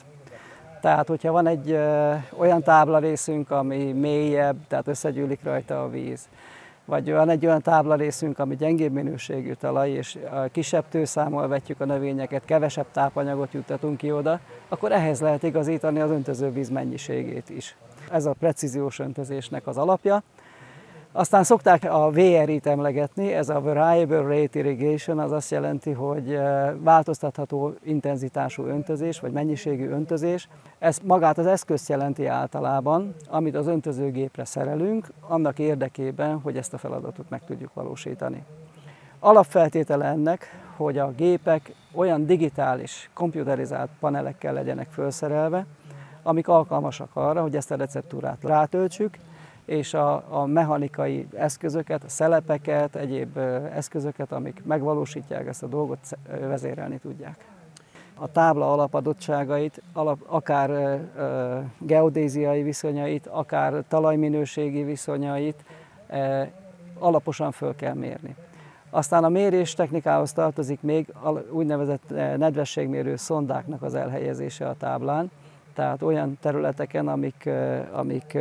[0.80, 6.28] Tehát, hogyha van egy ö, olyan tábla részünk, ami mélyebb, tehát összegyűlik rajta a víz,
[6.84, 10.18] vagy van egy olyan tábla részünk, ami gyengébb minőségű talaj, és
[10.52, 16.10] kisebb tőszámmal vetjük a növényeket, kevesebb tápanyagot juttatunk ki oda, akkor ehhez lehet igazítani az
[16.10, 17.76] öntözővíz mennyiségét is.
[18.10, 20.22] Ez a precíziós öntözésnek az alapja.
[21.16, 26.72] Aztán szokták a VRI-t emlegetni, ez a Variable Rate Irrigation, az azt jelenti, hogy eh,
[26.78, 30.48] változtatható intenzitású öntözés, vagy mennyiségű öntözés.
[30.78, 36.78] Ez magát az eszközt jelenti általában, amit az öntözőgépre szerelünk, annak érdekében, hogy ezt a
[36.78, 38.44] feladatot meg tudjuk valósítani.
[39.18, 40.46] Alapfeltétele ennek,
[40.76, 45.66] hogy a gépek olyan digitális, komputerizált panelekkel legyenek felszerelve,
[46.22, 49.18] amik alkalmasak arra, hogy ezt a receptúrát rátöltsük,
[49.64, 53.38] és a, a mechanikai eszközöket, a szelepeket, egyéb
[53.74, 55.98] eszközöket, amik megvalósítják ezt a dolgot,
[56.40, 57.44] vezérelni tudják.
[58.14, 61.00] A tábla alapadottságait, alap, akár
[61.78, 65.64] geodéziai viszonyait, akár talajminőségi viszonyait
[66.98, 68.36] alaposan föl kell mérni.
[68.90, 71.06] Aztán a mérés technikához tartozik még
[71.50, 75.30] úgynevezett nedvességmérő szondáknak az elhelyezése a táblán,
[75.74, 77.48] tehát olyan területeken, amik,
[77.92, 78.38] amik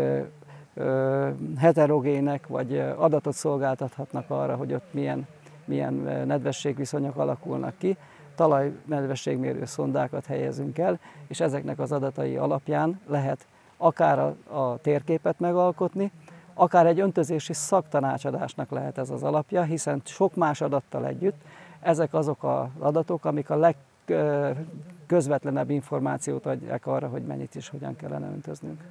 [1.57, 5.27] heterogének, vagy adatot szolgáltathatnak arra, hogy ott milyen,
[5.65, 5.93] milyen
[6.27, 7.97] nedvességviszonyok alakulnak ki.
[8.35, 13.45] Talajnedvességmérő szondákat helyezünk el, és ezeknek az adatai alapján lehet
[13.77, 16.11] akár a, a térképet megalkotni,
[16.53, 21.41] akár egy öntözési szaktanácsadásnak lehet ez az alapja, hiszen sok más adattal együtt
[21.83, 23.73] ezek azok az adatok, amik a
[24.05, 28.81] legközvetlenebb információt adják arra, hogy mennyit is hogyan kellene öntöznünk.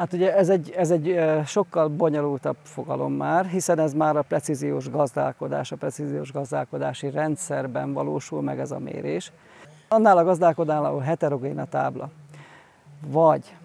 [0.00, 4.90] Hát ugye ez egy, ez egy sokkal bonyolultabb fogalom már, hiszen ez már a precíziós
[4.90, 9.32] gazdálkodás, a precíziós gazdálkodási rendszerben valósul meg ez a mérés.
[9.88, 12.10] Annál a gazdálkodásnál, ahol heterogén a tábla,
[13.06, 13.56] vagy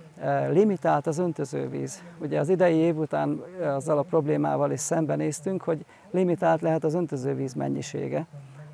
[0.49, 2.03] limitált az öntözővíz.
[2.19, 7.53] Ugye az idei év után azzal a problémával is szembenéztünk, hogy limitált lehet az öntözővíz
[7.53, 8.25] mennyisége.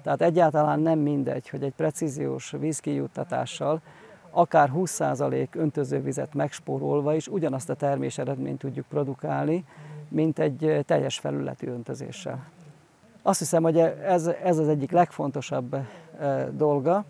[0.03, 3.81] Tehát egyáltalán nem mindegy, hogy egy precíziós vízkijuttatással
[4.31, 9.65] akár 20% öntözővizet megspórolva is ugyanazt a termés eredményt tudjuk produkálni,
[10.07, 12.45] mint egy teljes felületű öntözéssel.
[13.21, 15.75] Azt hiszem, hogy ez, ez az egyik legfontosabb
[16.51, 17.05] dolga.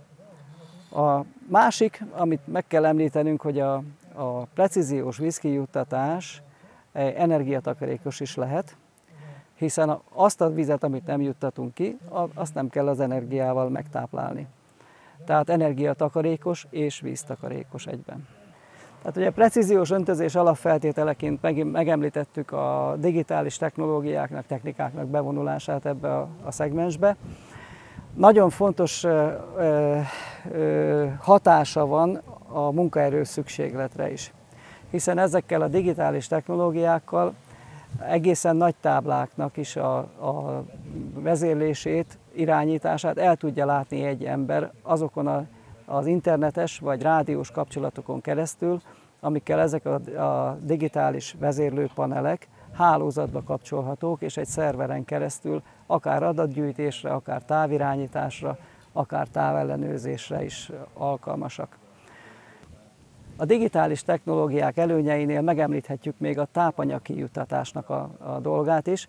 [0.91, 6.41] A másik, amit meg kell említenünk, hogy a, a precíziós vízkijuttatás
[6.93, 8.75] energiatakarékos is lehet,
[9.55, 11.97] hiszen azt a vizet, amit nem juttatunk ki,
[12.33, 14.47] azt nem kell az energiával megtáplálni.
[15.25, 18.27] Tehát energiatakarékos és víztakarékos egyben.
[19.01, 26.51] Tehát ugye precíziós öntözés alapfeltételeként meg, megemlítettük a digitális technológiáknak, technikáknak bevonulását ebbe a, a
[26.51, 27.15] szegmensbe.
[28.13, 29.31] Nagyon fontos ö,
[30.51, 34.33] ö, hatása van a munkaerő szükségletre is,
[34.89, 37.33] hiszen ezekkel a digitális technológiákkal
[37.99, 40.63] egészen nagy tábláknak is a, a
[41.13, 45.45] vezérlését, irányítását el tudja látni egy ember azokon a,
[45.85, 48.81] az internetes vagy rádiós kapcsolatokon keresztül,
[49.19, 57.43] amikkel ezek a, a digitális vezérlőpanelek hálózatba kapcsolhatók, és egy szerveren keresztül akár adatgyűjtésre, akár
[57.43, 58.57] távirányításra,
[58.93, 61.80] akár távellenőrzésre is alkalmasak.
[63.41, 69.07] A digitális technológiák előnyeinél megemlíthetjük még a tápanyag kijuttatásnak a, a dolgát is,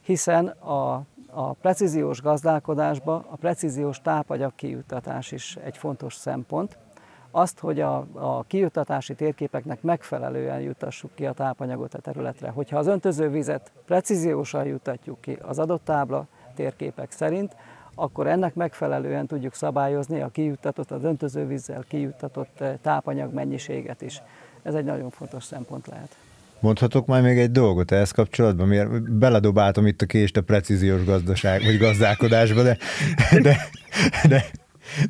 [0.00, 6.78] hiszen a, a precíziós gazdálkodásba a precíziós tápanyag kijuttatás is egy fontos szempont.
[7.30, 12.48] Azt, hogy a, a kijuttatási térképeknek megfelelően jutassuk ki a tápanyagot a területre.
[12.48, 17.56] Hogyha az öntözővizet precíziósan juttatjuk ki az adott tábla térképek szerint,
[17.98, 24.22] akkor ennek megfelelően tudjuk szabályozni a kijuttatott, az öntözővízzel kijuttatott eh, tápanyag mennyiséget is.
[24.62, 26.16] Ez egy nagyon fontos szempont lehet.
[26.60, 31.62] Mondhatok majd még egy dolgot ehhez kapcsolatban, miért beledobáltam itt a kést a precíziós gazdaság,
[31.62, 32.78] vagy gazdálkodásba, de,
[33.42, 33.56] de,
[34.28, 34.44] de,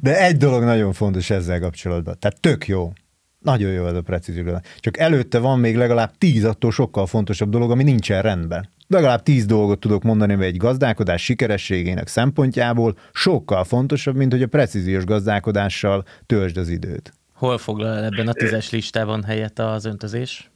[0.00, 2.16] de egy dolog nagyon fontos ezzel kapcsolatban.
[2.18, 2.92] Tehát tök jó.
[3.38, 7.70] Nagyon jó ez a precíziós Csak előtte van még legalább tíz attól sokkal fontosabb dolog,
[7.70, 14.16] ami nincsen rendben legalább tíz dolgot tudok mondani, hogy egy gazdálkodás sikerességének szempontjából sokkal fontosabb,
[14.16, 17.12] mint hogy a precíziós gazdálkodással töltsd az időt.
[17.32, 20.50] Hol foglal ebben a tízes listában helyett az öntözés?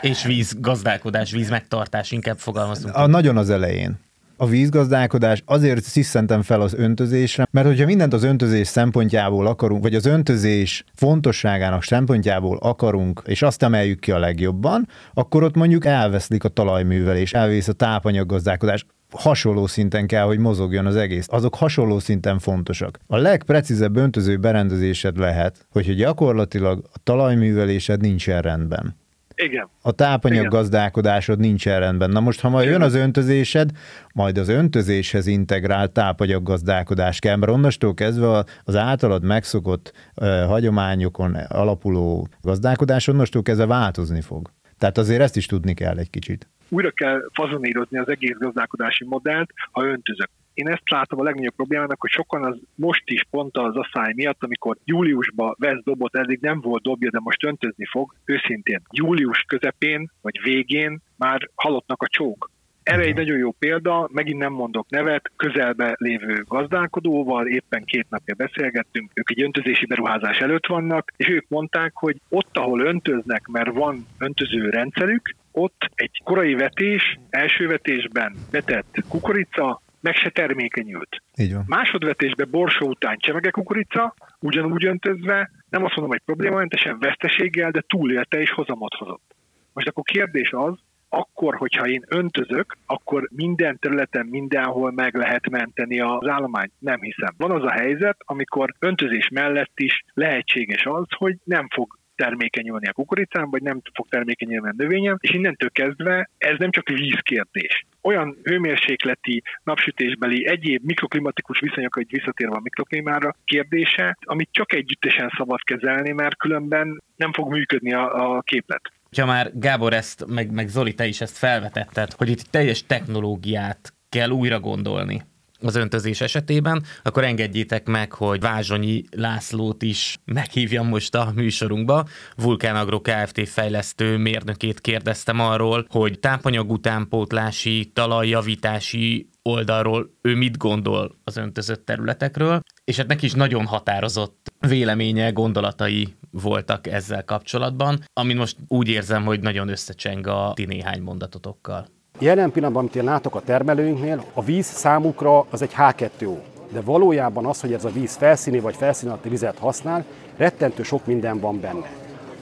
[0.00, 2.94] És víz gazdálkodás, víz megtartás, inkább fogalmazunk.
[2.94, 3.98] A, nagyon az elején
[4.40, 9.94] a vízgazdálkodás azért sziszentem fel az öntözésre, mert hogyha mindent az öntözés szempontjából akarunk, vagy
[9.94, 16.44] az öntözés fontosságának szempontjából akarunk, és azt emeljük ki a legjobban, akkor ott mondjuk elveszlik
[16.44, 21.26] a talajművelés, elvész a tápanyaggazdálkodás hasonló szinten kell, hogy mozogjon az egész.
[21.30, 22.98] Azok hasonló szinten fontosak.
[23.06, 28.96] A legprecízebb öntöző berendezésed lehet, hogy gyakorlatilag a talajművelésed nincsen rendben.
[29.42, 29.68] Igen.
[29.82, 30.50] A tápanyag Igen.
[30.50, 32.10] gazdálkodásod nincsen rendben.
[32.10, 33.70] Na most, ha majd jön az öntözésed,
[34.14, 41.34] majd az öntözéshez integrált tápanyag gazdálkodás kell, mert onnastól kezdve az általad megszokott uh, hagyományokon
[41.34, 44.50] alapuló gazdálkodás onnastól kezdve változni fog.
[44.78, 46.48] Tehát azért ezt is tudni kell egy kicsit.
[46.68, 50.30] Újra kell fazonírozni az egész gazdálkodási modellt, ha öntözök
[50.60, 54.42] én ezt látom a legnagyobb problémának, hogy sokan az most is pont az asszály miatt,
[54.42, 60.10] amikor júliusban vesz dobot, eddig nem volt dobja, de most öntözni fog, őszintén július közepén
[60.22, 62.50] vagy végén már halottnak a csók.
[62.82, 68.34] Erre egy nagyon jó példa, megint nem mondok nevet, közelbe lévő gazdálkodóval, éppen két napja
[68.34, 73.72] beszélgettünk, ők egy öntözési beruházás előtt vannak, és ők mondták, hogy ott, ahol öntöznek, mert
[73.72, 81.22] van öntöző rendszerük, ott egy korai vetés, első vetésben betett kukorica, meg se termékenyült.
[81.36, 81.64] Így van.
[81.66, 88.40] Másodvetésben borsó után csemege kukorica, ugyanúgy öntözve, nem azt mondom, hogy problémamentesen veszteséggel, de túlélte
[88.40, 89.34] és hozamot hozott.
[89.72, 90.74] Most akkor kérdés az,
[91.08, 96.72] akkor, hogyha én öntözök, akkor minden területen, mindenhol meg lehet menteni az állományt.
[96.78, 97.34] Nem hiszem.
[97.36, 102.92] Van az a helyzet, amikor öntözés mellett is lehetséges az, hogy nem fog termékenyülni a
[102.92, 107.86] kukoricám, vagy nem fog termékenyülni a növényem, és innentől kezdve ez nem csak vízkérdés.
[108.02, 115.62] Olyan hőmérsékleti, napsütésbeli, egyéb mikroklimatikus viszonyok, hogy visszatérve a mikroklimára kérdése, amit csak együttesen szabad
[115.62, 118.92] kezelni, mert különben nem fog működni a, a képlet.
[119.16, 123.92] Ha már Gábor ezt, meg, meg Zoli, te is ezt felvetetted, hogy itt teljes technológiát
[124.08, 125.22] kell újra gondolni
[125.60, 132.06] az öntözés esetében, akkor engedjétek meg, hogy Vázsonyi Lászlót is meghívjam most a műsorunkba.
[132.36, 133.48] Vulkán Agro Kft.
[133.48, 142.60] fejlesztő mérnökét kérdeztem arról, hogy tápanyag utánpótlási, talajjavítási oldalról ő mit gondol az öntözött területekről,
[142.84, 149.24] és hát neki is nagyon határozott véleménye, gondolatai voltak ezzel kapcsolatban, amin most úgy érzem,
[149.24, 151.86] hogy nagyon összecseng a ti néhány mondatotokkal.
[152.22, 156.36] Jelen pillanatban, amit én látok a termelőinknél, a víz számukra az egy H2O.
[156.72, 160.04] De valójában az, hogy ez a víz felszíni vagy felszíni alatti vizet használ,
[160.36, 161.90] rettentő sok minden van benne.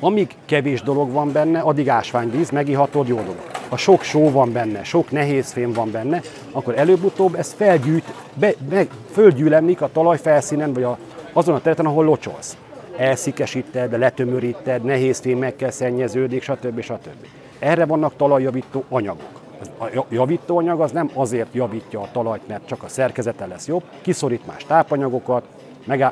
[0.01, 3.51] Amíg kevés dolog van benne, addig ásványvíz, megihatod, jó dolog.
[3.69, 6.21] Ha sok só van benne, sok nehéz fém van benne,
[6.53, 10.99] akkor előbb-utóbb ez felgyűjt, be, be, földgyűlemlik a talajfelszínen, vagy a,
[11.33, 12.57] azon a területen, ahol locsolsz.
[12.97, 16.81] Elszikesíted, letömöríted, nehéz fémekkel szennyeződik, stb.
[16.81, 17.27] stb.
[17.59, 19.47] Erre vannak talajjavító anyagok.
[19.79, 24.47] A javítóanyag az nem azért javítja a talajt, mert csak a szerkezete lesz jobb, kiszorít
[24.47, 25.45] más tápanyagokat,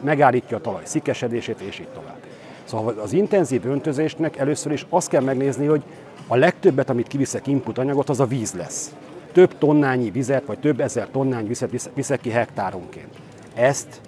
[0.02, 2.16] megállítja a talaj szikesedését, és így tovább.
[2.64, 5.82] Szóval az intenzív öntözésnek először is azt kell megnézni, hogy
[6.26, 8.94] a legtöbbet, amit kiviszek input anyagot, az a víz lesz.
[9.32, 13.14] Több tonnányi vizet, vagy több ezer tonnányi vizet viszek ki hektáronként.
[13.54, 14.00] Ezt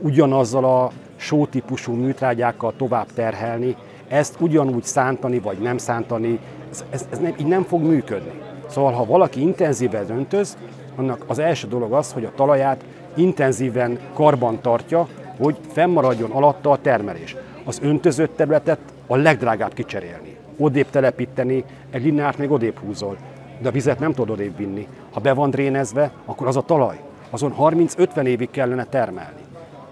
[0.00, 3.76] ugyanazzal a sótípusú műtrágyákkal tovább terhelni,
[4.08, 6.38] ezt ugyanúgy szántani vagy nem szántani,
[6.70, 8.32] ez, ez, ez nem, így nem fog működni.
[8.68, 10.56] Szóval, ha valaki intenzíven öntöz,
[10.96, 12.84] annak az első dolog az, hogy a talaját
[13.14, 15.08] intenzíven karban tartja,
[15.38, 17.36] hogy fennmaradjon alatta a termelés.
[17.64, 20.36] Az öntözött területet a legdrágább kicserélni.
[20.56, 23.16] Odébb telepíteni, egy lineárt még odébb húzol,
[23.60, 24.88] de a vizet nem tudod odébb vinni.
[25.12, 27.00] Ha be van drénezve, akkor az a talaj,
[27.30, 29.40] azon 30-50 évig kellene termelni.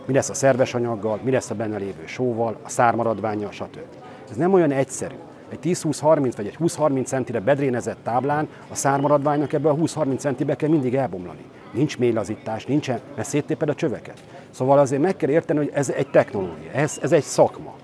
[0.07, 3.79] Mi lesz a szerves anyaggal, mi lesz a benne lévő sóval, a szármaradványjal, stb.
[4.31, 5.14] Ez nem olyan egyszerű.
[5.53, 10.69] Egy 10-20-30 vagy egy 20-30 centire bedrénezett táblán a szármaradványnak ebből a 20-30 centibe kell
[10.69, 11.45] mindig elbomlani.
[11.73, 14.23] Nincs mélylazítás, nincsen, mert széttéped a csöveket.
[14.51, 17.75] Szóval azért meg kell érteni, hogy ez egy technológia, ez, ez egy szakma.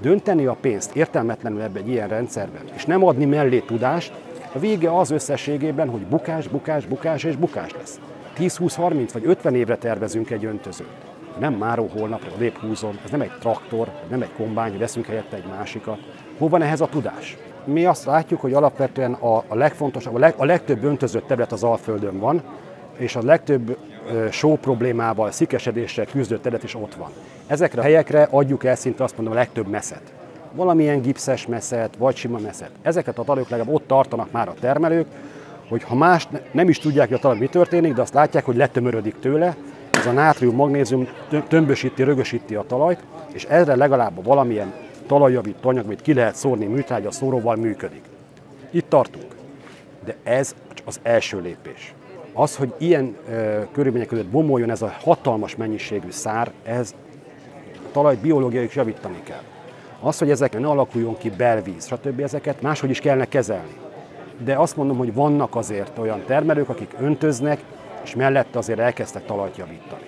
[0.00, 4.12] Dönteni a pénzt értelmetlenül ebbe egy ilyen rendszerben, és nem adni mellé tudást,
[4.54, 8.00] a vége az összességében, hogy bukás, bukás, bukás és bukás lesz.
[8.38, 11.10] 10-20-30 vagy 50 évre tervezünk egy öntözőt.
[11.38, 15.46] Nem máról holnapra lép húzom, ez nem egy traktor, nem egy kombány, veszünk helyette egy
[15.56, 15.98] másikat.
[16.38, 17.36] Hol van ehhez a tudás?
[17.64, 21.62] Mi azt látjuk, hogy alapvetően a, a legfontosabb, a, leg, a legtöbb öntözött terület az
[21.62, 22.42] Alföldön van,
[22.96, 23.76] és a legtöbb
[24.30, 27.10] só problémával, szikesedéssel küzdő terület is ott van.
[27.46, 30.12] Ezekre a helyekre adjuk el szinte azt mondom a legtöbb meszet.
[30.52, 32.70] Valamilyen gipszes meszet, vagy sima meszet.
[32.82, 35.06] Ezeket a talajokat legalább ott tartanak már a termelők,
[35.68, 38.56] hogy ha más nem is tudják, hogy a talaj mi történik, de azt látják, hogy
[38.56, 39.56] letömörödik tőle,
[39.90, 41.08] ez a nátrium, magnézium
[41.48, 44.72] tömbösíti, rögösíti a talajt, és erre legalább valamilyen
[45.06, 48.02] talajjavító anyag, amit ki lehet szórni műtrágya szóróval működik.
[48.70, 49.34] Itt tartunk.
[50.04, 51.94] De ez az első lépés.
[52.32, 56.94] Az, hogy ilyen ö, körülmények között bomoljon ez a hatalmas mennyiségű szár, ez
[57.92, 59.42] talajt biológiai is javítani kell.
[60.00, 62.20] Az, hogy ezek ne alakuljon ki belvíz, stb.
[62.20, 63.74] ezeket máshogy is kellene kezelni.
[64.44, 67.60] De azt mondom, hogy vannak azért olyan termelők, akik öntöznek,
[68.04, 70.02] és mellette azért elkezdtek talajt javítani.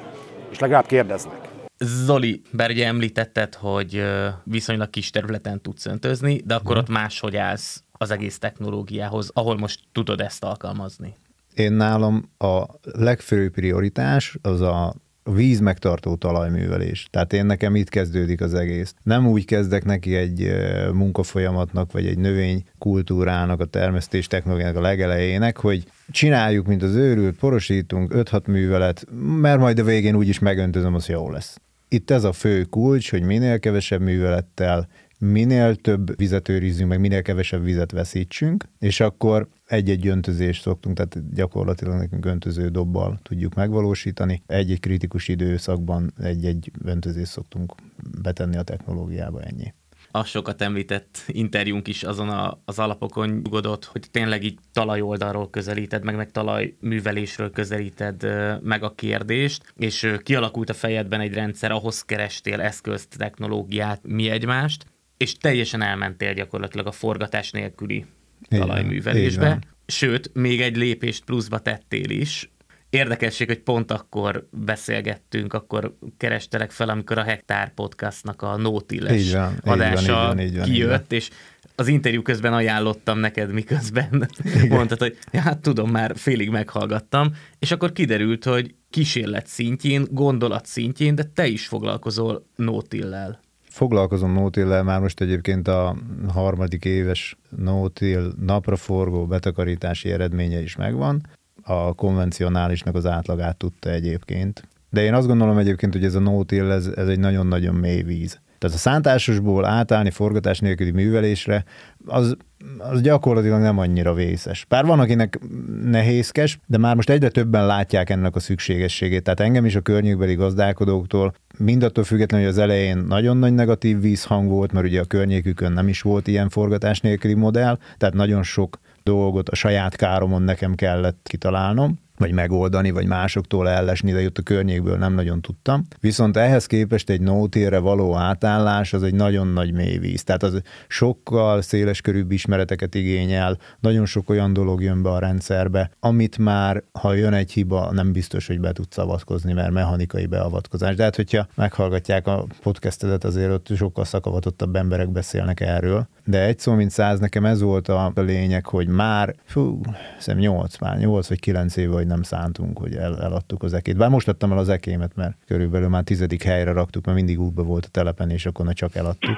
[0.50, 1.53] És legalább kérdeznek.
[1.78, 4.02] Zoli, bár ugye említetted, hogy
[4.44, 9.80] viszonylag kis területen tudsz öntözni, de akkor ott máshogy állsz az egész technológiához, ahol most
[9.92, 11.14] tudod ezt alkalmazni.
[11.54, 17.06] Én nálam a legfőbb prioritás az a víz megtartó talajművelés.
[17.10, 18.94] Tehát én nekem itt kezdődik az egész.
[19.02, 20.54] Nem úgy kezdek neki egy
[20.92, 27.38] munkafolyamatnak, vagy egy növény kultúrának, a termesztés technológiának a legelejének, hogy csináljuk, mint az őrült,
[27.38, 29.06] porosítunk, 5-6 művelet,
[29.40, 31.60] mert majd a végén úgyis megöntözöm, az jó lesz.
[31.88, 37.22] Itt ez a fő kulcs, hogy minél kevesebb művelettel, minél több vizet őrizzünk, meg minél
[37.22, 44.42] kevesebb vizet veszítsünk, és akkor egy-egy öntözést szoktunk, tehát gyakorlatilag nekünk öntöző dobbal tudjuk megvalósítani.
[44.46, 47.74] Egy-egy kritikus időszakban egy-egy öntözést szoktunk
[48.22, 49.74] betenni a technológiába, ennyi
[50.16, 56.04] a sokat említett interjúnk is azon a, az alapokon nyugodott, hogy tényleg így talajoldalról közelíted,
[56.04, 58.26] meg meg talajművelésről közelíted
[58.62, 64.86] meg a kérdést, és kialakult a fejedben egy rendszer, ahhoz kerestél eszközt, technológiát, mi egymást,
[65.16, 68.06] és teljesen elmentél gyakorlatilag a forgatás nélküli
[68.48, 69.58] talajművelésbe.
[69.86, 72.50] Sőt, még egy lépést pluszba tettél is,
[72.94, 79.34] Érdekesség, hogy pont akkor beszélgettünk, akkor kerestelek fel, amikor a Hektár podcastnak a Nótiles
[79.64, 81.30] adása így van, így van, kijött, és
[81.74, 84.68] az interjú közben ajánlottam neked, miközben Igen.
[84.68, 90.66] mondtad, hogy ja, hát tudom, már félig meghallgattam, és akkor kiderült, hogy kísérlet szintjén, gondolat
[90.66, 93.40] szintjén, de te is foglalkozol Nótillel.
[93.62, 95.96] Foglalkozom Nótillel már most egyébként a
[96.28, 101.22] harmadik éves Nótil napraforgó betakarítási eredménye is megvan
[101.64, 104.68] a konvencionálisnak az átlagát tudta egyébként.
[104.90, 108.40] De én azt gondolom egyébként, hogy ez a no-till, ez, ez egy nagyon-nagyon mély víz.
[108.58, 111.64] Tehát a szántásosból átállni forgatás nélküli művelésre,
[112.06, 112.36] az,
[112.78, 114.64] az gyakorlatilag nem annyira vészes.
[114.68, 115.40] Bár van, akinek
[115.82, 119.22] nehézkes, de már most egyre többen látják ennek a szükségességét.
[119.22, 124.48] Tehát engem is a környékbeli gazdálkodóktól, mindattól függetlenül, hogy az elején nagyon nagy negatív vízhang
[124.48, 128.78] volt, mert ugye a környékükön nem is volt ilyen forgatás nélküli modell, tehát nagyon sok
[129.04, 134.42] dolgot a saját káromon nekem kellett kitalálnom, vagy megoldani, vagy másoktól ellesni, de jött a
[134.42, 135.86] környékből nem nagyon tudtam.
[136.00, 140.24] Viszont ehhez képest egy nótérre való átállás az egy nagyon nagy mély víz.
[140.24, 145.90] Tehát az sokkal széles körűbb ismereteket igényel, nagyon sok olyan dolog jön be a rendszerbe,
[146.00, 150.94] amit már, ha jön egy hiba, nem biztos, hogy be tudsz avatkozni, mert mechanikai beavatkozás.
[150.94, 156.08] De hát, hogyha meghallgatják a podcastedet, azért ott sokkal szakavatottabb emberek beszélnek erről.
[156.24, 159.80] De egy szó, mint száz, nekem ez volt a lényeg, hogy már, fú,
[160.16, 163.96] hiszem 8, már 8 vagy 9 éve hogy nem szántunk, hogy el, eladtuk az ekét.
[163.96, 167.62] Bár most adtam el az ekémet, mert körülbelül már tizedik helyre raktuk, mert mindig útba
[167.62, 169.36] volt a telepen, és akkor csak eladtuk.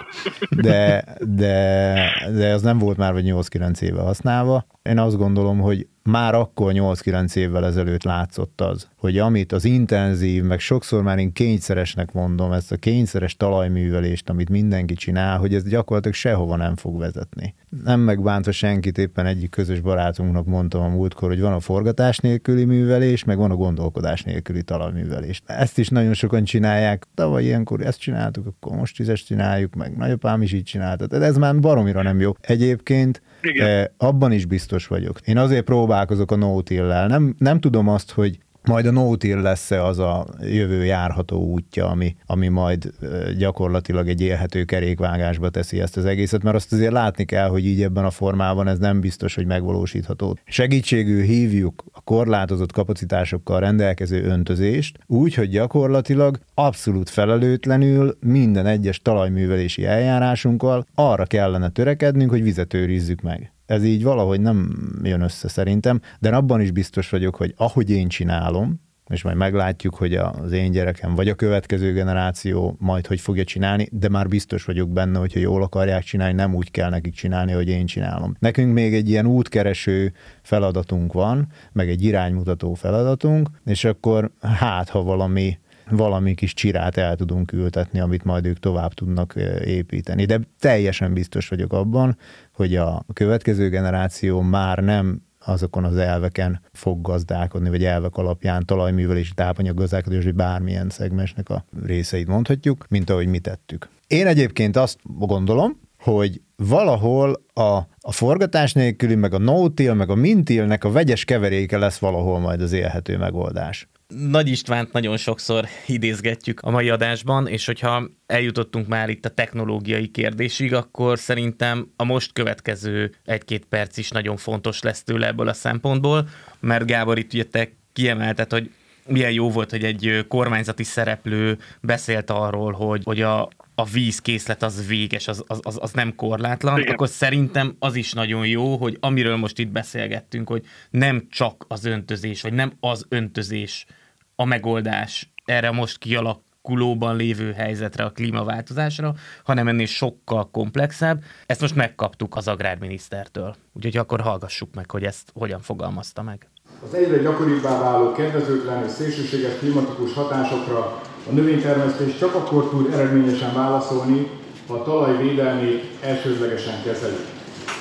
[0.51, 1.95] De, de,
[2.35, 4.67] de az nem volt már vagy 8-9 éve használva.
[4.83, 10.42] Én azt gondolom, hogy már akkor 8-9 évvel ezelőtt látszott az, hogy amit az intenzív,
[10.42, 15.68] meg sokszor már én kényszeresnek mondom, ezt a kényszeres talajművelést, amit mindenki csinál, hogy ez
[15.68, 17.54] gyakorlatilag sehova nem fog vezetni.
[17.84, 22.64] Nem megbántva senkit, éppen egyik közös barátunknak mondtam a múltkor, hogy van a forgatás nélküli
[22.64, 25.42] művelés, meg van a gondolkodás nélküli talajművelés.
[25.46, 27.07] Ezt is nagyon sokan csinálják.
[27.14, 31.07] Tavaly ilyenkor ezt csináltuk, akkor most is ezt csináljuk, meg nagyapám is így csinálta.
[31.07, 32.32] Tehát ez már baromira nem jó.
[32.40, 33.66] Egyébként igen.
[33.66, 35.20] Eh, abban is biztos vagyok.
[35.24, 36.61] Én azért próbálkozok a no
[37.07, 38.38] Nem, nem tudom azt, hogy
[38.69, 42.93] majd a no lesz-e az a jövő járható útja, ami, ami majd
[43.39, 47.83] gyakorlatilag egy élhető kerékvágásba teszi ezt az egészet, mert azt azért látni kell, hogy így
[47.83, 50.39] ebben a formában ez nem biztos, hogy megvalósítható.
[50.45, 59.85] Segítségül hívjuk a korlátozott kapacitásokkal rendelkező öntözést, úgy, hogy gyakorlatilag abszolút felelőtlenül minden egyes talajművelési
[59.85, 66.01] eljárásunkkal arra kellene törekednünk, hogy vizet őrizzük meg ez így valahogy nem jön össze szerintem,
[66.21, 70.71] de abban is biztos vagyok, hogy ahogy én csinálom, és majd meglátjuk, hogy az én
[70.71, 75.41] gyerekem vagy a következő generáció majd hogy fogja csinálni, de már biztos vagyok benne, hogyha
[75.41, 78.37] jól akarják csinálni, nem úgy kell nekik csinálni, hogy én csinálom.
[78.39, 80.12] Nekünk még egy ilyen útkereső
[80.43, 85.59] feladatunk van, meg egy iránymutató feladatunk, és akkor hát, ha valami
[85.91, 89.34] valami kis csirát el tudunk ültetni, amit majd ők tovább tudnak
[89.64, 90.24] építeni.
[90.24, 92.18] De teljesen biztos vagyok abban,
[92.53, 99.34] hogy a következő generáció már nem azokon az elveken fog gazdálkodni, vagy elvek alapján talajművelési
[99.34, 103.89] tápanyag gazdálkodás, vagy bármilyen szegmensnek a részeit mondhatjuk, mint ahogy mi tettük.
[104.07, 110.14] Én egyébként azt gondolom, hogy valahol a, a forgatás nélküli, meg a no meg a
[110.14, 113.89] mintilnek a vegyes keveréke lesz valahol majd az élhető megoldás.
[114.14, 120.09] Nagy Istvánt nagyon sokszor idézgetjük a mai adásban, és hogyha eljutottunk már itt a technológiai
[120.09, 125.52] kérdésig, akkor szerintem a most következő egy-két perc is nagyon fontos lesz tőle ebből a
[125.52, 126.28] szempontból,
[126.61, 128.70] mert Gábor itt ugye te kiemelted, hogy
[129.07, 133.48] milyen jó volt, hogy egy kormányzati szereplő beszélt arról, hogy, hogy a,
[133.79, 136.93] a vízkészlet az véges, az, az, az, az nem korlátlan, Igen.
[136.93, 141.85] akkor szerintem az is nagyon jó, hogy amiről most itt beszélgettünk, hogy nem csak az
[141.85, 143.87] öntözés, vagy nem az öntözés
[144.35, 149.14] a megoldás erre most kialakulóban lévő helyzetre, a klímaváltozásra,
[149.45, 151.22] hanem ennél sokkal komplexebb.
[151.47, 153.55] Ezt most megkaptuk az agrárminisztertől.
[153.72, 156.49] Úgyhogy akkor hallgassuk meg, hogy ezt hogyan fogalmazta meg.
[156.87, 163.55] Az egyre gyakoribbá váló kedvezőtlen és szélsőséges klimatikus hatásokra a növénytermesztés csak akkor tud eredményesen
[163.55, 164.31] válaszolni,
[164.68, 167.27] ha a talaj védelmét elsődlegesen kezelik.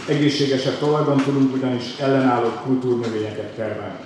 [0.08, 4.00] Egészségesebb talajban tudunk ugyanis ellenálló kultúrnövényeket termelni.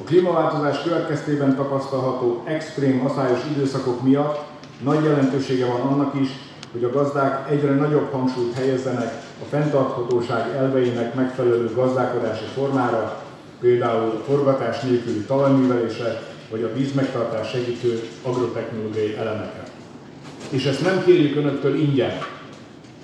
[0.00, 4.38] A klímaváltozás következtében tapasztalható extrém aszályos időszakok miatt
[4.82, 6.28] nagy jelentősége van annak is,
[6.72, 13.22] hogy a gazdák egyre nagyobb hangsúlyt helyezzenek a fenntarthatóság elveinek megfelelő gazdálkodási formára,
[13.60, 19.62] például forgatás nélküli talajművelésre, vagy a vízmegtartás segítő agrotechnológiai elemekre.
[20.50, 22.18] És ezt nem kérjük Önöktől ingyen,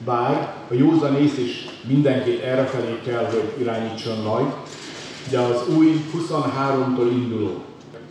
[0.05, 4.47] bár a józan ész is mindenkit errefelé kell, hogy irányítson majd,
[5.30, 7.64] de az új 23-tól induló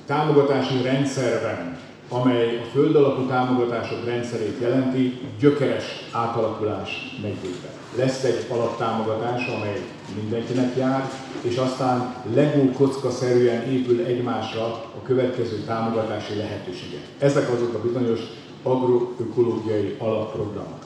[0.05, 1.77] támogatási rendszerben,
[2.09, 7.80] amely a földalapú támogatások rendszerét jelenti, gyökeres átalakulás megy végbe.
[7.95, 9.81] Lesz egy alaptámogatás, amely
[10.21, 11.09] mindenkinek jár,
[11.41, 17.03] és aztán legó kocka szerűen épül egymásra a következő támogatási lehetőségek.
[17.19, 18.19] Ezek azok a bizonyos
[18.63, 20.79] agroökológiai alapprogramok.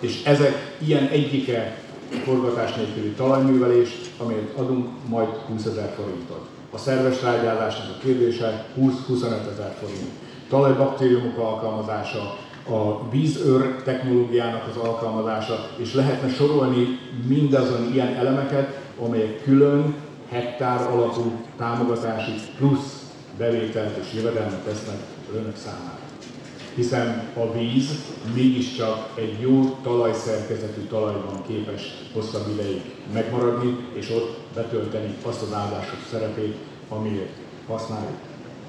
[0.00, 1.78] És ezek ilyen egyike
[2.24, 3.88] forgatás nélküli talajművelés,
[4.18, 6.46] amelyet adunk majd 20 ezer forintot.
[6.70, 10.10] A szerves trágyázásnak a kérdése 20-25 ezer forint.
[10.48, 12.36] Talajbaktériumok alkalmazása,
[12.70, 19.94] a vízőr technológiának az alkalmazása, és lehetne sorolni mindazon ilyen elemeket, amelyek külön
[20.28, 23.04] hektár alapú támogatási plusz
[23.38, 24.96] bevételt és jövedelmet tesznek
[25.34, 26.04] önök számára
[26.76, 27.90] hiszen a víz
[28.34, 32.80] mégiscsak egy jó talajszerkezetű talajban képes hosszabb ideig
[33.12, 36.56] megmaradni, és ott betölteni azt az áldásos szerepét,
[36.88, 37.32] amiért
[37.66, 38.16] használjuk.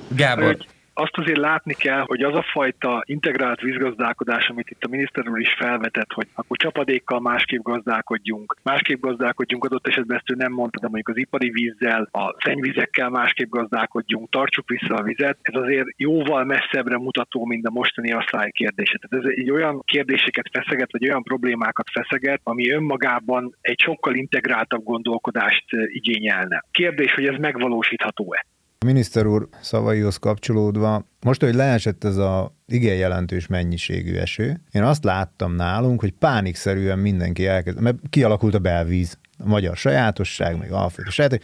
[0.07, 0.57] Gábor,
[0.99, 5.39] azt azért látni kell, hogy az a fajta integrált vízgazdálkodás, amit itt a miniszter úr
[5.39, 10.79] is felvetett, hogy akkor csapadékkal másképp gazdálkodjunk, másképp gazdálkodjunk, adott esetben ezt ő nem mondta,
[10.79, 15.87] de mondjuk az ipari vízzel, a szennyvizekkel másképp gazdálkodjunk, tartsuk vissza a vizet, ez azért
[15.97, 18.97] jóval messzebbre mutató, mint a mostani asszály kérdése.
[18.97, 24.83] Tehát ez egy olyan kérdéseket feszeget, vagy olyan problémákat feszeget, ami önmagában egy sokkal integráltabb
[24.83, 26.63] gondolkodást igényelne.
[26.71, 28.45] Kérdés, hogy ez megvalósítható-e?
[28.79, 34.83] A miniszter úr szavaihoz kapcsolódva, most, hogy leesett ez a igen jelentős mennyiségű eső, én
[34.83, 40.71] azt láttam nálunk, hogy pánikszerűen mindenki elkezd, mert kialakult a belvíz, a magyar sajátosság, meg
[40.71, 41.39] alföldi saját,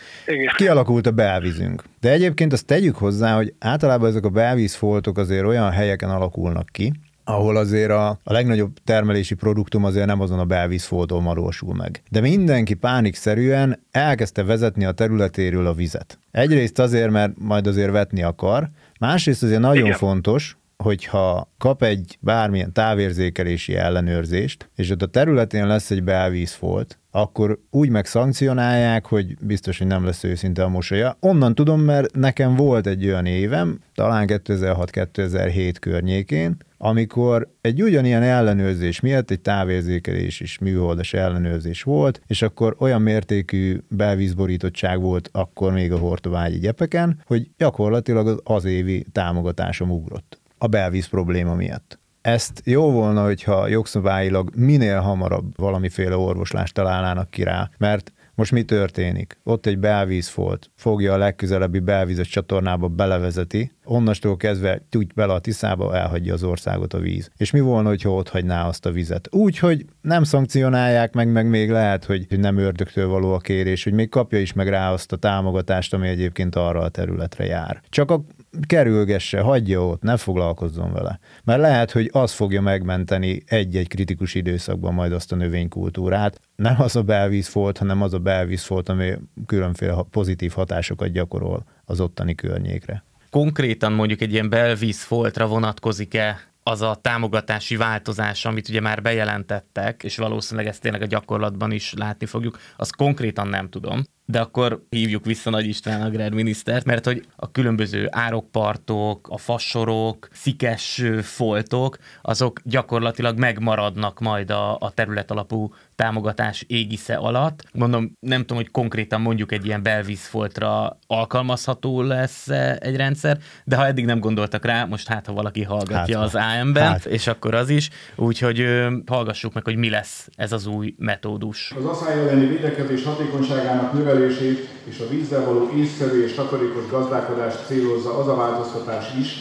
[0.55, 1.84] kialakult a belvízünk.
[1.99, 6.93] De egyébként azt tegyük hozzá, hogy általában ezek a belvízfoltok azért olyan helyeken alakulnak ki,
[7.24, 12.03] ahol azért a, a legnagyobb termelési produktum azért nem azon a belvízfoltól valósul meg.
[12.09, 16.19] De mindenki pánikszerűen elkezdte vezetni a területéről a vizet.
[16.32, 18.69] Egyrészt azért, mert majd azért vetni akar,
[18.99, 19.97] másrészt azért nagyon Igen.
[19.97, 27.59] fontos, hogyha kap egy bármilyen távérzékelési ellenőrzést, és ott a területén lesz egy belvízfolt, akkor
[27.69, 31.17] úgy meg szankcionálják, hogy biztos, hogy nem lesz őszinte a mosolya.
[31.19, 38.99] Onnan tudom, mert nekem volt egy olyan évem, talán 2006-2007 környékén, amikor egy ugyanilyen ellenőrzés
[38.99, 45.91] miatt egy távérzékelés és műholdas ellenőrzés volt, és akkor olyan mértékű belvízborítottság volt akkor még
[45.91, 51.99] a hortovágyi gyepeken, hogy gyakorlatilag az évi támogatásom ugrott a belvíz probléma miatt.
[52.22, 58.64] Ezt jó volna, hogyha jogszabályilag minél hamarabb valamiféle orvoslást találnának ki rá, mert most mi
[58.64, 59.39] történik?
[59.43, 65.95] Ott egy belvízfolt, fogja a legközelebbi belvízes csatornába, belevezeti, onnastól kezdve úgy bele a Tiszába,
[65.95, 67.30] elhagyja az országot a víz.
[67.38, 69.28] És mi volna, hogyha ott hagyná azt a vizet?
[69.32, 73.93] Úgy, hogy nem szankcionálják meg, meg még lehet, hogy nem ördögtől való a kérés, hogy
[73.93, 77.82] még kapja is meg rá azt a támogatást, ami egyébként arra a területre jár.
[77.89, 78.24] Csak a
[78.61, 81.19] kerülgesse, hagyja ott, ne foglalkozzon vele.
[81.43, 86.39] Mert lehet, hogy az fogja megmenteni egy-egy kritikus időszakban majd azt a növénykultúrát.
[86.55, 89.13] Nem az a belvízfolt, hanem az a belvízfolt, ami
[89.45, 93.03] különféle pozitív hatásokat gyakorol az ottani környékre.
[93.29, 100.18] Konkrétan mondjuk egy ilyen belvízfoltra vonatkozik-e az a támogatási változás, amit ugye már bejelentettek, és
[100.18, 104.03] valószínűleg ezt tényleg a gyakorlatban is látni fogjuk, azt konkrétan nem tudom.
[104.26, 111.01] De akkor hívjuk vissza Nagy István agrárminisztert, mert hogy a különböző árokpartok, a fassorok, szikes
[111.22, 117.63] foltok, azok gyakorlatilag megmaradnak majd a, a terület alapú támogatás égisze alatt.
[117.73, 122.47] Mondom, nem tudom, hogy konkrétan mondjuk egy ilyen belvízfoltra alkalmazható lesz
[122.79, 126.35] egy rendszer, de ha eddig nem gondoltak rá, most hát, ha valaki hallgatja hát, az
[126.35, 127.05] AM-ben, hát.
[127.05, 128.65] és akkor az is, úgyhogy
[129.05, 131.73] hallgassuk meg, hogy mi lesz ez az új metódus.
[131.77, 138.17] Az asszály elleni védekezés hatékonyságának növelését és a vízzel való észszerű és takarékos gazdálkodást célozza
[138.17, 139.35] az a változtatás is,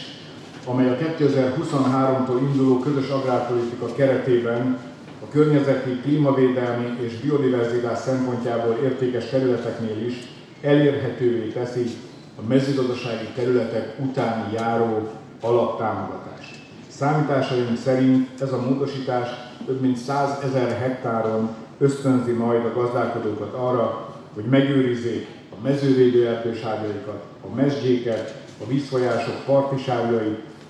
[0.65, 4.91] amely a 2023-tól induló közös agrárpolitika keretében
[5.33, 10.13] környezeti, klímavédelmi és biodiverzitás szempontjából értékes területeknél is
[10.61, 11.85] elérhetővé teszi
[12.35, 15.09] a mezőgazdasági területek utáni járó
[15.41, 16.55] alaptámogatást.
[16.87, 19.29] Számításaink szerint ez a módosítás
[19.65, 27.23] több mint 100 ezer hektáron ösztönzi majd a gazdálkodókat arra, hogy megőrizzék a mezővédő erdősávjaikat,
[27.51, 29.91] a mesdjéket, a vízfolyások parti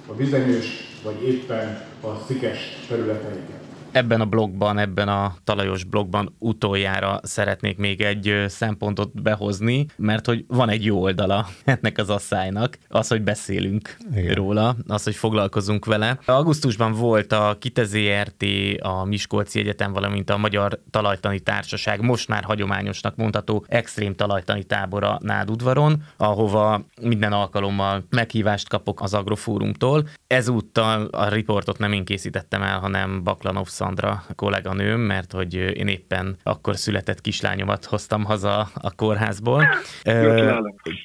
[0.07, 3.52] a vizenyős vagy éppen a szikes területeiket
[3.93, 10.45] ebben a blogban, ebben a talajos blogban utoljára szeretnék még egy szempontot behozni, mert hogy
[10.47, 14.33] van egy jó oldala ennek az asszálynak, az, hogy beszélünk Igen.
[14.33, 16.19] róla, az, hogy foglalkozunk vele.
[16.25, 18.45] Augusztusban volt a KITEZRT,
[18.79, 25.17] a Miskolci Egyetem, valamint a Magyar Talajtani Társaság most már hagyományosnak mondható extrém talajtani tábora
[25.21, 30.07] Nádudvaron, ahova minden alkalommal meghívást kapok az Agrofórumtól.
[30.27, 36.37] Ezúttal a riportot nem én készítettem el, hanem Baklanov Szandra kolléganőm, mert hogy én éppen
[36.43, 39.65] akkor született kislányomat hoztam haza a kórházból.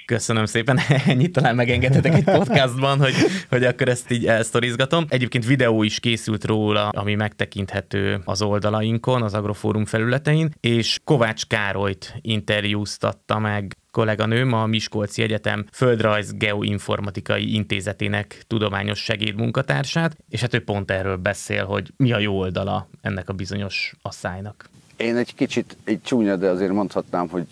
[0.06, 3.14] Köszönöm szépen, ennyit talán megengedhetek egy podcastban, hogy,
[3.48, 5.04] hogy akkor ezt így elsztorizgatom.
[5.08, 12.14] Egyébként videó is készült róla, ami megtekinthető az oldalainkon, az Agrofórum felületein, és Kovács Károlyt
[12.20, 20.90] interjúztatta meg kolléganőm a Miskolci Egyetem Földrajz Geoinformatikai Intézetének tudományos segédmunkatársát, és hát ő pont
[20.90, 24.68] erről beszél, hogy mi a jó oldala ennek a bizonyos asszálynak.
[24.96, 27.46] Én egy kicsit egy csúnya, de azért mondhatnám, hogy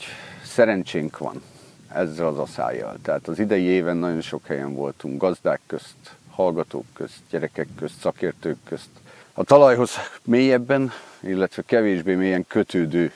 [0.45, 1.43] szerencsénk van
[1.89, 2.97] ezzel az asszályjal.
[3.03, 8.57] Tehát az idei éven nagyon sok helyen voltunk, gazdák közt, hallgatók közt, gyerekek közt, szakértők
[8.65, 8.89] közt.
[9.33, 9.91] A talajhoz
[10.25, 10.91] mélyebben,
[11.21, 13.13] illetve kevésbé mélyen kötődő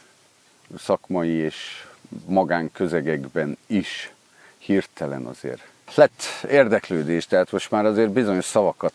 [0.79, 1.87] szakmai és
[2.27, 4.13] magánközegekben is
[4.59, 5.63] hirtelen azért
[5.95, 8.93] lett érdeklődés, tehát most már azért bizonyos szavakat,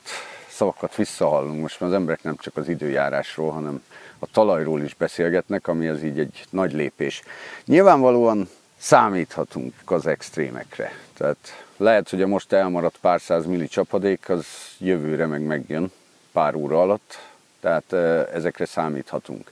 [0.49, 1.61] szavakat visszahallunk.
[1.61, 3.83] Most már az emberek nem csak az időjárásról, hanem
[4.19, 7.21] a talajról is beszélgetnek, ami az így egy nagy lépés.
[7.65, 10.91] Nyilvánvalóan számíthatunk az extrémekre.
[11.13, 14.45] Tehát lehet, hogy a most elmaradt pár száz milli csapadék, az
[14.77, 15.91] jövőre meg megjön
[16.31, 17.19] pár óra alatt,
[17.59, 17.93] tehát
[18.33, 19.51] ezekre számíthatunk.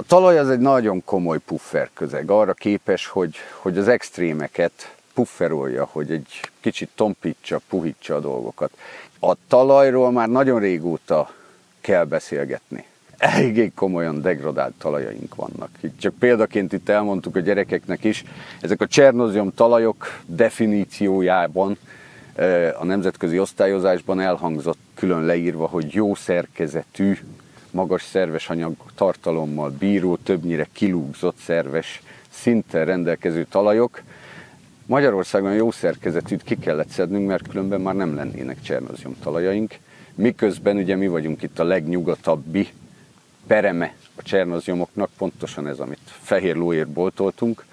[0.00, 5.88] A talaj az egy nagyon komoly puffer közeg, arra képes, hogy, hogy az extrémeket pufferolja,
[5.92, 8.70] hogy egy kicsit tompítsa, puhítsa a dolgokat.
[9.20, 11.30] A talajról már nagyon régóta
[11.80, 12.84] kell beszélgetni.
[13.16, 15.70] Eléggé komolyan degradált talajaink vannak.
[15.80, 18.24] Itt csak példaként itt elmondtuk a gyerekeknek is,
[18.60, 21.78] ezek a csernozium talajok definíciójában
[22.78, 27.18] a nemzetközi osztályozásban elhangzott külön leírva, hogy jó szerkezetű,
[27.70, 34.02] magas szerves anyag tartalommal bíró, többnyire kilúgzott szerves szinten rendelkező talajok.
[34.86, 39.74] Magyarországon jó szerkezetűt ki kellett szednünk, mert különben már nem lennének csernozium talajaink.
[40.14, 42.68] Miközben ugye mi vagyunk itt a legnyugatabbi
[43.46, 47.64] pereme a csernoziumoknak, pontosan ez, amit fehér lóért boltoltunk.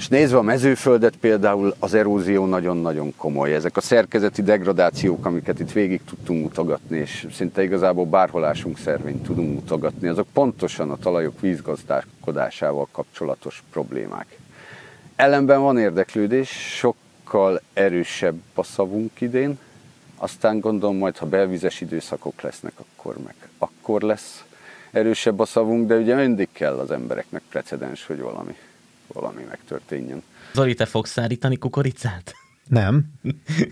[0.00, 3.54] És nézve a mezőföldet például az erózió nagyon-nagyon komoly.
[3.54, 9.54] Ezek a szerkezeti degradációk, amiket itt végig tudtunk mutogatni, és szinte igazából bárholásunk szervényt tudunk
[9.54, 14.38] mutogatni, azok pontosan a talajok vízgazdálkodásával kapcsolatos problémák.
[15.16, 19.58] Ellenben van érdeklődés, sokkal erősebb a szavunk idén,
[20.16, 24.44] aztán gondolom majd, ha belvizes időszakok lesznek, akkor meg akkor lesz
[24.90, 28.56] erősebb a szavunk, de ugye mindig kell az embereknek precedens, hogy valami
[29.12, 30.22] valami megtörténjen.
[30.52, 32.32] Zoli, te fogsz szárítani kukoricát?
[32.68, 33.04] Nem,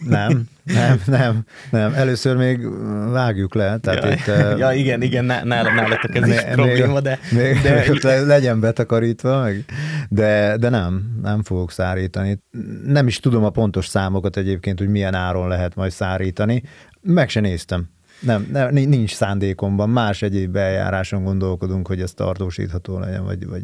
[0.09, 1.94] nem, nem, nem, nem.
[1.94, 2.69] Először még
[3.10, 3.78] vágjuk le.
[3.78, 7.19] Tehát ja, itt, ja igen, igen, nálam nálatok ez is probléma, de...
[7.31, 9.65] Még, de le, legyen betakarítva, meg,
[10.09, 12.43] de, de nem, nem fogok szárítani.
[12.85, 16.62] Nem is tudom a pontos számokat egyébként, hogy milyen áron lehet majd szárítani.
[17.01, 17.89] Meg se néztem.
[18.20, 19.90] Nem, nem, nincs szándékomban.
[19.90, 23.62] Más egyéb eljáráson gondolkodunk, hogy ez tartósítható legyen, vagy, vagy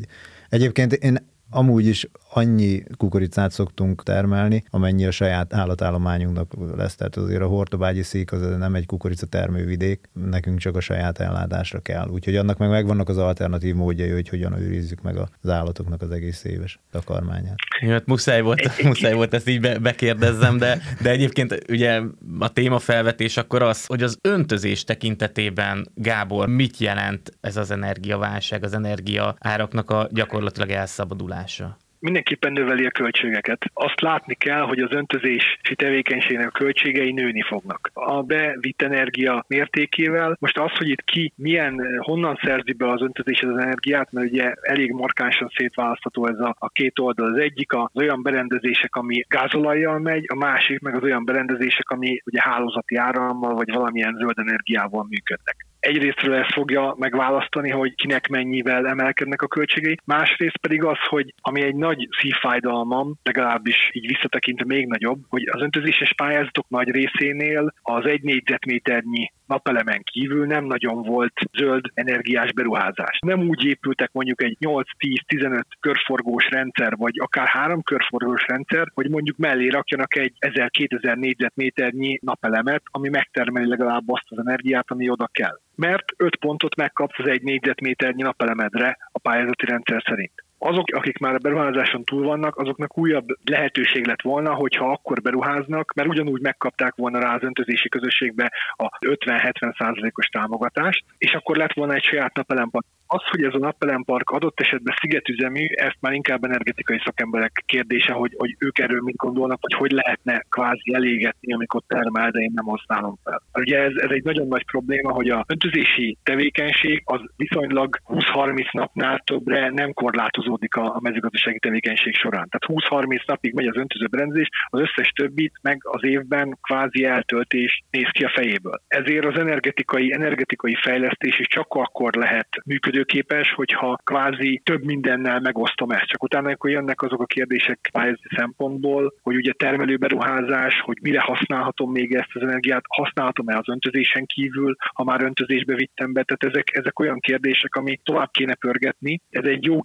[0.55, 2.07] Egyébként én Amúgy is
[2.37, 6.95] annyi kukoricát szoktunk termelni, amennyi a saját állatállományunknak lesz.
[6.95, 11.81] Tehát azért a Hortobágyi szék az nem egy kukorica termővidék, nekünk csak a saját ellátásra
[11.81, 12.09] kell.
[12.09, 16.45] Úgyhogy annak meg megvannak az alternatív módjai, hogy hogyan őrizzük meg az állatoknak az egész
[16.45, 17.57] éves takarmányát.
[17.81, 22.01] Jó, hát muszáj volt, muszáj volt ezt így be, bekérdezzem, de, de egyébként ugye
[22.39, 28.65] a téma felvetés akkor az, hogy az öntözés tekintetében, Gábor, mit jelent ez az energiaválság,
[28.65, 31.77] az energia áraknak a gyakorlatilag elszabadulása?
[32.05, 33.65] Mindenképpen növeli a költségeket.
[33.73, 37.91] Azt látni kell, hogy az öntözési tevékenységnek a költségei nőni fognak.
[37.93, 43.41] A bevitt energia mértékével, most az, hogy itt ki milyen, honnan szerzi be az öntözés
[43.41, 47.33] az energiát, mert ugye elég markánsan szétválasztható ez a, a két oldal.
[47.33, 52.23] Az egyik az olyan berendezések, ami gázolajjal megy, a másik meg az olyan berendezések, ami
[52.25, 58.87] ugye hálózati árammal vagy valamilyen zöld energiával működnek egyrésztről ezt fogja megválasztani, hogy kinek mennyivel
[58.87, 64.87] emelkednek a költségei, másrészt pedig az, hogy ami egy nagy szívfájdalmam, legalábbis így visszatekintve még
[64.87, 71.33] nagyobb, hogy az öntözéses pályázatok nagy részénél az egy négyzetméternyi napelemen kívül nem nagyon volt
[71.53, 73.19] zöld energiás beruházás.
[73.27, 79.37] Nem úgy épültek mondjuk egy 8-10-15 körforgós rendszer, vagy akár három körforgós rendszer, hogy mondjuk
[79.37, 85.59] mellé rakjanak egy 1000-2000 négyzetméternyi napelemet, ami megtermeli legalább azt az energiát, ami oda kell.
[85.75, 91.35] Mert 5 pontot megkapsz az egy négyzetméternyi napelemedre a pályázati rendszer szerint azok, akik már
[91.35, 96.95] a beruházáson túl vannak, azoknak újabb lehetőség lett volna, hogyha akkor beruháznak, mert ugyanúgy megkapták
[96.95, 102.35] volna rá az öntözési közösségbe a 50-70 százalékos támogatást, és akkor lett volna egy saját
[102.35, 102.87] napelempark.
[103.07, 108.35] Az, hogy ez a napelempark adott esetben szigetüzemű, ezt már inkább energetikai szakemberek kérdése, hogy,
[108.37, 112.65] hogy ők erről mit gondolnak, vagy hogy lehetne kvázi elégetni, amikor termel, de én nem
[112.65, 113.43] használom fel.
[113.55, 119.23] Ugye ez, ez egy nagyon nagy probléma, hogy a öntözési tevékenység az viszonylag 20-30 napnál
[119.25, 122.49] többre nem korlátozó folytatódik a, mezőgazdasági tevékenység során.
[122.49, 127.83] Tehát 20-30 napig megy az öntöző berendezés, az összes többit meg az évben kvázi eltöltés
[127.91, 128.81] néz ki a fejéből.
[128.87, 135.91] Ezért az energetikai, energetikai fejlesztés is csak akkor lehet működőképes, hogyha kvázi több mindennel megosztom
[135.91, 136.07] ezt.
[136.07, 141.91] Csak utána akkor jönnek azok a kérdések pályázati szempontból, hogy ugye termelőberuházás, hogy mire használhatom
[141.91, 146.23] még ezt az energiát, használhatom-e az öntözésen kívül, ha már öntözésbe vittem be.
[146.23, 149.21] Tehát ezek, ezek olyan kérdések, ami tovább kéne pörgetni.
[149.31, 149.81] Ez egy jó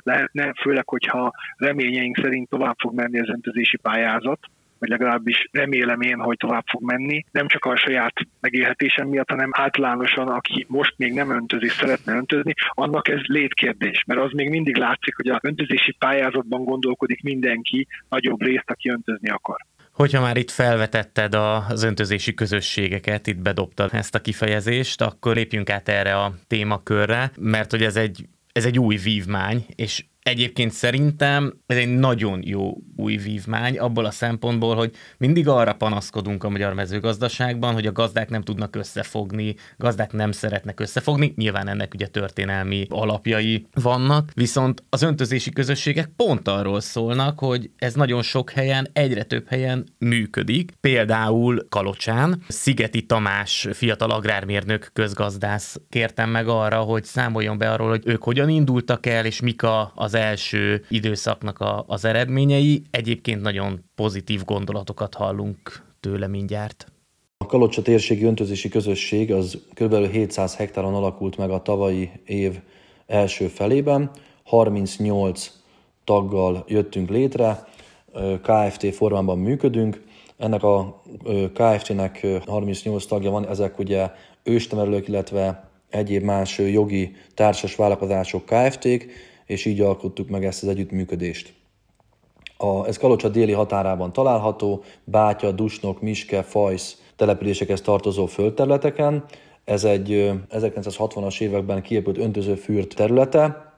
[0.00, 4.38] kiugrópont lehetne, főleg, hogyha reményeink szerint tovább fog menni az öntözési pályázat,
[4.78, 9.50] vagy legalábbis remélem én, hogy tovább fog menni, nem csak a saját megélhetésem miatt, hanem
[9.52, 14.76] általánosan, aki most még nem öntözi, szeretne öntözni, annak ez létkérdés, mert az még mindig
[14.76, 19.66] látszik, hogy a öntözési pályázatban gondolkodik mindenki nagyobb részt, aki öntözni akar.
[19.92, 25.88] Hogyha már itt felvetetted az öntözési közösségeket, itt bedobtad ezt a kifejezést, akkor lépjünk át
[25.88, 28.24] erre a témakörre, mert hogy ez egy,
[28.60, 34.10] ez egy új vívmány, és Egyébként szerintem ez egy nagyon jó új vívmány abból a
[34.10, 40.12] szempontból, hogy mindig arra panaszkodunk a magyar mezőgazdaságban, hogy a gazdák nem tudnak összefogni, gazdák
[40.12, 46.80] nem szeretnek összefogni, nyilván ennek ugye történelmi alapjai vannak, viszont az öntözési közösségek pont arról
[46.80, 50.72] szólnak, hogy ez nagyon sok helyen, egyre több helyen működik.
[50.80, 58.02] Például Kalocsán Szigeti Tamás fiatal agrármérnök közgazdász kértem meg arra, hogy számoljon be arról, hogy
[58.04, 62.82] ők hogyan indultak el, és mik a, az első időszaknak a, az eredményei.
[62.90, 66.86] Egyébként nagyon pozitív gondolatokat hallunk tőle mindjárt.
[67.38, 70.10] A Kalocsa térségi öntözési közösség az kb.
[70.10, 72.60] 700 hektáron alakult meg a tavalyi év
[73.06, 74.10] első felében.
[74.44, 75.50] 38
[76.04, 77.68] taggal jöttünk létre,
[78.42, 80.02] KFT formában működünk.
[80.36, 81.02] Ennek a
[81.54, 84.10] KFT-nek 38 tagja van, ezek ugye
[84.42, 89.06] őstemelők, illetve egyéb más jogi társas vállalkozások KFT-k,
[89.50, 91.52] és így alkottuk meg ezt az együttműködést.
[92.56, 99.24] A, ez Kalocsa déli határában található, Bátya, Dusnok, Miske, Fajsz településekhez tartozó földterületeken.
[99.64, 103.74] Ez egy 1960-as években kiépült öntözőfürt területe,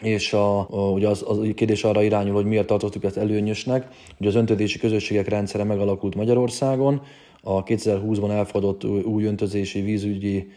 [0.00, 3.88] és a, a, ugye az, az kérdés arra irányul, hogy miért tartottuk ezt előnyösnek.
[4.18, 7.02] Ugye az öntözési közösségek rendszere megalakult Magyarországon,
[7.42, 10.50] a 2020-ban elfogadott új öntözési vízügyi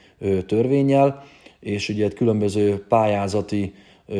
[0.45, 1.23] törvényel,
[1.59, 3.73] és ugye egy különböző pályázati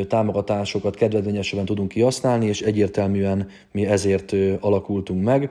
[0.07, 5.49] támogatásokat kedvezményesebben tudunk kihasználni, és egyértelműen mi ezért alakultunk meg.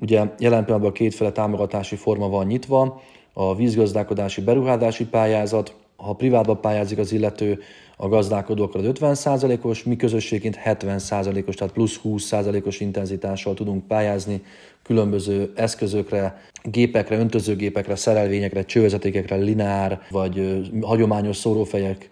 [0.00, 3.02] Ugye jelen pillanatban kétféle támogatási forma van nyitva,
[3.32, 7.58] a vízgazdálkodási beruházási pályázat, ha privátban pályázik az illető,
[7.96, 14.42] a gazdálkodó akkor az 50%-os, mi közösségként 70%-os, tehát plusz 20%-os intenzitással tudunk pályázni
[14.82, 22.08] különböző eszközökre, gépekre, öntözőgépekre, szerelvényekre, csővezetékekre, linár, vagy hagyományos szórófejek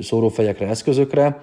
[0.00, 1.42] szórófejekre, eszközökre,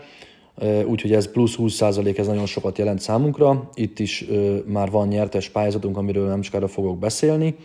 [0.86, 3.70] úgyhogy ez plusz 20% ez nagyon sokat jelent számunkra.
[3.74, 4.26] Itt is
[4.66, 7.56] már van nyertes pályázatunk, amiről nem sokára fogok beszélni,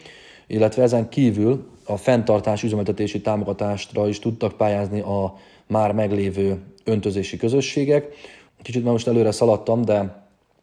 [0.47, 5.35] illetve ezen kívül a fenntartás üzemeltetési támogatásra is tudtak pályázni a
[5.67, 8.15] már meglévő öntözési közösségek.
[8.63, 10.22] Kicsit már most előre szaladtam, de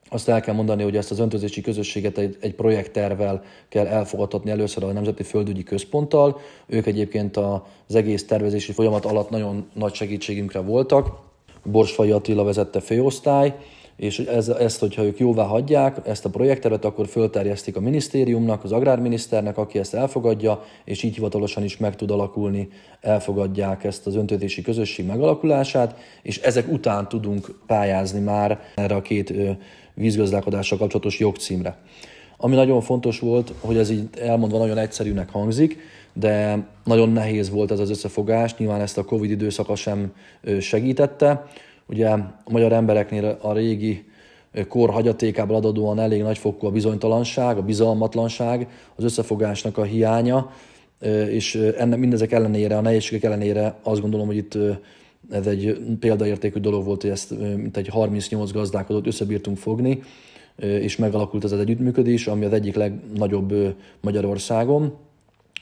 [0.09, 4.83] azt el kell mondani, hogy ezt az öntözési közösséget egy, egy projekttervel kell elfogadtatni először
[4.83, 6.39] a Nemzeti Földügyi Központtal.
[6.67, 11.27] Ők egyébként az egész tervezési folyamat alatt nagyon nagy segítségünkre voltak.
[11.63, 13.55] Borsfai Attila vezette főosztály,
[13.99, 18.71] és ez, ezt, hogyha ők jóvá hagyják, ezt a projekteret, akkor fölterjesztik a minisztériumnak, az
[18.71, 22.67] agrárminiszternek, aki ezt elfogadja, és így hivatalosan is meg tud alakulni,
[23.01, 29.33] elfogadják ezt az öntözési közösség megalakulását, és ezek után tudunk pályázni már erre a két
[29.99, 31.77] vízgazdálkodással kapcsolatos jogcímre.
[32.37, 35.77] Ami nagyon fontos volt, hogy ez így elmondva nagyon egyszerűnek hangzik,
[36.13, 40.13] de nagyon nehéz volt ez az összefogás, nyilván ezt a Covid időszaka sem
[40.59, 41.47] segítette.
[41.87, 44.05] Ugye a magyar embereknél a régi
[44.67, 50.51] kor hagyatékából adódóan elég nagyfokú a bizonytalanság, a bizalmatlanság, az összefogásnak a hiánya,
[51.29, 54.57] és ennek mindezek ellenére, a nehézségek ellenére azt gondolom, hogy itt
[55.31, 60.01] ez egy példaértékű dolog volt, hogy ezt mint egy 38 gazdálkodót összebírtunk fogni,
[60.55, 64.97] és megalakult ez az együttműködés, ami az egyik legnagyobb Magyarországon.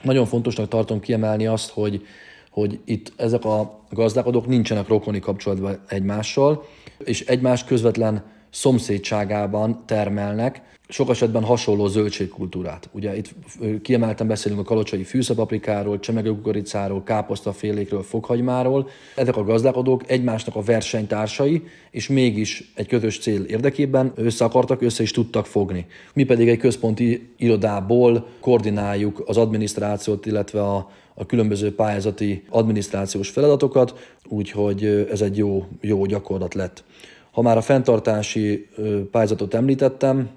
[0.03, 2.05] Nagyon fontosnak tartom kiemelni azt, hogy,
[2.51, 6.63] hogy itt ezek a gazdálkodók nincsenek rokoni kapcsolatban egymással,
[6.97, 12.89] és egymás közvetlen szomszédságában termelnek, sok esetben hasonló zöldségkultúrát.
[12.91, 13.33] Ugye itt
[13.81, 18.89] kiemelten beszélünk a kalocsai fűszapaprikáról, csemegőkukoricáról, káposztafélékről, fokhagymáról.
[19.15, 25.03] Ezek a gazdálkodók egymásnak a versenytársai, és mégis egy közös cél érdekében össze akartak, össze
[25.03, 25.85] is tudtak fogni.
[26.13, 34.15] Mi pedig egy központi irodából koordináljuk az adminisztrációt, illetve a, a különböző pályázati adminisztrációs feladatokat,
[34.27, 36.83] úgyhogy ez egy jó, jó gyakorlat lett.
[37.31, 38.67] Ha már a fenntartási
[39.11, 40.29] pályázatot említettem,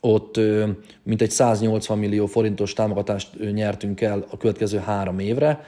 [0.00, 0.40] ott
[1.02, 5.64] mintegy 180 millió forintos támogatást nyertünk el a következő három évre.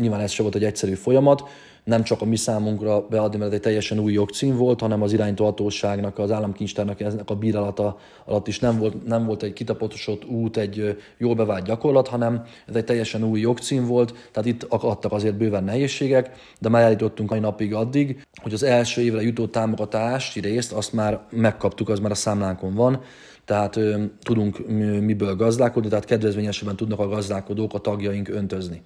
[0.00, 1.48] Nyilván ez se volt egy egyszerű folyamat,
[1.84, 5.44] nem csak a mi számunkra beadni, mert egy teljesen új jogcím volt, hanem az irányító
[5.44, 10.56] hatóságnak, az államkincstárnak eznek a bírálata alatt is nem volt, nem volt egy kitapotosott út,
[10.56, 15.36] egy jól bevált gyakorlat, hanem ez egy teljesen új jogcím volt, tehát itt akadtak azért
[15.36, 16.30] bőven nehézségek,
[16.60, 21.20] de már eljutottunk a napig addig, hogy az első évre jutó támogatási részt azt már
[21.30, 23.02] megkaptuk, az már a számlánkon van,
[23.50, 24.68] tehát ö, tudunk
[25.00, 28.82] miből gazdálkodni, tehát kedvezményesebben tudnak a gazdálkodók, a tagjaink öntözni.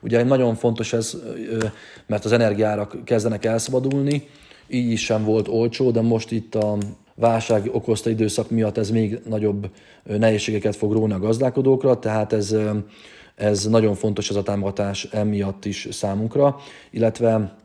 [0.00, 1.16] Ugye nagyon fontos ez,
[1.50, 1.66] ö,
[2.06, 4.28] mert az energiárak kezdenek elszabadulni,
[4.68, 6.76] így is sem volt olcsó, de most itt a
[7.14, 9.70] válság okozta időszak miatt ez még nagyobb
[10.04, 12.56] nehézségeket fog róni a gazdálkodókra, tehát ez,
[13.34, 16.56] ez nagyon fontos ez a támogatás emiatt is számunkra,
[16.90, 17.56] illetve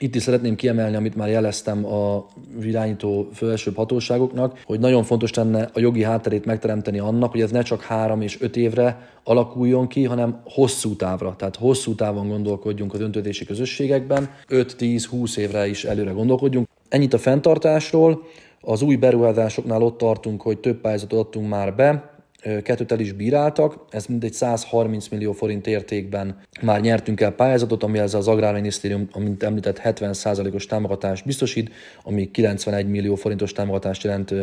[0.00, 2.26] itt is szeretném kiemelni, amit már jeleztem a
[2.62, 7.62] irányító felsőbb hatóságoknak, hogy nagyon fontos lenne a jogi hátterét megteremteni annak, hogy ez ne
[7.62, 11.34] csak három és öt évre alakuljon ki, hanem hosszú távra.
[11.36, 16.68] Tehát hosszú távon gondolkodjunk az öntötési közösségekben, 5-10-20 évre is előre gondolkodjunk.
[16.88, 18.22] Ennyit a fenntartásról.
[18.60, 22.13] Az új beruházásoknál ott tartunk, hogy több pályázatot adtunk már be,
[22.62, 27.98] kettőt el is bíráltak, ez mindegy 130 millió forint értékben már nyertünk el pályázatot, ami
[27.98, 31.70] ez az Agrárminisztérium, amint említett, 70%-os támogatást biztosít,
[32.02, 34.34] ami 91 millió forintos támogatást jelent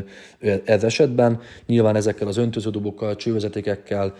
[0.65, 1.39] ez esetben.
[1.65, 4.13] Nyilván ezekkel az öntöződobokkal, csővezetékekkel,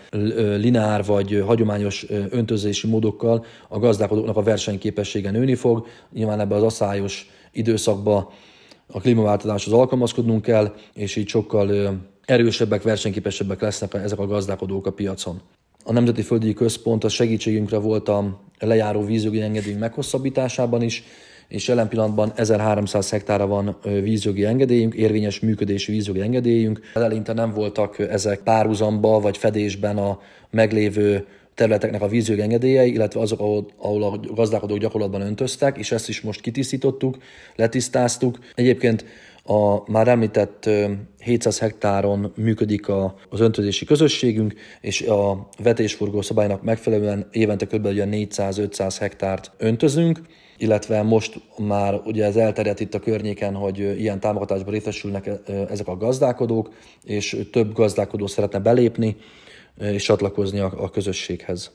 [0.56, 5.86] lineár vagy hagyományos öntözési módokkal a gazdálkodóknak a versenyképessége nőni fog.
[6.12, 8.28] Nyilván ebben az asszályos időszakban
[8.86, 15.40] a klímaváltozáshoz alkalmazkodnunk kell, és így sokkal erősebbek, versenyképesebbek lesznek ezek a gazdálkodók a piacon.
[15.84, 21.04] A Nemzeti Földi Központ a segítségünkre volt a lejáró vízjogi engedély meghosszabbításában is,
[21.48, 26.80] és jelen pillanatban 1300 hektára van vízjogi engedélyünk, érvényes működési vízjogi engedélyünk.
[26.94, 30.20] Eleinte nem voltak ezek párhuzamba vagy fedésben a
[30.50, 36.08] meglévő területeknek a vízjogi engedélyei, illetve azok, ahol, ahol a gazdálkodók gyakorlatban öntöztek, és ezt
[36.08, 37.16] is most kitisztítottuk,
[37.56, 38.38] letisztáztuk.
[38.54, 39.04] Egyébként
[39.44, 40.70] a már említett
[41.18, 47.86] 700 hektáron működik a, az öntözési közösségünk, és a vetésforgó szabálynak megfelelően évente kb.
[47.90, 50.20] 400-500 hektárt öntözünk,
[50.56, 55.30] illetve most már ugye ez elterjedt itt a környéken, hogy ilyen támogatásban részesülnek
[55.68, 56.72] ezek a gazdálkodók,
[57.04, 59.16] és több gazdálkodó szeretne belépni
[59.78, 61.70] és csatlakozni a, a közösséghez.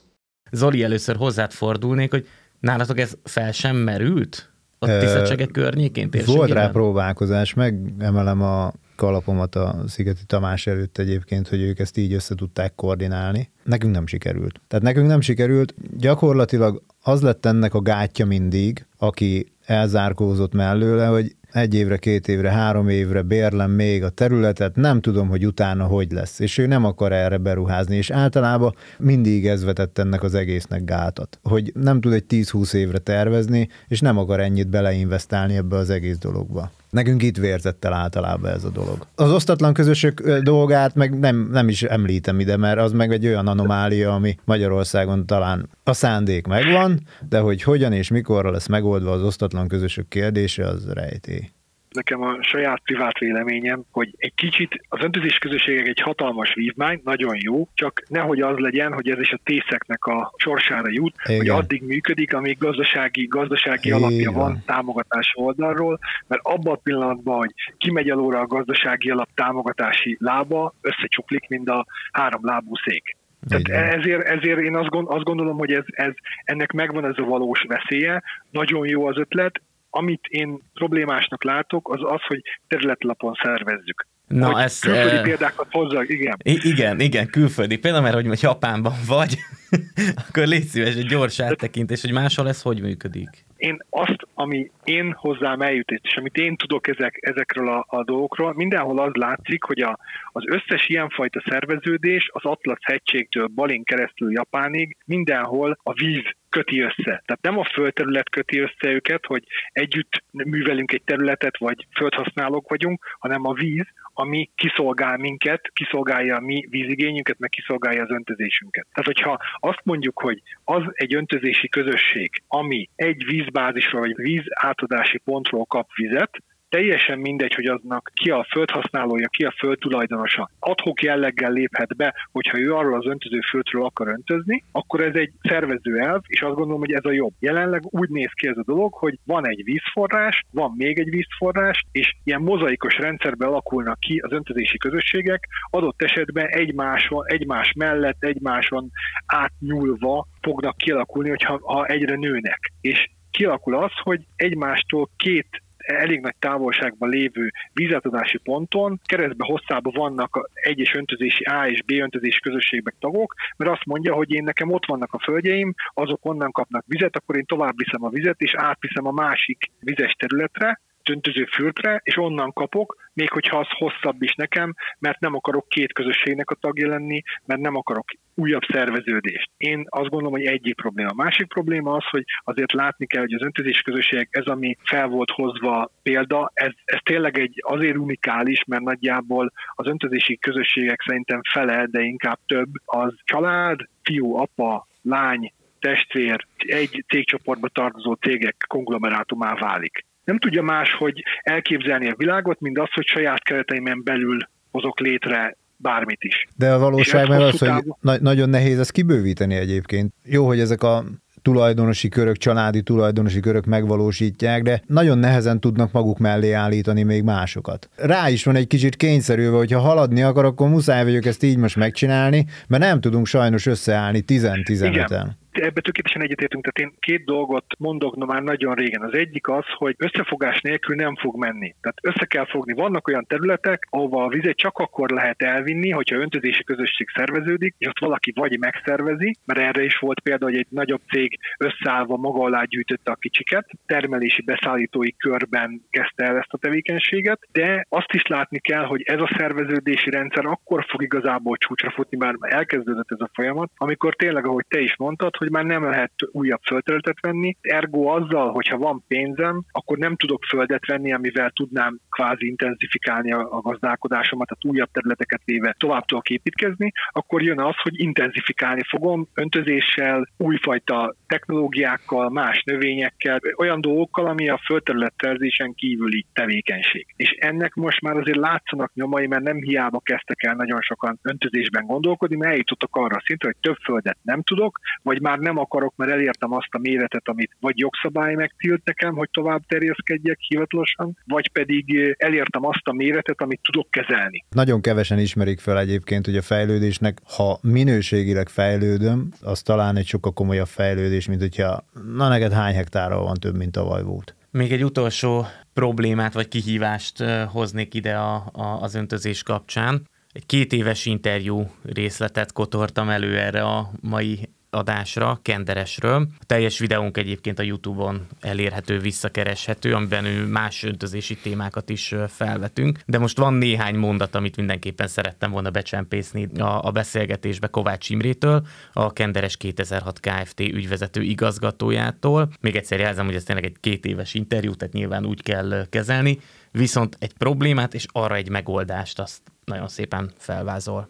[0.50, 2.26] Zoli, először hozzád fordulnék, hogy
[2.60, 4.52] nálatok ez fel sem merült?
[4.78, 6.10] A Tiszacsege környékén?
[6.26, 12.12] Volt rá próbálkozás, megemelem a kalapomat a Szigeti Tamás előtt egyébként, hogy ők ezt így
[12.12, 13.50] össze tudták koordinálni.
[13.64, 14.60] Nekünk nem sikerült.
[14.68, 15.74] Tehát nekünk nem sikerült.
[15.96, 22.50] Gyakorlatilag az lett ennek a gátja mindig, aki elzárkózott mellőle, hogy egy évre, két évre,
[22.50, 26.84] három évre bérlem még a területet, nem tudom, hogy utána hogy lesz, és ő nem
[26.84, 32.12] akar erre beruházni, és általában mindig ez vetett ennek az egésznek gátat, hogy nem tud
[32.12, 36.70] egy 10-20 évre tervezni, és nem akar ennyit beleinvestálni ebbe az egész dologba.
[36.90, 39.06] Nekünk itt vérzett el általában ez a dolog.
[39.14, 43.46] Az osztatlan közösök dolgát meg nem, nem is említem ide, mert az meg egy olyan
[43.46, 49.22] anomália, ami Magyarországon talán a szándék megvan, de hogy hogyan és mikorra lesz megoldva az
[49.22, 51.50] osztatlan közösök kérdése, az rejtély
[51.98, 57.36] nekem a saját privát véleményem, hogy egy kicsit az öntözés közösségek egy hatalmas vívmány, nagyon
[57.40, 61.36] jó, csak nehogy az legyen, hogy ez is a tészeknek a sorsára jut, Igen.
[61.36, 64.02] hogy addig működik, amíg gazdasági, gazdasági Igen.
[64.02, 70.16] alapja van támogatás oldalról, mert abban a pillanatban, hogy kimegy alóra a gazdasági alap támogatási
[70.20, 73.16] lába, összecsuklik, mint a három lábú szék.
[73.48, 76.12] Tehát ezért, ezért én azt, gondolom, hogy ez, ez,
[76.44, 79.60] ennek megvan ez a valós veszélye, nagyon jó az ötlet,
[79.98, 84.06] amit én problémásnak látok, az az, hogy területlapon szervezzük.
[84.26, 85.22] Na, hogy ezt, külföldi e...
[85.22, 86.36] példákat hozzak, igen.
[86.42, 89.38] I- igen, igen, külföldi példa, mert hogy Japánban vagy,
[90.28, 95.12] akkor légy szíves egy gyors áttekintés, hogy máshol ez hogy működik én azt, ami én
[95.12, 99.80] hozzám eljut, és amit én tudok ezek, ezekről a, a dolgokról, mindenhol az látszik, hogy
[99.80, 99.98] a,
[100.32, 107.22] az összes ilyenfajta szerveződés az Atlasz hegységtől Balin keresztül Japánig mindenhol a víz köti össze.
[107.26, 113.16] Tehát nem a földterület köti össze őket, hogy együtt művelünk egy területet, vagy földhasználók vagyunk,
[113.18, 113.86] hanem a víz,
[114.20, 118.86] ami kiszolgál minket, kiszolgálja a mi vízigényünket, meg kiszolgálja az öntözésünket.
[118.92, 125.18] Tehát, hogyha azt mondjuk, hogy az egy öntözési közösség, ami egy vízbázisról vagy víz átadási
[125.18, 130.50] pontról kap vizet, teljesen mindegy, hogy aznak ki a földhasználója, ki a földtulajdonosa.
[130.58, 135.32] Adhok jelleggel léphet be, hogyha ő arról az öntöző földről akar öntözni, akkor ez egy
[135.42, 137.32] szervező elv, és azt gondolom, hogy ez a jobb.
[137.38, 141.84] Jelenleg úgy néz ki ez a dolog, hogy van egy vízforrás, van még egy vízforrás,
[141.92, 148.90] és ilyen mozaikos rendszerbe alakulnak ki az öntözési közösségek, adott esetben egymás, egymás mellett, egymáson
[149.26, 152.72] átnyúlva fognak kialakulni, hogyha ha egyre nőnek.
[152.80, 155.62] És kialakul az, hogy egymástól két
[155.96, 162.40] elég nagy távolságban lévő vízátadási ponton keresztbe hosszába vannak egyes öntözési A és B öntözési
[162.40, 166.84] közösségek tagok, mert azt mondja, hogy én nekem ott vannak a földjeim, azok onnan kapnak
[166.86, 172.00] vizet, akkor én tovább viszem a vizet, és átviszem a másik vizes területre, öntöző fültre,
[172.02, 176.54] és onnan kapok, még hogyha az hosszabb is nekem, mert nem akarok két közösségnek a
[176.54, 178.06] tagja lenni, mert nem akarok
[178.38, 179.50] újabb szerveződést.
[179.56, 181.10] Én azt gondolom, hogy egyik probléma.
[181.10, 185.06] A másik probléma az, hogy azért látni kell, hogy az öntözési közösségek, ez ami fel
[185.06, 191.40] volt hozva példa, ez, ez tényleg egy azért unikális, mert nagyjából az öntözési közösségek szerintem
[191.52, 199.54] fele, de inkább több, az család, fiú, apa, lány, testvér, egy cégcsoportba tartozó cégek konglomerátumá
[199.54, 200.04] válik.
[200.24, 204.38] Nem tudja más, hogy elképzelni a világot, mint az, hogy saját kereteimen belül
[204.70, 206.48] hozok létre bármit is.
[206.56, 210.12] De a valóság meg az, hogy na- nagyon nehéz ezt kibővíteni egyébként.
[210.24, 211.04] Jó, hogy ezek a
[211.42, 217.88] tulajdonosi körök, családi tulajdonosi körök megvalósítják, de nagyon nehezen tudnak maguk mellé állítani még másokat.
[217.96, 221.56] Rá is van egy kicsit kényszerülve, hogy ha haladni akar, akkor muszáj vagyok ezt így
[221.56, 225.26] most megcsinálni, mert nem tudunk sajnos összeállni 10-15-en
[225.60, 229.02] ebbe tökéletesen egyetértünk, tehát én két dolgot mondok no már nagyon régen.
[229.02, 231.74] Az egyik az, hogy összefogás nélkül nem fog menni.
[231.80, 232.72] Tehát össze kell fogni.
[232.72, 237.86] Vannak olyan területek, ahova a vizet csak akkor lehet elvinni, hogyha öntözési közösség szerveződik, és
[237.86, 242.42] ott valaki vagy megszervezi, mert erre is volt példa, hogy egy nagyobb cég összeállva maga
[242.42, 248.26] alá gyűjtötte a kicsiket, termelési beszállítói körben kezdte el ezt a tevékenységet, de azt is
[248.26, 253.20] látni kell, hogy ez a szerveződési rendszer akkor fog igazából csúcsra futni, már elkezdődött ez
[253.20, 257.56] a folyamat, amikor tényleg, ahogy te is mondtad, hogy már nem lehet újabb földterületet venni.
[257.60, 263.60] Ergo azzal, hogyha van pénzem, akkor nem tudok földet venni, amivel tudnám kvázi intenzifikálni a,
[263.60, 270.28] gazdálkodásomat, tehát újabb területeket véve tovább tudok építkezni, akkor jön az, hogy intenzifikálni fogom öntözéssel,
[270.36, 277.06] újfajta technológiákkal, más növényekkel, olyan dolgokkal, ami a földterületszerzésen kívüli tevékenység.
[277.16, 281.86] És ennek most már azért látszanak nyomai, mert nem hiába kezdtek el nagyon sokan öntözésben
[281.86, 286.10] gondolkodni, mert eljutottak arra szintre, hogy több földet nem tudok, vagy már nem akarok, mert
[286.10, 292.14] elértem azt a méretet, amit vagy jogszabály megtilt nekem, hogy tovább terjeszkedjek hivatalosan, vagy pedig
[292.18, 294.44] elértem azt a méretet, amit tudok kezelni.
[294.50, 300.32] Nagyon kevesen ismerik fel egyébként, hogy a fejlődésnek, ha minőségileg fejlődöm, az talán egy sokkal
[300.32, 301.84] komolyabb fejlődés, mint hogyha
[302.16, 304.34] na neked hány hektárral van több, mint tavaly volt.
[304.50, 310.06] Még egy utolsó problémát vagy kihívást hoznék ide a, a, az öntözés kapcsán.
[310.32, 316.26] Egy két éves interjú részletet kotortam elő erre a mai adásra, Kenderesről.
[316.38, 322.98] A teljes videónk egyébként a YouTube-on elérhető, visszakereshető, amiben ő más öntözési témákat is felvetünk.
[323.06, 328.66] De most van néhány mondat, amit mindenképpen szerettem volna becsempészni a, a beszélgetésbe Kovács Imrétől,
[328.92, 330.60] a Kenderes 2006 Kft.
[330.60, 332.50] ügyvezető igazgatójától.
[332.60, 336.38] Még egyszer jelzem, hogy ez tényleg egy két éves interjú, tehát nyilván úgy kell kezelni,
[336.70, 341.08] viszont egy problémát és arra egy megoldást azt nagyon szépen felvázol.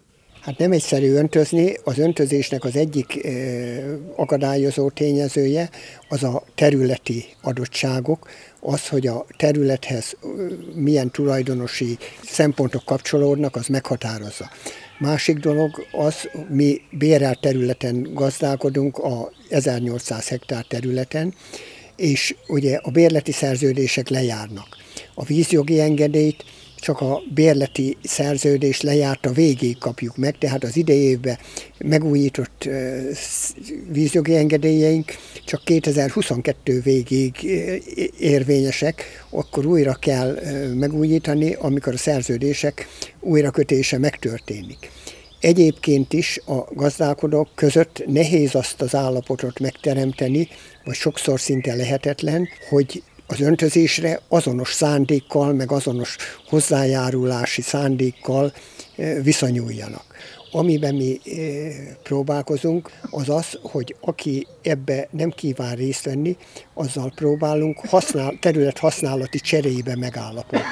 [0.48, 3.28] Hát nem egyszerű öntözni, az öntözésnek az egyik
[4.16, 5.70] akadályozó tényezője
[6.08, 8.28] az a területi adottságok,
[8.60, 10.16] az, hogy a területhez
[10.74, 14.50] milyen tulajdonosi szempontok kapcsolódnak, az meghatározza.
[14.98, 21.34] Másik dolog az, mi bérelt területen gazdálkodunk a 1800 hektár területen,
[21.96, 24.76] és ugye a bérleti szerződések lejárnak.
[25.14, 26.44] A vízjogi engedélyt
[26.80, 31.38] csak a bérleti szerződés lejárta végéig kapjuk meg, tehát az idejében
[31.78, 32.68] megújított
[33.88, 35.12] vízjogi engedélyeink
[35.44, 37.42] csak 2022 végéig
[38.18, 40.38] érvényesek, akkor újra kell
[40.74, 42.88] megújítani, amikor a szerződések
[43.20, 44.90] újrakötése megtörténik.
[45.40, 50.48] Egyébként is a gazdálkodók között nehéz azt az állapotot megteremteni,
[50.84, 56.16] vagy sokszor szinte lehetetlen, hogy az öntözésre azonos szándékkal, meg azonos
[56.48, 58.52] hozzájárulási szándékkal
[58.96, 60.04] eh, viszonyuljanak.
[60.52, 61.36] Amiben mi eh,
[62.02, 66.36] próbálkozunk, az az, hogy aki ebbe nem kíván részt venni,
[66.74, 70.66] azzal próbálunk használ, terület használati cserébe megállapodni,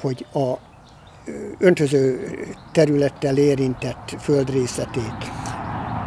[0.00, 0.54] hogy a eh,
[1.58, 2.38] öntöző
[2.72, 5.32] területtel érintett földrészletét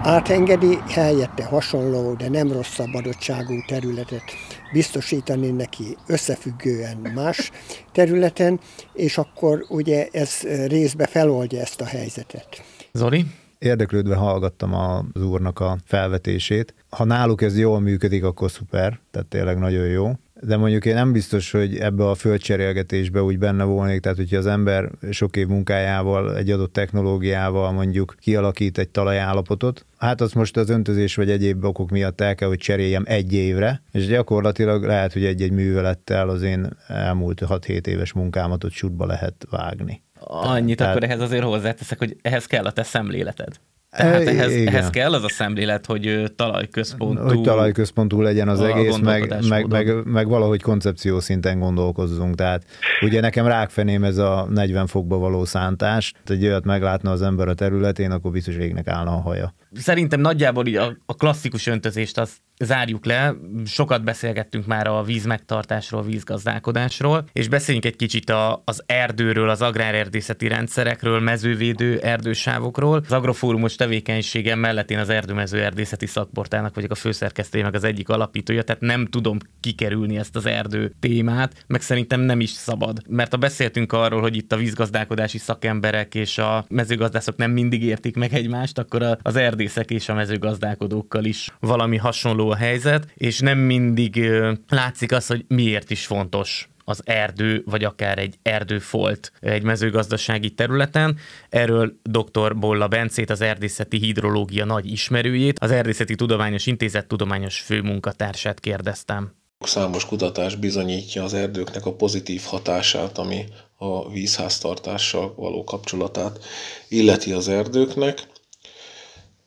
[0.04, 4.24] átengedi, helyette hasonló, de nem rosszabb adottságú területet
[4.72, 7.52] biztosítani neki összefüggően más
[7.92, 8.60] területen,
[8.94, 12.64] és akkor ugye ez részbe feloldja ezt a helyzetet.
[12.94, 13.26] Zoli?
[13.60, 16.74] Érdeklődve hallgattam az úrnak a felvetését.
[16.90, 20.12] Ha náluk ez jól működik, akkor szuper, tehát tényleg nagyon jó
[20.42, 24.46] de mondjuk én nem biztos, hogy ebbe a földcserélgetésbe úgy benne volnék, tehát hogyha az
[24.46, 30.70] ember sok év munkájával, egy adott technológiával mondjuk kialakít egy talajállapotot, hát az most az
[30.70, 35.26] öntözés vagy egyéb okok miatt el kell, hogy cseréljem egy évre, és gyakorlatilag lehet, hogy
[35.26, 40.02] egy-egy művelettel az én elmúlt 6-7 éves munkámat ott sútba lehet vágni.
[40.20, 40.96] Annyit Tehát...
[40.96, 43.60] akkor ehhez azért hozzáteszek, hogy ehhez kell a te szemléleted.
[43.90, 47.22] Tehát ehhez, ehhez kell az a szemlélet, hogy talajközpontú...
[47.22, 52.36] Hogy talajközpontú legyen az egész, meg, meg, meg, meg valahogy koncepció szinten gondolkozzunk.
[52.36, 52.64] Tehát
[53.02, 57.54] ugye nekem rákfeném ez a 40 fokba való szántás, egy olyat meglátna az ember a
[57.54, 59.54] területén, akkor biztos égnek állna a haja.
[59.78, 63.36] Szerintem nagyjából így a, a klasszikus öntözést az zárjuk le.
[63.66, 70.48] Sokat beszélgettünk már a vízmegtartásról, vízgazdálkodásról, és beszéljünk egy kicsit a, az erdőről, az agrárerdészeti
[70.48, 73.02] rendszerekről, mezővédő erdősávokról.
[73.06, 78.10] Az agrofórumos tevékenységem mellett én az erdőmező erdészeti szakportának vagyok a főszerkesztője, meg az egyik
[78.10, 83.02] alapítója, tehát nem tudom kikerülni ezt az erdő témát, meg szerintem nem is szabad.
[83.10, 88.16] Mert ha beszéltünk arról, hogy itt a vízgazdálkodási szakemberek és a mezőgazdászok nem mindig értik
[88.16, 89.36] meg egymást, akkor az
[89.68, 94.32] erdészek és a mezőgazdálkodókkal is valami hasonló a helyzet, és nem mindig
[94.70, 101.18] látszik az, hogy miért is fontos az erdő, vagy akár egy erdőfolt egy mezőgazdasági területen.
[101.50, 102.58] Erről dr.
[102.58, 109.32] Bolla Bencét, az erdészeti hidrológia nagy ismerőjét, az Erdészeti Tudományos Intézet tudományos főmunkatársát kérdeztem.
[109.60, 113.46] Számos kutatás bizonyítja az erdőknek a pozitív hatását, ami
[113.78, 116.40] a vízháztartással való kapcsolatát
[116.88, 118.28] illeti az erdőknek.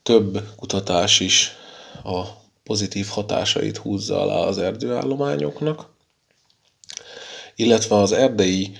[0.02, 1.56] Több kutatás is
[2.04, 2.22] a
[2.62, 5.88] pozitív hatásait húzza alá az erdőállományoknak,
[7.56, 8.72] illetve az erdei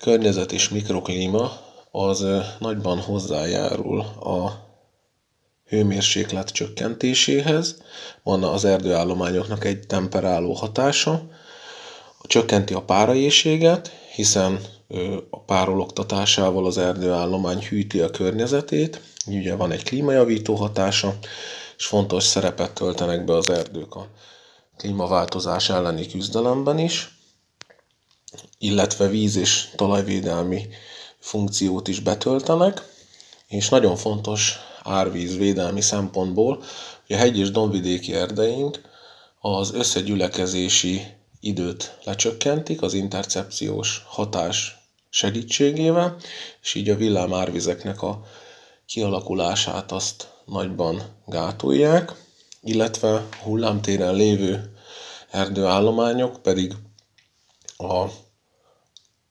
[0.00, 2.26] környezet és mikroklíma az
[2.58, 4.64] nagyban hozzájárul a
[5.66, 7.82] hőmérséklet csökkentéséhez.
[8.22, 11.28] Van az erdőállományoknak egy temperáló hatása,
[12.22, 14.60] csökkenti a páraéjséget, hiszen
[15.30, 21.18] a párologtatásával az erdőállomány hűti a környezetét, ugye van egy klímajavító hatása,
[21.78, 24.08] és fontos szerepet töltenek be az erdők a
[24.76, 27.18] klímaváltozás elleni küzdelemben is,
[28.58, 30.68] illetve víz- és talajvédelmi
[31.18, 32.82] funkciót is betöltenek,
[33.48, 36.62] és nagyon fontos árvízvédelmi szempontból,
[37.06, 38.80] hogy a hegy- és dombvidéki erdeink
[39.40, 41.02] az összegyülekezési
[41.40, 44.76] időt lecsökkentik az intercepciós hatás
[45.08, 46.16] segítségével,
[46.62, 48.24] és így a villámárvizeknek a
[48.86, 52.12] kialakulását azt nagyban gátolják,
[52.62, 54.76] illetve hullámtéren lévő
[55.30, 56.74] erdőállományok pedig
[57.78, 58.04] a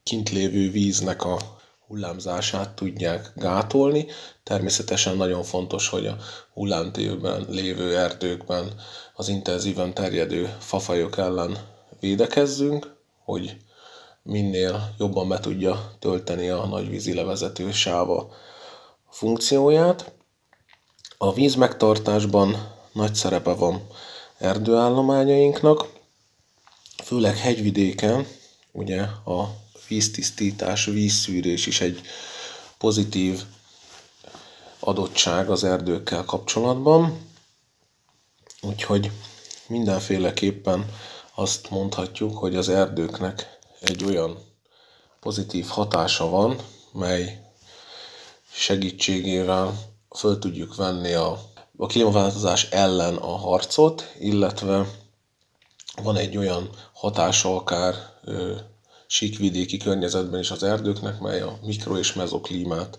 [0.04, 1.40] kint lévő víznek a
[1.88, 4.06] hullámzását tudják gátolni.
[4.44, 6.18] Természetesen nagyon fontos, hogy a
[6.54, 8.74] hullámtérben lévő erdőkben
[9.14, 11.58] az intenzíven terjedő fafajok ellen
[12.00, 13.58] védekezzünk, hogy
[14.24, 18.34] minél jobban be tudja tölteni a nagyvízi levezető sáva
[19.16, 20.12] funkcióját.
[21.18, 23.88] A vízmegtartásban nagy szerepe van
[24.38, 25.90] erdőállományainknak,
[27.04, 28.28] főleg hegyvidéken,
[28.72, 29.56] ugye a
[29.88, 32.02] víztisztítás, vízszűrés is egy
[32.78, 33.44] pozitív
[34.80, 37.18] adottság az erdőkkel kapcsolatban,
[38.62, 39.12] úgyhogy
[39.68, 40.92] mindenféleképpen
[41.36, 44.38] azt mondhatjuk, hogy az erdőknek egy olyan
[45.20, 46.60] pozitív hatása van,
[46.92, 47.45] mely
[48.56, 49.74] segítségével
[50.18, 51.40] föl tudjuk venni a,
[51.78, 54.88] a klímaváltozás ellen a harcot, illetve
[56.04, 58.56] van egy olyan hatása akár ö,
[59.08, 62.98] síkvidéki környezetben is az erdőknek, mely a mikro- és mezoklímát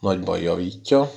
[0.00, 1.10] nagyban javítja,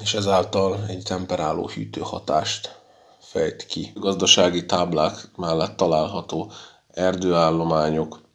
[0.00, 2.80] és ezáltal egy temperáló hűtő hatást
[3.20, 3.92] fejt ki.
[3.94, 6.52] Gazdasági táblák mellett található
[6.88, 8.27] erdőállományok,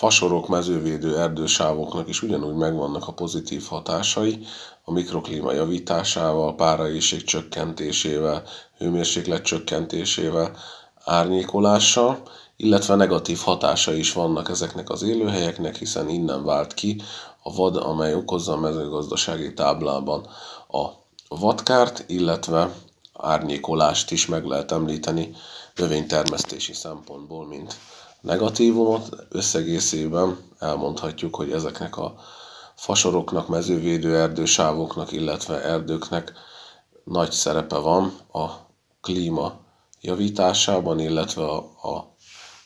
[0.00, 4.46] fasorok, mezővédő erdősávoknak is ugyanúgy megvannak a pozitív hatásai,
[4.84, 8.42] a mikroklíma javításával, páraéjség csökkentésével,
[8.78, 10.56] hőmérséklet csökkentésével,
[11.04, 12.22] árnyékolással,
[12.56, 17.02] illetve negatív hatása is vannak ezeknek az élőhelyeknek, hiszen innen vált ki
[17.42, 20.26] a vad, amely okozza a mezőgazdasági táblában
[20.68, 20.88] a
[21.28, 22.74] vadkárt, illetve
[23.12, 25.34] árnyékolást is meg lehet említeni
[25.74, 27.76] növénytermesztési szempontból, mint
[28.20, 29.26] negatívumot.
[29.28, 32.14] Összegészében elmondhatjuk, hogy ezeknek a
[32.74, 36.32] fasoroknak, mezővédő erdősávoknak, illetve erdőknek
[37.04, 38.48] nagy szerepe van a
[39.00, 39.60] klíma
[40.00, 42.08] javításában, illetve a,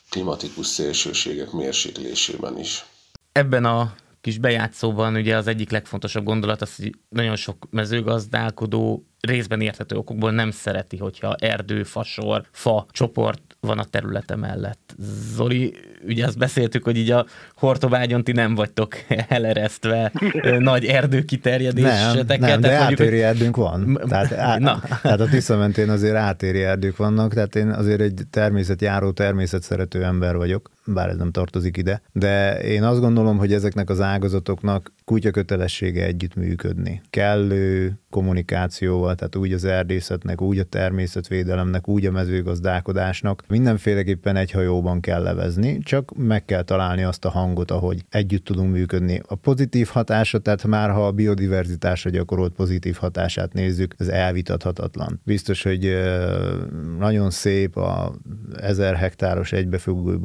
[0.09, 2.85] klimatikus szélsőségek mérséklésében is.
[3.31, 9.61] Ebben a kis bejátszóban ugye az egyik legfontosabb gondolat az, hogy nagyon sok mezőgazdálkodó részben
[9.61, 14.95] érthető okokból nem szereti, hogyha erdő, fasor, fa csoport van a területe mellett.
[15.35, 15.73] Zoli,
[16.07, 17.25] ugye azt beszéltük, hogy így a
[17.55, 18.95] Hortobágyon ti nem vagytok
[19.27, 20.11] eleresztve
[20.59, 22.39] nagy erdő kiterjedéseteket.
[22.39, 23.99] Nem, nem, de átéri erdőnk van.
[24.07, 24.81] Tehát, á, Na.
[25.01, 30.03] tehát a Tisza mentén azért átéri erdők vannak, tehát én azért egy természetjáró, természet szerető
[30.03, 30.69] ember vagyok.
[30.87, 36.05] Bár ez nem tartozik ide, de én azt gondolom, hogy ezeknek az ágazatoknak kutya kötelessége
[36.05, 37.01] együttműködni.
[37.09, 44.99] Kellő kommunikációval, tehát úgy az erdészetnek, úgy a természetvédelemnek, úgy a mezőgazdálkodásnak mindenféleképpen egy hajóban
[44.99, 49.21] kell levezni, csak meg kell találni azt a hangot, ahogy együtt tudunk működni.
[49.27, 55.19] A pozitív hatása, tehát már ha a biodiverzitásra gyakorolt pozitív hatását nézzük, ez elvitathatatlan.
[55.23, 55.97] Biztos, hogy
[56.99, 58.15] nagyon szép a
[58.61, 60.17] ezer hektáros egybefüggő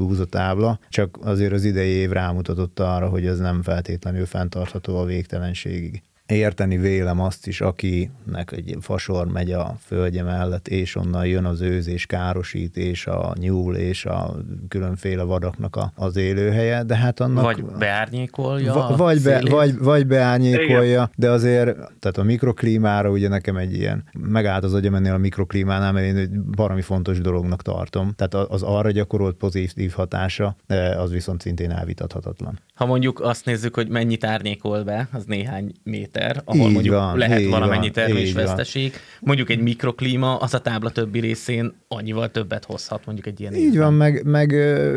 [0.55, 6.03] búzatábla, csak azért az idei év rámutatott arra, hogy ez nem feltétlenül fenntartható a végtelenségig
[6.31, 11.61] érteni vélem azt is, akinek egy fasor megy a földje mellett, és onnan jön az
[11.61, 14.37] őz és károsít, és a nyúl, és a
[14.69, 17.45] különféle vadaknak a, az élőhelye, de hát annak...
[17.45, 21.11] Vagy beárnyékolja va, vagy, be, vagy, vagy beárnyékolja, Igen.
[21.17, 25.93] de azért, tehát a mikroklímára ugye nekem egy ilyen, megállt az agyam ennél a mikroklímánál,
[25.93, 28.13] mert én egy baromi fontos dolognak tartom.
[28.17, 30.57] Tehát az arra gyakorolt pozitív hatása,
[30.97, 32.59] az viszont szintén elvitathatatlan.
[32.75, 37.19] Ha mondjuk azt nézzük, hogy mennyit árnyékol be, az néhány méter, ahol így mondjuk van,
[37.19, 38.93] lehet valamennyi termésveszteség.
[39.21, 43.63] Mondjuk egy mikroklíma, az a tábla többi részén annyival többet hozhat mondjuk egy ilyen Így
[43.63, 43.81] évben.
[43.81, 44.49] van, meg, meg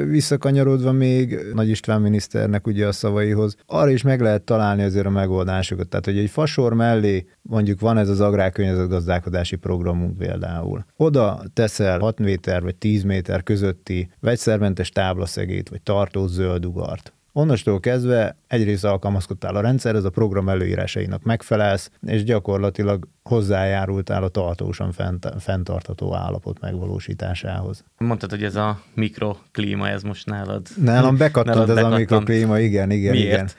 [0.09, 5.09] visszakanyarodva még Nagy István miniszternek ugye a szavaihoz, arra is meg lehet találni azért a
[5.09, 5.87] megoldásokat.
[5.87, 10.85] Tehát, hogy egy fasor mellé mondjuk van ez az agrárkörnyezetgazdálkodási programunk például.
[10.97, 18.37] Oda teszel 6 méter vagy 10 méter közötti vegyszermentes táblaszegét, vagy tartó zöldugart Onnastól kezdve
[18.47, 26.15] egyrészt alkalmazkodtál a rendszerhez, a program előírásainak megfelelsz, és gyakorlatilag hozzájárultál a tartósan fent, fenntartható
[26.15, 27.83] állapot megvalósításához.
[27.97, 30.67] Mondtad, hogy ez a mikroklíma, ez most nálad.
[30.75, 31.93] Nálam bekattant nálad ez bekattant.
[31.93, 33.33] a mikroklíma, igen, igen, Miért?
[33.33, 33.49] igen.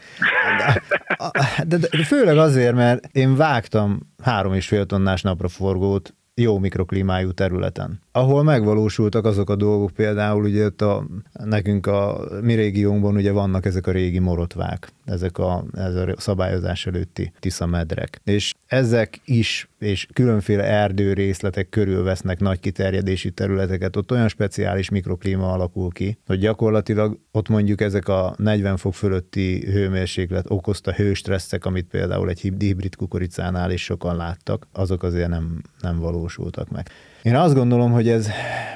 [1.66, 7.32] De, de, de főleg azért, mert én vágtam három és fél tonnás napraforgót jó mikroklímájú
[7.32, 11.06] területen, ahol megvalósultak azok a dolgok, például ugye a,
[11.44, 16.86] nekünk a mi régiónkban ugye vannak ezek a régi morotvák, ezek a, ez a szabályozás
[16.86, 18.20] előtti tiszamedrek.
[18.24, 24.88] És ezek is, és különféle erdő részletek körül vesznek nagy kiterjedési területeket, ott olyan speciális
[24.88, 31.64] mikroklíma alakul ki, hogy gyakorlatilag ott mondjuk ezek a 40 fok fölötti hőmérséklet okozta hőstresszek,
[31.64, 36.90] amit például egy hibrid kukoricánál is sokan láttak, azok azért nem, nem valósultak meg.
[37.24, 38.30] Én azt gondolom, hogy ez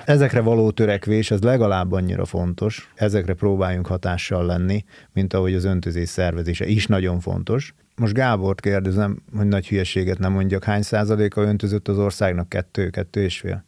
[0.04, 6.08] ezekre való törekvés, ez legalább annyira fontos, ezekre próbáljunk hatással lenni, mint ahogy az öntözés
[6.08, 7.74] szervezése is nagyon fontos.
[7.96, 12.48] Most Gábort kérdezem, hogy nagy hülyeséget nem mondjak, hány százaléka öntözött az országnak?
[12.48, 13.64] Kettő, kettő és fél?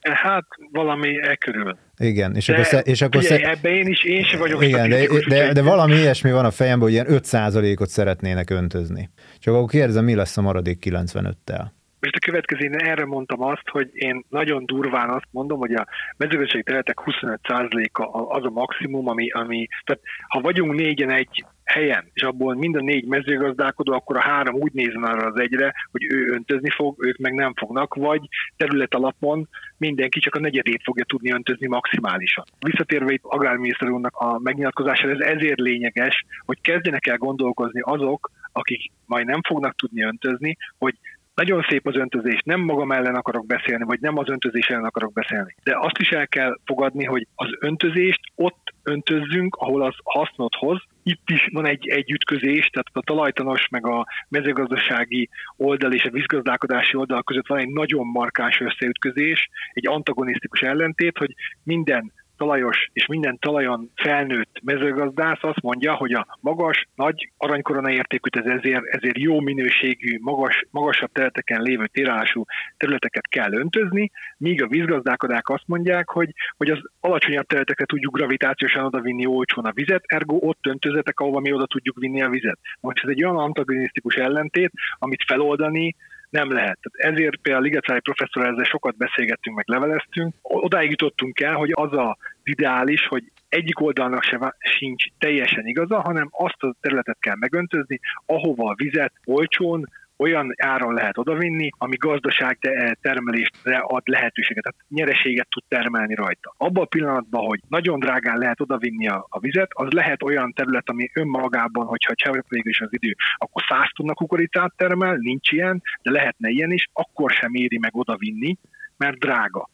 [0.00, 1.78] Hát valami e körül.
[1.98, 3.50] Igen, és de, akkor, és akkor ugye, sze...
[3.50, 6.82] ebbe én is, én sem vagyok Igen, de, de, de, valami ilyesmi van a fejemben,
[6.82, 9.10] hogy ilyen 5 ot szeretnének öntözni.
[9.38, 11.64] Csak akkor kérdezem, mi lesz a maradék 95-tel?
[12.00, 15.86] Most a következő, én erre mondtam azt, hogy én nagyon durván azt mondom, hogy a
[16.16, 18.02] mezőgazdasági területek 25%-a
[18.36, 22.80] az a maximum, ami, ami, tehát ha vagyunk négyen egy helyen, és abból mind a
[22.80, 27.16] négy mezőgazdálkodó, akkor a három úgy nézzen arra az egyre, hogy ő öntözni fog, ők
[27.16, 28.20] meg nem fognak, vagy
[28.56, 32.44] terület alapon mindenki csak a negyedét fogja tudni öntözni maximálisan.
[32.58, 38.92] Visszatérve itt agrárminiszter úrnak a megnyilatkozására, ez ezért lényeges, hogy kezdjenek el gondolkozni azok, akik
[39.06, 40.94] majd nem fognak tudni öntözni, hogy
[41.40, 45.12] nagyon szép az öntözés, nem magam ellen akarok beszélni, vagy nem az öntözés ellen akarok
[45.12, 45.54] beszélni.
[45.62, 50.82] De azt is el kell fogadni, hogy az öntözést ott öntözzünk, ahol az hasznot hoz.
[51.02, 56.10] Itt is van egy, egy ütközés, tehát a talajtanos meg a mezőgazdasági oldal és a
[56.10, 63.06] vízgazdálkodási oldal között van egy nagyon markáns összeütközés, egy antagonisztikus ellentét, hogy minden talajos és
[63.06, 69.18] minden talajon felnőtt mezőgazdász azt mondja, hogy a magas, nagy aranykorona értékűt, ez ezért, ezért
[69.18, 72.44] jó minőségű, magas, magasabb területeken lévő térálású
[72.76, 78.84] területeket kell öntözni, míg a vízgazdálkodák azt mondják, hogy, hogy az alacsonyabb területekre tudjuk gravitációsan
[78.84, 82.58] odavinni olcsón a vizet, ergo ott öntözetek, ahova mi oda tudjuk vinni a vizet.
[82.80, 85.96] Most ez egy olyan antagonisztikus ellentét, amit feloldani
[86.30, 86.78] nem lehet.
[86.80, 90.34] Tehát ezért például Ligetvári professzor ezzel sokat beszélgettünk, meg leveleztünk.
[90.42, 96.28] Odáig jutottunk el, hogy az a ideális, hogy egyik oldalnak se sincs teljesen igaza, hanem
[96.30, 99.88] azt a területet kell megöntözni, ahova a vizet olcsón,
[100.20, 102.58] olyan áron lehet odavinni, ami gazdaság
[103.00, 106.54] termelésre ad lehetőséget, tehát nyereséget tud termelni rajta.
[106.56, 110.88] Abban a pillanatban, hogy nagyon drágán lehet odavinni a, a vizet, az lehet olyan terület,
[110.88, 115.82] ami önmagában, hogyha csepp végül is az idő, akkor 100 tonna kukoricát termel, nincs ilyen,
[116.02, 118.56] de lehetne ilyen is, akkor sem éri meg odavinni,
[118.96, 119.68] mert drága.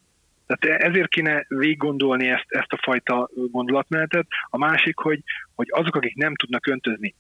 [0.46, 4.26] Tehát ezért kéne végig gondolni ezt, ezt a fajta gondolatmenetet.
[4.50, 5.22] A másik, hogy,
[5.54, 7.14] hogy azok, akik nem tudnak öntözni,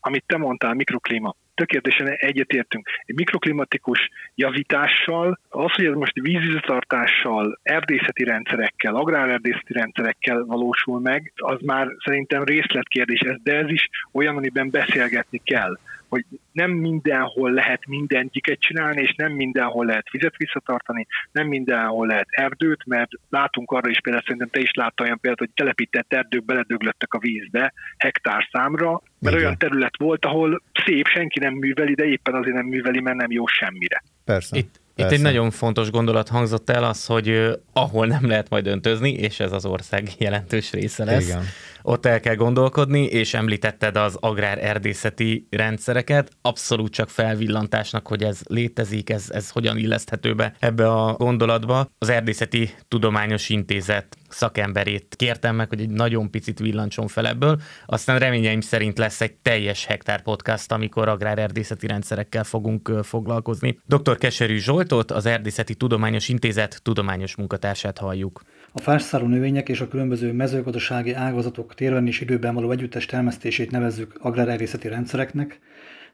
[0.00, 2.88] amit te mondtál, mikroklíma, tökéletesen egyetértünk.
[3.06, 11.60] Egy mikroklimatikus javítással, az, hogy ez most vízvizstartással, erdészeti rendszerekkel, agrárerdészeti rendszerekkel valósul meg, az
[11.60, 15.78] már szerintem részletkérdés, de ez is olyan, amiben beszélgetni kell
[16.12, 22.26] hogy nem mindenhol lehet mindegyiket csinálni, és nem mindenhol lehet vizet visszatartani, nem mindenhol lehet
[22.30, 26.44] erdőt, mert látunk arra is például, szerintem te is láttál olyan példát, hogy telepített erdők
[26.44, 29.46] beledöglöttek a vízbe hektár számra, mert Igen.
[29.46, 33.30] olyan terület volt, ahol szép, senki nem műveli, de éppen azért nem műveli, mert nem
[33.30, 34.02] jó semmire.
[34.24, 34.56] Persze.
[34.56, 39.12] Itt, itt egy nagyon fontos gondolat hangzott el az, hogy ahol nem lehet majd öntözni,
[39.12, 41.44] és ez az ország jelentős része lesz, Igen.
[41.82, 49.10] Ott el kell gondolkodni, és említetted az agrár-erdészeti rendszereket, abszolút csak felvillantásnak, hogy ez létezik,
[49.10, 51.86] ez, ez hogyan illeszthető be ebbe a gondolatba.
[51.98, 58.18] Az Erdészeti Tudományos Intézet szakemberét kértem meg, hogy egy nagyon picit villancson fel ebből, aztán
[58.18, 63.78] reményeim szerint lesz egy teljes hektár podcast, amikor agrárerdészeti rendszerekkel fogunk foglalkozni.
[63.86, 64.18] Dr.
[64.18, 68.42] Keserű Zsoltot, az Erdészeti Tudományos Intézet tudományos munkatársát halljuk.
[68.72, 74.18] A fásszáró növények és a különböző mezőgazdasági ágazatok térben és időben való együttes termesztését nevezzük
[74.20, 75.60] agrárerészeti rendszereknek,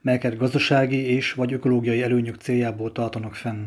[0.00, 3.66] melyeket gazdasági és vagy ökológiai előnyök céljából tartanak fenn.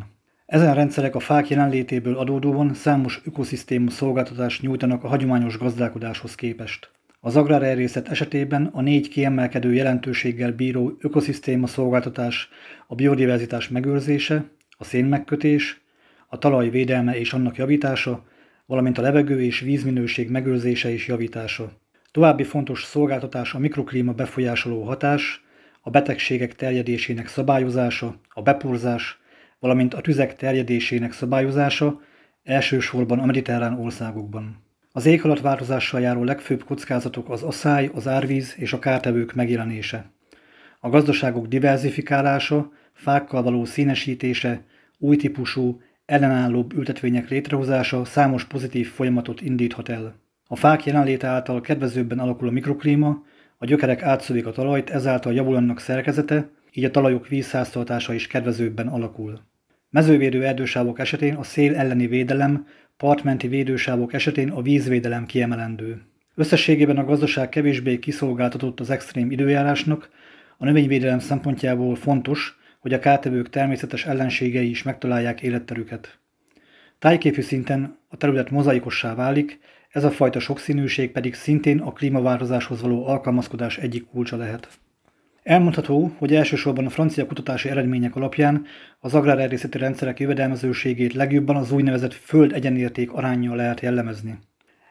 [0.52, 6.92] Ezen rendszerek a fák jelenlétéből adódóan számos ökoszisztéma szolgáltatást nyújtanak a hagyományos gazdálkodáshoz képest.
[7.20, 12.50] Az agrárerészet esetében a négy kiemelkedő jelentőséggel bíró ökoszisztéma szolgáltatás
[12.88, 14.46] a biodiverzitás megőrzése,
[14.78, 15.82] a szénmegkötés,
[16.28, 18.26] a talaj védelme és annak javítása,
[18.66, 21.72] valamint a levegő és vízminőség megőrzése és javítása.
[22.12, 25.44] További fontos szolgáltatás a mikroklíma befolyásoló hatás,
[25.82, 29.21] a betegségek terjedésének szabályozása, a beporzás,
[29.62, 32.02] valamint a tüzek terjedésének szabályozása,
[32.44, 34.64] elsősorban a mediterrán országokban.
[34.92, 40.12] Az éghajlatváltozással járó legfőbb kockázatok az asszály, az árvíz és a kártevők megjelenése.
[40.80, 44.66] A gazdaságok diversifikálása, fákkal való színesítése,
[44.98, 50.16] új típusú, ellenállóbb ültetvények létrehozása számos pozitív folyamatot indíthat el.
[50.48, 53.24] A fák jelenléte által kedvezőbben alakul a mikroklíma,
[53.58, 58.88] a gyökerek átszövik a talajt, ezáltal javul annak szerkezete, így a talajok vízháztartása is kedvezőbben
[58.88, 59.51] alakul.
[59.92, 66.02] Mezővédő erdősávok esetén a szél elleni védelem, partmenti védősávok esetén a vízvédelem kiemelendő.
[66.36, 70.10] Összességében a gazdaság kevésbé kiszolgáltatott az extrém időjárásnak,
[70.58, 76.20] a növényvédelem szempontjából fontos, hogy a kártevők természetes ellenségei is megtalálják életterüket.
[77.00, 79.60] Tájképű szinten a terület mozaikossá válik,
[79.90, 84.80] ez a fajta sokszínűség pedig szintén a klímaváltozáshoz való alkalmazkodás egyik kulcsa lehet.
[85.44, 88.66] Elmondható, hogy elsősorban a francia kutatási eredmények alapján
[89.00, 94.38] az agrárerdészeti rendszerek jövedelmezőségét legjobban az úgynevezett föld egyenérték arányjal lehet jellemezni.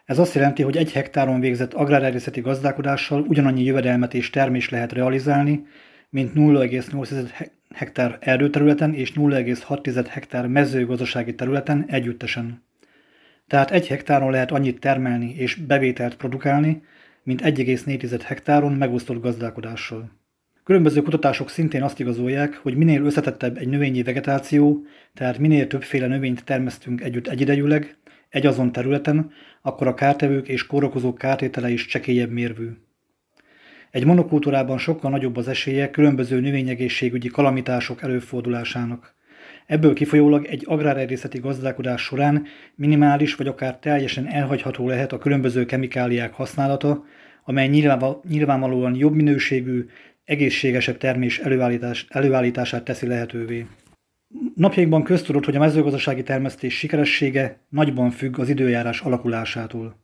[0.05, 5.67] Ez azt jelenti, hogy egy hektáron végzett agrárerdészeti gazdálkodással ugyanannyi jövedelmet és termés lehet realizálni,
[6.09, 12.63] mint 0,8 hektár erdőterületen és 0,6 hektár mezőgazdasági területen együttesen.
[13.47, 16.83] Tehát egy hektáron lehet annyit termelni és bevételt produkálni,
[17.23, 20.20] mint 1,4 hektáron megosztott gazdálkodással.
[20.71, 24.85] Különböző kutatások szintén azt igazolják, hogy minél összetettebb egy növényi vegetáció,
[25.15, 27.97] tehát minél többféle növényt termesztünk együtt egyidejűleg,
[28.29, 29.31] egy azon területen,
[29.63, 32.69] akkor a kártevők és kórokozók kártétele is csekélyebb mérvű.
[33.91, 39.15] Egy monokultúrában sokkal nagyobb az esélye különböző növényegészségügyi kalamitások előfordulásának.
[39.67, 46.33] Ebből kifolyólag egy agrárerdészeti gazdálkodás során minimális vagy akár teljesen elhagyható lehet a különböző kemikáliák
[46.33, 47.05] használata,
[47.45, 47.69] amely
[48.29, 49.87] nyilvánvalóan jobb minőségű,
[50.31, 53.67] egészségesebb termés előállítás, előállítását teszi lehetővé.
[54.55, 59.97] Napjainkban köztudott, hogy a mezőgazdasági termesztés sikeressége nagyban függ az időjárás alakulásától.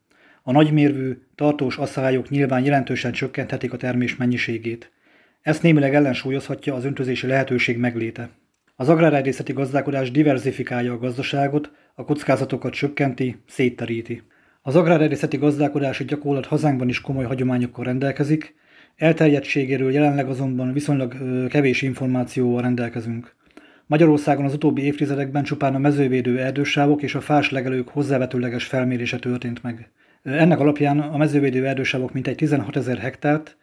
[0.42, 4.92] A nagymérvű, tartós asszályok nyilván jelentősen csökkenthetik a termés mennyiségét.
[5.40, 8.30] Ezt némileg ellensúlyozhatja az öntözési lehetőség megléte.
[8.76, 14.22] Az agrárerdészeti gazdálkodás diversifikálja a gazdaságot, a kockázatokat csökkenti, szétteríti.
[14.62, 18.54] Az agrárerdészeti gazdálkodási gyakorlat hazánkban is komoly hagyományokkal rendelkezik,
[18.96, 21.14] elterjedtségéről jelenleg azonban viszonylag
[21.48, 23.34] kevés információval rendelkezünk.
[23.86, 29.62] Magyarországon az utóbbi évtizedekben csupán a mezővédő erdősávok és a fás legelők hozzávetőleges felmérése történt
[29.62, 29.90] meg.
[30.22, 33.56] Ennek alapján a mezővédő erdősávok mintegy 16 ezer hektárt,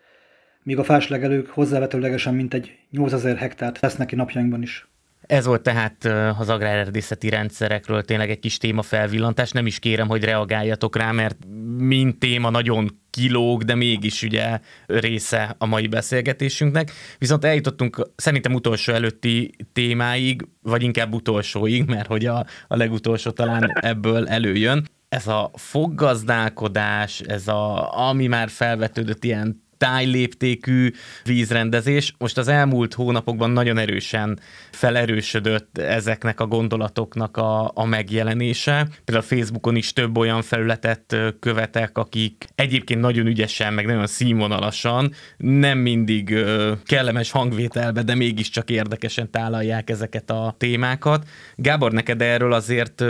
[0.64, 4.88] míg a fáslegelők hozzávetőlegesen mintegy 8 ezer hektárt tesznek ki napjainkban is.
[5.22, 6.06] Ez volt tehát
[6.40, 9.52] az agrárerdészeti rendszerekről tényleg egy kis téma felvillantás.
[9.52, 11.38] Nem is kérem, hogy reagáljatok rá, mert
[11.78, 16.92] mint téma nagyon kilóg, de mégis ugye része a mai beszélgetésünknek.
[17.18, 23.72] Viszont eljutottunk szerintem utolsó előtti témáig, vagy inkább utolsóig, mert hogy a, a legutolsó talán
[23.82, 30.92] ebből előjön ez a foggazdálkodás, ez a, ami már felvetődött ilyen tájléptékű
[31.24, 32.14] vízrendezés.
[32.18, 34.40] Most az elmúlt hónapokban nagyon erősen
[34.72, 38.88] felerősödött ezeknek a gondolatoknak a, a megjelenése.
[39.06, 45.14] Például a Facebookon is több olyan felületet követek, akik egyébként nagyon ügyesen, meg nagyon színvonalasan,
[45.38, 46.36] nem mindig
[46.86, 51.28] kellemes hangvételbe, de mégiscsak érdekesen tálalják ezeket a témákat.
[51.56, 53.04] Gábor, neked erről azért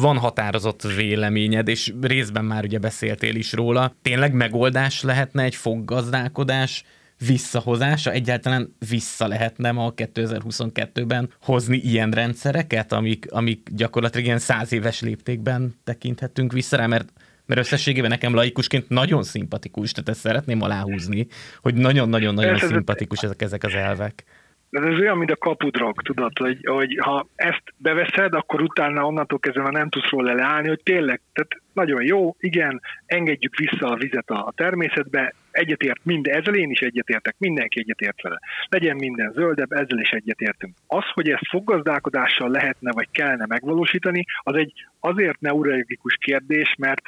[0.00, 3.96] van határozott véleményed, és részben már ugye beszéltél is róla.
[4.02, 5.54] Tényleg megoldás lehetne egy
[5.98, 6.84] foggazdálkodás
[7.26, 8.10] visszahozása?
[8.10, 15.74] Egyáltalán vissza lehetne ma 2022-ben hozni ilyen rendszereket, amik, amik gyakorlatilag ilyen száz éves léptékben
[15.84, 17.12] tekinthetünk vissza rá, mert
[17.46, 21.26] mert összességében nekem laikusként nagyon szimpatikus, tehát ezt szeretném aláhúzni,
[21.60, 24.24] hogy nagyon-nagyon-nagyon szimpatikus ezek, ezek az elvek.
[24.70, 29.38] Ez, ez olyan, mint a kapudrog, tudod, hogy, hogy ha ezt beveszed, akkor utána onnantól
[29.38, 33.96] kezdve már nem tudsz róla leállni, hogy tényleg, tehát nagyon jó, igen, engedjük vissza a
[33.96, 38.38] vizet a, természetbe, egyetért minden, ezzel én is egyetértek, mindenki egyetért vele.
[38.68, 40.74] Legyen minden zöldebb, ezzel is egyetértünk.
[40.86, 47.02] Az, hogy ezt foggazdálkodással lehetne vagy kellene megvalósítani, az egy azért neurologikus kérdés, mert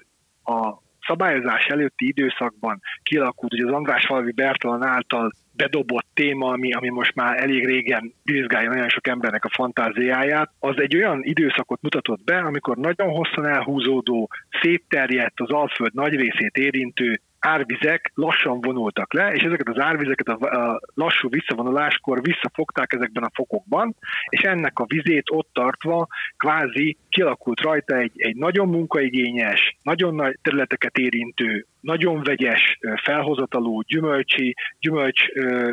[0.44, 6.88] a szabályozás előtti időszakban kialakult, hogy az András Falvi Bertalan által bedobott téma, ami, ami
[6.88, 12.24] most már elég régen vizsgálja nagyon sok embernek a fantáziáját, az egy olyan időszakot mutatott
[12.24, 14.30] be, amikor nagyon hosszan elhúzódó,
[14.62, 20.80] szétterjedt az Alföld nagy részét érintő árvizek lassan vonultak le, és ezeket az árvizeket a,
[20.94, 23.96] lassú visszavonuláskor visszafogták ezekben a fokokban,
[24.28, 26.06] és ennek a vizét ott tartva
[26.36, 34.54] kvázi kialakult rajta egy, egy nagyon munkaigényes, nagyon nagy területeket érintő, nagyon vegyes felhozatalú gyümölcsi,
[34.78, 35.24] gyümölcs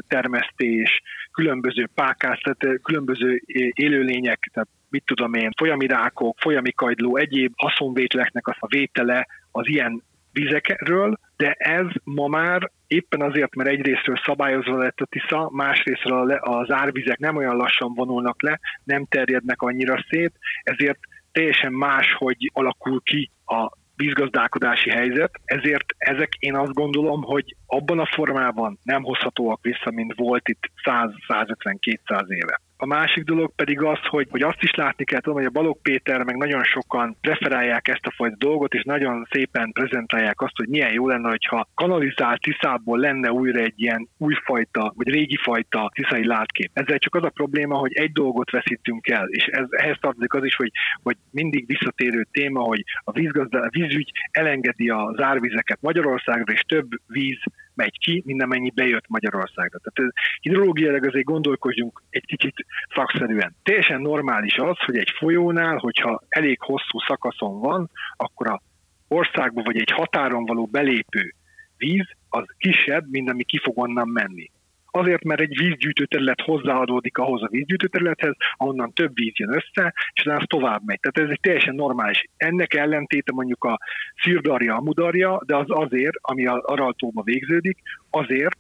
[0.08, 3.42] termesztés, különböző pákász, tehát különböző
[3.74, 10.04] élőlények, tehát mit tudom én, folyami rákok, folyami kajdló, egyéb haszonvétleknek a vétele az ilyen
[10.40, 16.72] vizekről, de ez ma már éppen azért, mert egyrésztről szabályozva lett a Tisza, másrésztről az
[16.72, 20.34] árvizek nem olyan lassan vonulnak le, nem terjednek annyira szét,
[20.64, 21.00] ezért
[21.32, 28.00] teljesen más, hogy alakul ki a vízgazdálkodási helyzet, ezért ezek én azt gondolom, hogy abban
[28.00, 32.62] a formában nem hozhatóak vissza, mint volt itt 100-150-200 éve.
[32.80, 35.82] A másik dolog pedig az, hogy, hogy azt is látni kell, tudom, hogy a Balog
[35.82, 40.68] Péter meg nagyon sokan preferálják ezt a fajta dolgot, és nagyon szépen prezentálják azt, hogy
[40.68, 46.26] milyen jó lenne, hogyha kanalizált tiszából lenne újra egy ilyen újfajta, vagy régi fajta tiszai
[46.26, 46.72] látkép.
[46.74, 50.44] Ezzel csak az a probléma, hogy egy dolgot veszítünk el, és ez, ehhez tartozik az
[50.44, 50.72] is, hogy,
[51.04, 56.88] hogy mindig visszatérő téma, hogy a, vízgazda, a vízügy elengedi az árvizeket Magyarországra, és több
[57.08, 57.40] víz
[57.78, 59.80] megy ki, mint amennyi bejött Magyarországra.
[59.80, 63.56] Tehát hidrológiailag azért gondolkodjunk egy kicsit szakszerűen.
[63.64, 68.62] Teljesen normális az, hogy egy folyónál, hogyha elég hosszú szakaszon van, akkor a
[69.08, 71.34] országba vagy egy határon való belépő
[71.78, 74.52] víz az kisebb, mint ami ki fog onnan menni.
[74.92, 79.94] Azért, mert egy vízgyűjtő terület hozzáadódik ahhoz a vízgyűjtő területhez, ahonnan több víz jön össze,
[80.14, 81.00] és az tovább megy.
[81.00, 82.24] Tehát ez egy teljesen normális.
[82.38, 83.80] Ennek ellentéte mondjuk a
[84.22, 87.78] szirdarja, a mudarja, de az azért, ami a Araltóba végződik,
[88.10, 88.58] azért,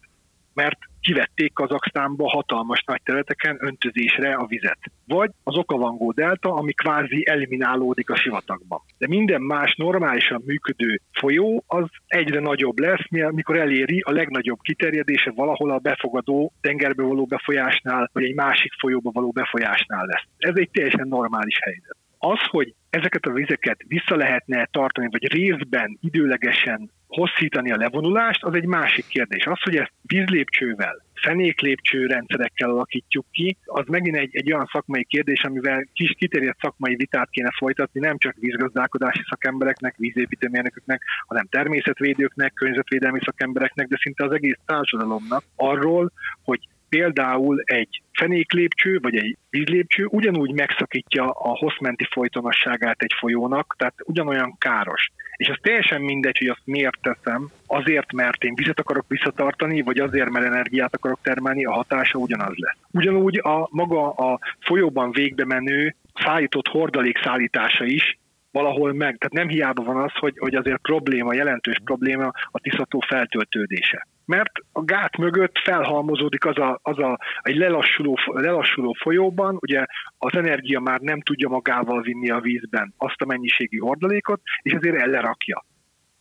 [0.53, 4.79] mert kivették Kazaksztánba hatalmas nagy területeken öntözésre a vizet.
[5.05, 8.79] Vagy az Okavangó delta, ami kvázi eliminálódik a sivatagban.
[8.97, 15.31] De minden más normálisan működő folyó az egyre nagyobb lesz, mikor eléri a legnagyobb kiterjedése
[15.35, 20.27] valahol a befogadó tengerbe való befolyásnál, vagy egy másik folyóba való befolyásnál lesz.
[20.37, 21.97] Ez egy teljesen normális helyzet.
[22.17, 28.53] Az, hogy ezeket a vizeket vissza lehetne tartani, vagy részben időlegesen hosszítani a levonulást, az
[28.53, 29.45] egy másik kérdés.
[29.45, 35.43] Az, hogy ezt vízlépcsővel, fenéklépcső rendszerekkel alakítjuk ki, az megint egy, egy olyan szakmai kérdés,
[35.43, 43.19] amivel kis kiterjedt szakmai vitát kéne folytatni, nem csak vízgazdálkodási szakembereknek, vízépítőmérnököknek, hanem természetvédőknek, környezetvédelmi
[43.25, 46.11] szakembereknek, de szinte az egész társadalomnak arról,
[46.43, 46.59] hogy
[46.89, 54.55] például egy fenéklépcső vagy egy vízlépcső ugyanúgy megszakítja a hosszmenti folytonosságát egy folyónak, tehát ugyanolyan
[54.57, 55.11] káros.
[55.37, 59.99] És az teljesen mindegy, hogy azt miért teszem, azért, mert én vizet akarok visszatartani, vagy
[59.99, 62.77] azért, mert energiát akarok termelni, a hatása ugyanaz lesz.
[62.91, 68.17] Ugyanúgy a maga a folyóban végbe menő szállított hordalék szállítása is
[68.51, 69.17] valahol meg.
[69.17, 74.51] Tehát nem hiába van az, hogy, hogy azért probléma, jelentős probléma a tisztató feltöltődése mert
[74.71, 79.85] a gát mögött felhalmozódik az a, az a egy lelassuló, lelassuló folyóban, ugye
[80.17, 85.01] az energia már nem tudja magával vinni a vízben azt a mennyiségű hordalékot, és ezért
[85.01, 85.65] ellerakja.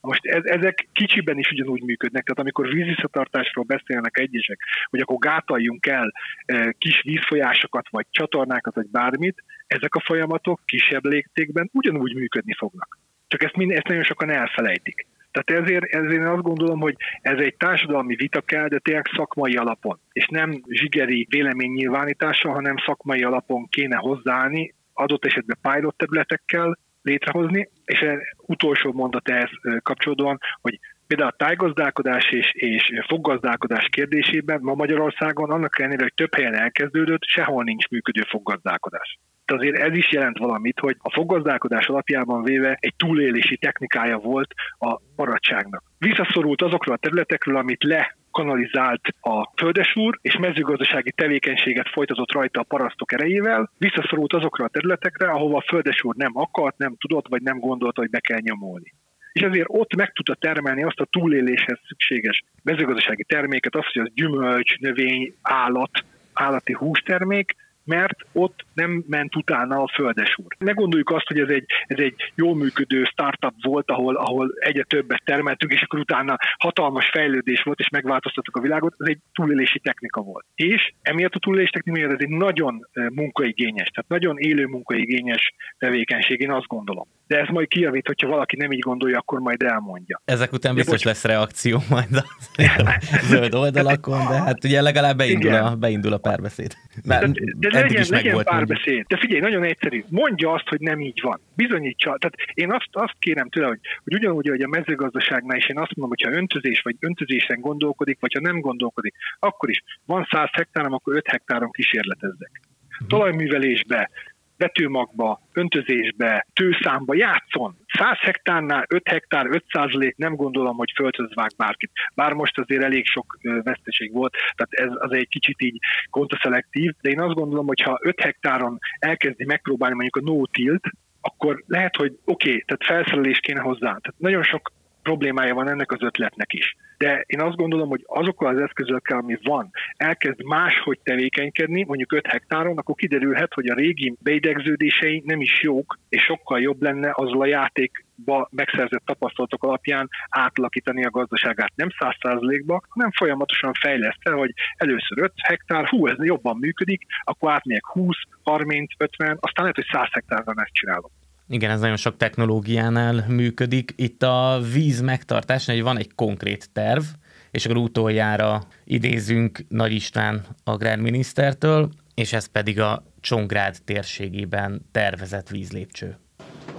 [0.01, 4.61] Most ez, ezek kicsiben is ugyanúgy működnek, tehát amikor vízvisszatartásról beszélnek egyesek,
[4.91, 6.13] hogy akkor gátaljunk el
[6.45, 12.99] e, kis vízfolyásokat, vagy csatornákat, vagy bármit, ezek a folyamatok kisebb légtékben ugyanúgy működni fognak.
[13.27, 15.07] Csak ezt, mind, ezt nagyon sokan elfelejtik.
[15.37, 19.57] Tehát ezért, ezért én azt gondolom, hogy ez egy társadalmi vita kell, de tényleg szakmai
[19.57, 19.99] alapon.
[20.13, 28.05] És nem zsigeri véleménynyilvánítással, hanem szakmai alapon kéne hozzáállni, adott esetben pilot területekkel létrehozni, és
[28.37, 29.51] utolsó mondat ehhez
[29.83, 36.35] kapcsolódóan, hogy például a tájgazdálkodás és, és foggazdálkodás kérdésében ma Magyarországon annak ellenére, hogy több
[36.35, 39.19] helyen elkezdődött, sehol nincs működő foggazdálkodás.
[39.47, 44.55] De azért ez is jelent valamit, hogy a foggazdálkodás alapjában véve egy túlélési technikája volt
[44.79, 45.83] a maradságnak.
[45.99, 52.67] Visszaszorult azokról a területekről, amit le kanalizált a földesúr, és mezőgazdasági tevékenységet folytatott rajta a
[52.69, 57.59] parasztok erejével, visszaszorult azokra a területekre, ahova a földesúr nem akart, nem tudott, vagy nem
[57.59, 58.95] gondolta, hogy be kell nyomolni
[59.37, 64.13] és ezért ott meg tudta termelni azt a túléléshez szükséges mezőgazdasági terméket, azt, hogy az
[64.15, 65.91] gyümölcs, növény, állat,
[66.33, 67.55] állati hústermék,
[67.87, 70.47] mert ott nem ment utána a földesúr.
[70.59, 74.83] Ne gondoljuk azt, hogy ez egy, ez egy jól működő startup volt, ahol, ahol egyre
[74.83, 79.79] többet termeltünk, és akkor utána hatalmas fejlődés volt, és megváltoztattuk a világot, ez egy túlélési
[79.79, 80.45] technika volt.
[80.55, 86.51] És emiatt a túlélési technika ez egy nagyon munkaigényes, tehát nagyon élő munkaigényes tevékenység, én
[86.51, 87.07] azt gondolom.
[87.27, 90.21] De ez majd kijavít, hogyha valaki nem így gondolja, akkor majd elmondja.
[90.25, 92.25] Ezek után biztos lesz reakció majd a
[93.31, 96.75] zöld oldalakon, de hát ugye legalább beindul, a, beindul a párbeszéd.
[97.05, 99.07] Mert de, de legyen, is legyen párbeszéd.
[99.07, 100.05] De figyelj, nagyon egyszerű.
[100.09, 101.41] Mondja azt, hogy nem így van.
[101.57, 102.17] Bizonyítsa.
[102.19, 105.97] Tehát én azt, azt kérem tőle, hogy, hogy ugyanúgy, hogy a mezőgazdaságnál is én azt
[105.97, 110.49] mondom, hogy ha öntözés vagy öntözésen gondolkodik, vagy ha nem gondolkodik, akkor is van 100
[110.53, 112.51] hektárom, akkor 5 hektáron kísérletezzek.
[112.99, 113.09] Mhm.
[113.09, 114.11] Talajművelésbe,
[114.57, 117.77] vetőmagba, öntözésbe, tőszámba játszon.
[117.87, 121.91] 100 hektárnál 5 hektár, 5 lét nem gondolom, hogy földhöz vág bárkit.
[122.15, 125.79] Bár most azért elég sok veszteség volt, tehát ez az egy kicsit így
[126.11, 130.85] kontraszelektív, de én azt gondolom, hogy ha 5 hektáron elkezdi megpróbálni mondjuk a no-tilt,
[131.21, 133.79] akkor lehet, hogy oké, okay, tehát felszerelés kéne hozzá.
[133.81, 134.73] Tehát nagyon sok
[135.09, 136.77] problémája van ennek az ötletnek is.
[136.99, 142.27] De én azt gondolom, hogy azokkal az eszközökkel, ami van, elkezd máshogy tevékenykedni, mondjuk 5
[142.27, 147.41] hektáron, akkor kiderülhet, hogy a régi beidegződései nem is jók, és sokkal jobb lenne azzal
[147.41, 155.19] a játékba megszerzett tapasztalatok alapján átalakítani a gazdaságát nem 100%-ba, hanem folyamatosan fejleszte, hogy először
[155.19, 160.09] 5 hektár, hú, ez jobban működik, akkor átmegyek 20, 30, 50, aztán lehet, hogy 100
[160.13, 161.11] hektárban ezt csinálom.
[161.49, 163.93] Igen, ez nagyon sok technológiánál működik.
[163.97, 167.03] Itt a víz megtartásnál van egy konkrét terv,
[167.51, 176.19] és akkor utoljára idézünk Nagy István agrárminisztertől, és ez pedig a Csongrád térségében tervezett vízlépcső.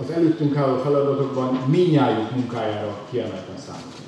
[0.02, 4.02] Az előttünk álló feladatokban minnyájuk munkájára kiemelten számít.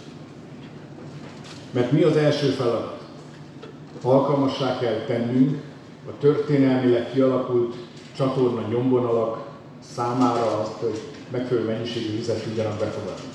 [1.72, 3.08] Mert mi az első feladat?
[4.02, 5.62] Alkalmassá kell tennünk
[6.08, 7.76] a történelmileg kialakult
[8.16, 9.49] csatorna nyomvonalak
[9.96, 11.02] számára azt, hogy
[11.32, 13.30] megfelelő mennyiségű vizet tudjanak befogadni.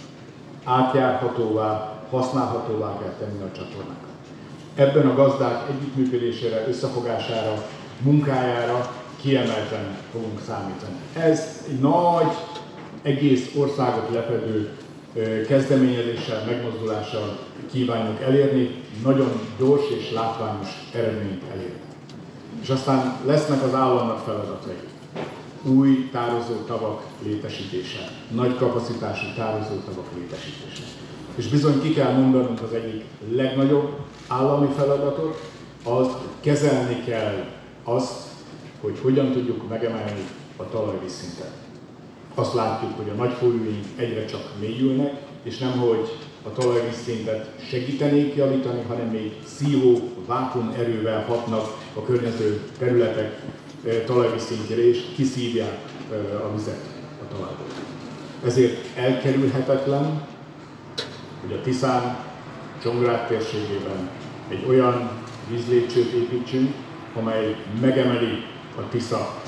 [0.64, 4.12] Átjárhatóvá, használhatóvá kell tenni a csatornákat.
[4.74, 7.64] Ebben a gazdák együttműködésére, összefogására,
[8.00, 8.90] munkájára
[9.20, 10.94] kiemelten fogunk számítani.
[11.16, 12.32] Ez egy nagy,
[13.02, 14.76] egész országot lefedő
[15.46, 17.38] kezdeményezéssel, megmozdulással
[17.72, 21.80] kívánjuk elérni, nagyon gyors és látványos eredményt elérni.
[22.62, 24.76] És aztán lesznek az államnak feladatai
[25.64, 30.82] új tározó tavak létesítése, nagy kapacitású tározó tavak létesítése.
[31.34, 33.96] És bizony ki kell mondanunk az egyik legnagyobb
[34.28, 35.50] állami feladatot,
[35.84, 36.08] az
[36.40, 37.44] kezelni kell
[37.84, 38.12] azt,
[38.80, 40.24] hogy hogyan tudjuk megemelni
[40.56, 41.52] a talajvízszintet.
[42.34, 45.12] Azt látjuk, hogy a nagy folyóink egyre csak mélyülnek,
[45.42, 52.60] és nem hogy a talajvízszintet segítenék javítani, hanem még szívó, vákum erővel hatnak a környező
[52.78, 53.42] területek
[54.06, 55.78] talajvízszintjére, és kiszívják
[56.44, 56.80] a vizet
[57.22, 57.66] a talajból.
[58.44, 60.26] Ezért elkerülhetetlen,
[61.40, 62.16] hogy a Tiszán
[62.82, 64.10] Csongrád térségében
[64.48, 65.10] egy olyan
[65.50, 66.74] vízlépcsőt építsünk,
[67.14, 68.44] amely megemeli
[68.76, 69.42] a Tisza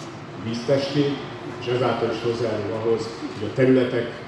[0.45, 1.17] víztestét,
[1.61, 3.09] és ezáltal is hozzájárul ahhoz,
[3.39, 4.23] hogy a területek,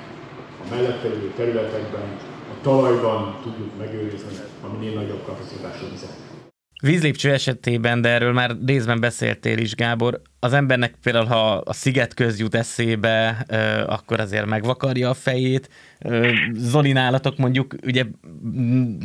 [0.64, 6.27] a mellette lévő területekben, a talajban tudjuk megőrizni a minél nagyobb kapacitású vizet.
[6.82, 12.14] Vízlépcső esetében, de erről már részben beszéltél is, Gábor, az embernek például, ha a sziget
[12.14, 13.46] köz jut eszébe,
[13.86, 15.68] akkor azért megvakarja a fejét.
[16.52, 18.04] Zoli nálatok mondjuk ugye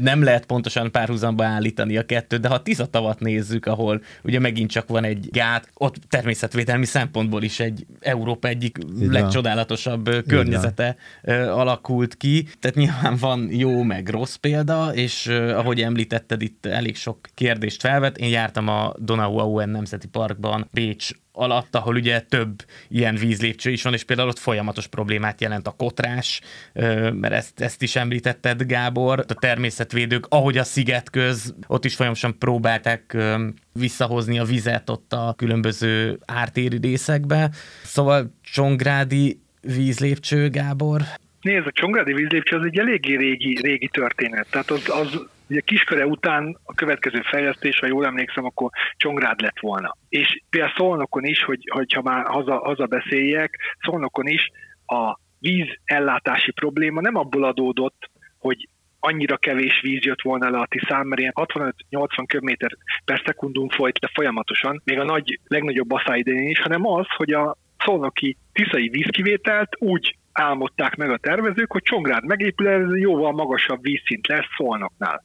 [0.01, 2.61] nem lehet pontosan párhuzamba állítani a kettőt, de ha
[2.91, 8.47] a nézzük, ahol ugye megint csak van egy gát, ott természetvédelmi szempontból is egy Európa
[8.47, 9.11] egyik Igen.
[9.11, 11.49] legcsodálatosabb környezete Igen.
[11.49, 12.47] alakult ki.
[12.59, 18.17] Tehát nyilván van jó meg rossz példa, és ahogy említetted, itt elég sok kérdést felvet.
[18.17, 23.83] Én jártam a Donau Auen Nemzeti Parkban Pécs alatt, ahol ugye több ilyen vízlépcső is
[23.83, 26.41] van, és például ott folyamatos problémát jelent a kotrás,
[27.11, 32.37] mert ezt, ezt is említetted, Gábor, a természetvédők, ahogy a sziget köz, ott is folyamatosan
[32.37, 33.17] próbálták
[33.73, 37.49] visszahozni a vizet ott a különböző ártéri részekbe.
[37.83, 41.01] Szóval Csongrádi vízlépcső, Gábor?
[41.41, 44.47] Nézd, a Csongrádi vízlépcső az egy eléggé régi, régi történet.
[44.49, 45.19] Tehát az, az
[45.53, 49.95] ugye Kisköre után a következő fejlesztés, ha jól emlékszem, akkor Csongrád lett volna.
[50.09, 54.49] És például Szolnokon is, hogy, hogyha már haza, haza beszéljek, Szolnokon is
[54.85, 58.09] a vízellátási probléma nem abból adódott,
[58.39, 58.67] hogy
[58.99, 62.71] annyira kevés víz jött volna le a Tiszán, mert ilyen 65-80 köbméter
[63.05, 67.33] per szekundum folyt le folyamatosan, még a nagy, legnagyobb basszá idején is, hanem az, hogy
[67.33, 73.81] a szolnoki tiszai vízkivételt úgy álmodták meg a tervezők, hogy Csongrád megépül, ez jóval magasabb
[73.81, 75.23] vízszint lesz Szolnoknál.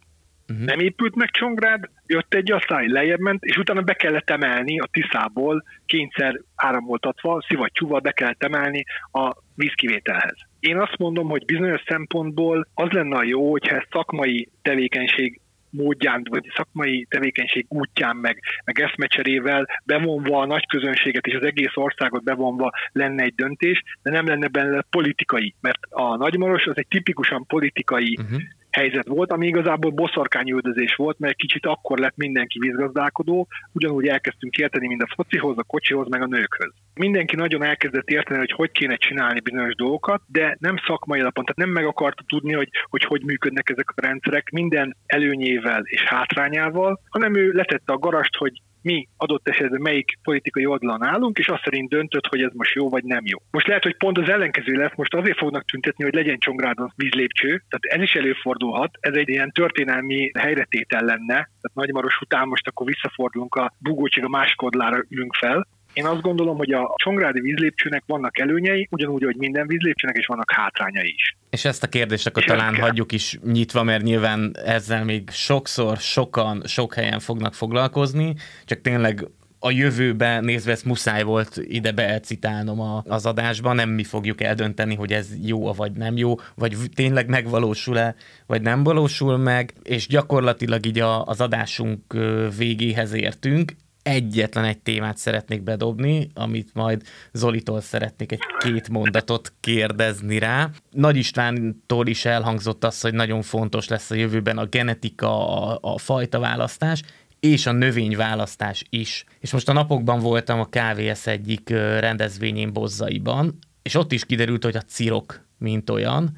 [0.52, 0.66] Uh-huh.
[0.66, 4.88] Nem épült meg Csongrád, jött egy asszály, lejjebb ment, és utána be kellett emelni a
[4.92, 10.36] Tiszából, kényszer áramoltatva, szivattyúval be kellett emelni a vízkivételhez.
[10.60, 16.26] Én azt mondom, hogy bizonyos szempontból az lenne a jó, hogyha ezt szakmai tevékenység módján,
[16.30, 22.24] vagy szakmai tevékenység útján, meg, meg eszmecserével bevonva a nagy közönséget és az egész országot
[22.24, 27.46] bevonva lenne egy döntés, de nem lenne benne politikai, mert a Nagymaros az egy tipikusan
[27.46, 28.42] politikai uh-huh
[28.78, 34.86] helyzet volt, ami igazából boszorkányüldözés volt, mert kicsit akkor lett mindenki vízgazdálkodó, ugyanúgy elkezdtünk érteni,
[34.86, 36.72] mint a focihoz, a kocsihoz, meg a nőkhöz.
[36.94, 41.70] Mindenki nagyon elkezdett érteni, hogy hogy kéne csinálni bizonyos dolgokat, de nem szakmai alapon, tehát
[41.70, 47.00] nem meg akarta tudni, hogy, hogy hogy működnek ezek a rendszerek minden előnyével és hátrányával,
[47.09, 48.52] hanem ő letette a garast, hogy
[48.82, 52.88] mi adott esetben melyik politikai oldalon állunk, és azt szerint döntött, hogy ez most jó
[52.88, 53.38] vagy nem jó.
[53.50, 57.48] Most lehet, hogy pont az ellenkező lesz, most azért fognak tüntetni, hogy legyen Csongrádon vízlépcső,
[57.48, 62.86] tehát ez is előfordulhat, ez egy ilyen történelmi helyretétel lenne, tehát Nagymaros után most akkor
[62.86, 65.66] visszafordulunk a bugócsig a másik oldalára ülünk fel,
[65.98, 70.52] én azt gondolom, hogy a Csongrádi vízlépcsőnek vannak előnyei, ugyanúgy, hogy minden vízlépcsőnek is vannak
[70.52, 71.36] hátrányai is.
[71.50, 75.96] És ezt a kérdést akkor És talán hagyjuk is nyitva, mert nyilván ezzel még sokszor,
[75.96, 78.34] sokan, sok helyen fognak foglalkozni,
[78.64, 79.26] csak tényleg
[79.60, 84.94] a jövőbe nézve ezt muszáj volt ide beelcitálnom a, az adásban, nem mi fogjuk eldönteni,
[84.94, 88.14] hogy ez jó vagy nem jó, vagy tényleg megvalósul-e,
[88.46, 92.16] vagy nem valósul meg, és gyakorlatilag így a, az adásunk
[92.56, 93.72] végéhez értünk
[94.09, 97.02] egyetlen egy témát szeretnék bedobni, amit majd
[97.32, 100.70] Zolitól szeretnék egy két mondatot kérdezni rá.
[100.90, 105.98] Nagy Istvántól is elhangzott az, hogy nagyon fontos lesz a jövőben a genetika, a, a
[105.98, 107.02] fajta választás,
[107.40, 109.24] és a növényválasztás is.
[109.40, 111.68] És most a napokban voltam a KVS egyik
[111.98, 116.36] rendezvényén Bozzaiban, és ott is kiderült, hogy a cirok, mint olyan,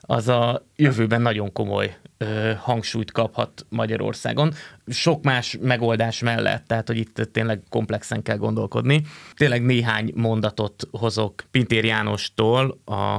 [0.00, 1.96] az a jövőben nagyon komoly
[2.58, 4.52] hangsúlyt kaphat Magyarországon.
[4.86, 9.02] Sok más megoldás mellett, tehát hogy itt tényleg komplexen kell gondolkodni.
[9.34, 13.18] Tényleg néhány mondatot hozok Pintér Jánostól, a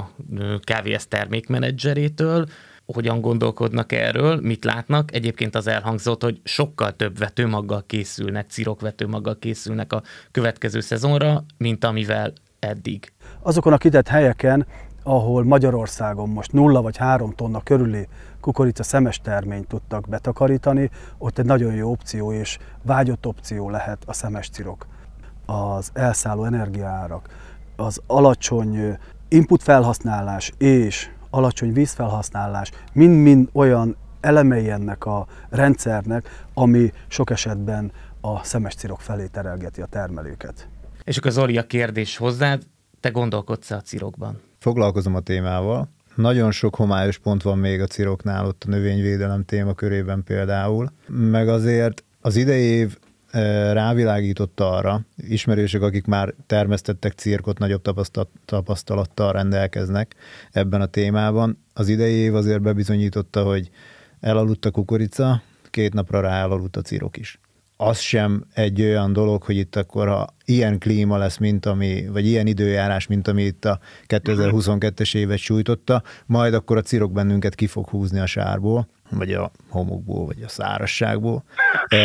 [0.64, 2.46] KVS termékmenedzserétől,
[2.86, 5.14] hogyan gondolkodnak erről, mit látnak.
[5.14, 12.32] Egyébként az elhangzott, hogy sokkal több vetőmaggal készülnek, cirokvetőmaggal készülnek a következő szezonra, mint amivel
[12.58, 13.12] eddig.
[13.42, 14.66] Azokon a kitett helyeken,
[15.04, 18.08] ahol Magyarországon most nulla vagy három tonna körüli
[18.40, 24.12] kukorica szemes terményt tudtak betakarítani, ott egy nagyon jó opció és vágyott opció lehet a
[24.12, 24.86] szemes cirok.
[25.46, 27.28] Az elszálló energiaárak,
[27.76, 28.98] az alacsony
[29.28, 38.44] input felhasználás és alacsony vízfelhasználás mind-mind olyan elemei ennek a rendszernek, ami sok esetben a
[38.44, 40.68] szemes cirok felé terelgeti a termelőket.
[41.04, 42.62] És akkor Zoli, a kérdés hozzád,
[43.00, 44.40] te gondolkodsz a cirokban?
[44.64, 45.88] Foglalkozom a témával.
[46.14, 50.92] Nagyon sok homályos pont van még a ciroknál, ott a növényvédelem témakörében például.
[51.08, 52.98] Meg azért az idei év
[53.30, 57.82] e, rávilágította arra, ismerősök, akik már termesztettek cirkot, nagyobb
[58.44, 60.14] tapasztalattal rendelkeznek
[60.52, 61.58] ebben a témában.
[61.72, 63.70] Az idei év azért bebizonyította, hogy
[64.20, 67.38] elaludt a kukorica, két napra rá elaludt a cirok is
[67.76, 72.26] az sem egy olyan dolog, hogy itt akkor ha ilyen klíma lesz, mint ami, vagy
[72.26, 77.66] ilyen időjárás, mint ami itt a 2022-es évet sújtotta, majd akkor a cirok bennünket ki
[77.66, 81.44] fog húzni a sárból, vagy a homokból, vagy a szárasságból.
[81.88, 81.98] E,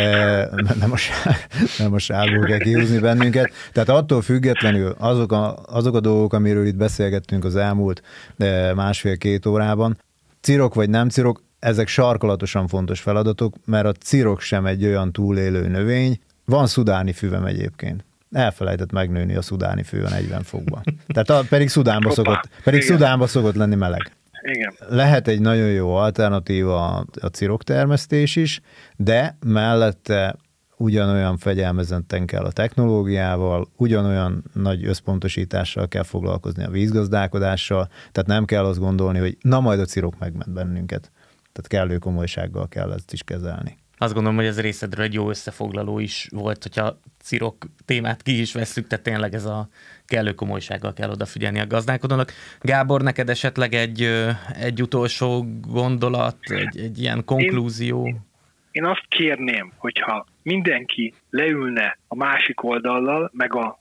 [0.78, 1.36] nem, a sár,
[1.78, 3.50] nem a sárból kell kihúzni bennünket.
[3.72, 8.02] Tehát attól függetlenül azok a, azok a dolgok, amiről itt beszélgettünk az elmúlt
[8.38, 9.98] e, másfél-két órában,
[10.40, 15.68] cirok vagy nem cirok, ezek sarkolatosan fontos feladatok, mert a cirok sem egy olyan túlélő
[15.68, 16.20] növény.
[16.44, 18.04] Van szudáni füvem egyébként.
[18.32, 20.82] Elfelejtett megnőni a szudáni fő a 40 fokban.
[21.06, 24.12] Tehát a, pedig Szudánba szokott, pedig Szudánba szokott lenni meleg.
[24.42, 24.74] Igen.
[24.88, 28.60] Lehet egy nagyon jó alternatíva a, a cirok termesztés is,
[28.96, 30.36] de mellette
[30.76, 38.64] ugyanolyan fegyelmezetten kell a technológiával, ugyanolyan nagy összpontosítással kell foglalkozni a vízgazdálkodással, tehát nem kell
[38.64, 41.10] azt gondolni, hogy na majd a cirok megment bennünket.
[41.60, 43.76] Tehát kellő komolysággal kell ezt is kezelni.
[43.98, 48.52] Azt gondolom, hogy ez részedről egy jó összefoglaló is volt, hogyha cirok témát ki is
[48.52, 49.68] veszük, tehát tényleg ez a
[50.06, 52.32] kellő komolysággal kell odafigyelni a gazdálkodónak.
[52.60, 54.02] Gábor, neked esetleg egy,
[54.60, 58.06] egy utolsó gondolat, egy, egy ilyen konklúzió?
[58.06, 58.20] Én,
[58.70, 63.80] én azt kérném, hogyha mindenki leülne a másik oldallal, meg a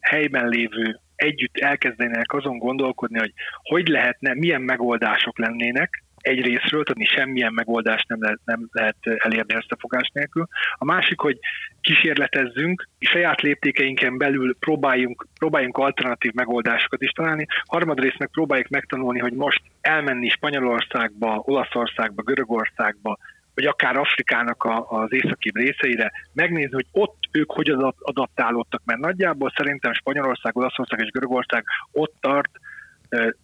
[0.00, 3.32] helyben lévő együtt elkezdenének azon gondolkodni, hogy
[3.62, 9.54] hogy lehetne, milyen megoldások lennének, egy részről, tehát semmilyen megoldást nem lehet, nem lehet elérni
[9.54, 10.46] összefogás nélkül.
[10.74, 11.38] A másik, hogy
[11.80, 17.46] kísérletezzünk, saját léptékeinken belül próbáljunk, próbáljunk alternatív megoldásokat is találni.
[17.66, 23.18] Harmadrészt meg próbáljuk megtanulni, hogy most elmenni Spanyolországba, Olaszországba, Görögországba,
[23.54, 29.52] vagy akár Afrikának a, az északi részeire, megnézni, hogy ott ők hogy adaptálódtak, mert nagyjából
[29.56, 32.50] szerintem Spanyolország, Olaszország és Görögország ott tart,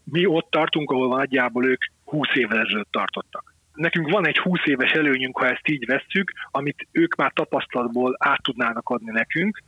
[0.05, 3.55] mi ott tartunk, ahol nagyjából ők 20 évvel ezelőtt tartottak.
[3.75, 8.43] Nekünk van egy 20 éves előnyünk, ha ezt így vesszük, amit ők már tapasztalatból át
[8.43, 9.63] tudnának adni nekünk,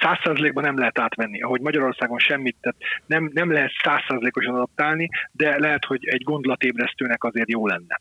[0.00, 5.84] százszerzlékban nem lehet átvenni, ahogy Magyarországon semmit, tehát nem, nem lehet százszerzlékosan adaptálni, de lehet,
[5.84, 8.00] hogy egy gondolatébresztőnek azért jó lenne.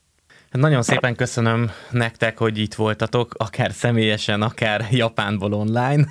[0.52, 6.06] Nagyon szépen köszönöm nektek, hogy itt voltatok, akár személyesen, akár Japánból online.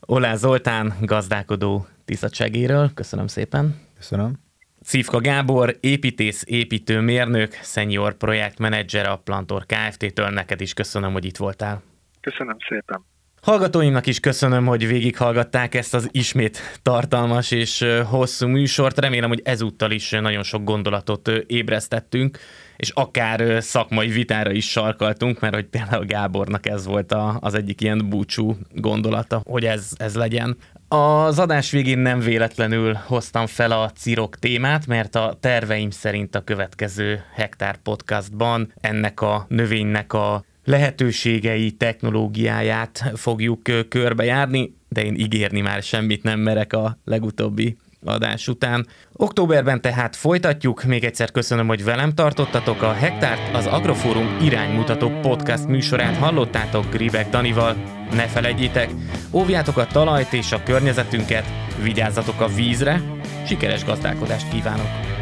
[0.00, 3.74] Olá Zoltán, gazdálkodó tisztságéről, köszönöm szépen.
[3.96, 4.51] Köszönöm.
[4.84, 10.28] Szívka Gábor, építész, építőmérnök, senior projektmenedzser a Plantor Kft-től.
[10.28, 11.82] Neked is köszönöm, hogy itt voltál.
[12.20, 13.04] Köszönöm szépen.
[13.42, 18.98] Hallgatóimnak is köszönöm, hogy végighallgatták ezt az ismét tartalmas és hosszú műsort.
[18.98, 22.38] Remélem, hogy ezúttal is nagyon sok gondolatot ébresztettünk,
[22.76, 28.08] és akár szakmai vitára is sarkaltunk, mert hogy például Gábornak ez volt az egyik ilyen
[28.08, 30.56] búcsú gondolata, hogy ez, ez legyen.
[30.94, 36.44] Az adás végén nem véletlenül hoztam fel a cirok témát, mert a terveim szerint a
[36.44, 45.82] következő Hektár podcastban ennek a növénynek a lehetőségei, technológiáját fogjuk körbejárni, de én ígérni már
[45.82, 48.86] semmit nem merek a legutóbbi adás után.
[49.12, 50.84] Októberben tehát folytatjuk.
[50.84, 52.82] Még egyszer köszönöm, hogy velem tartottatok.
[52.82, 57.76] A Hektárt az Agrofórum iránymutató podcast műsorát hallottátok Gribek Danival.
[58.12, 58.90] Ne felejtjétek,
[59.32, 61.44] óvjátok a talajt és a környezetünket,
[61.82, 63.02] vigyázzatok a vízre,
[63.46, 65.21] sikeres gazdálkodást kívánok!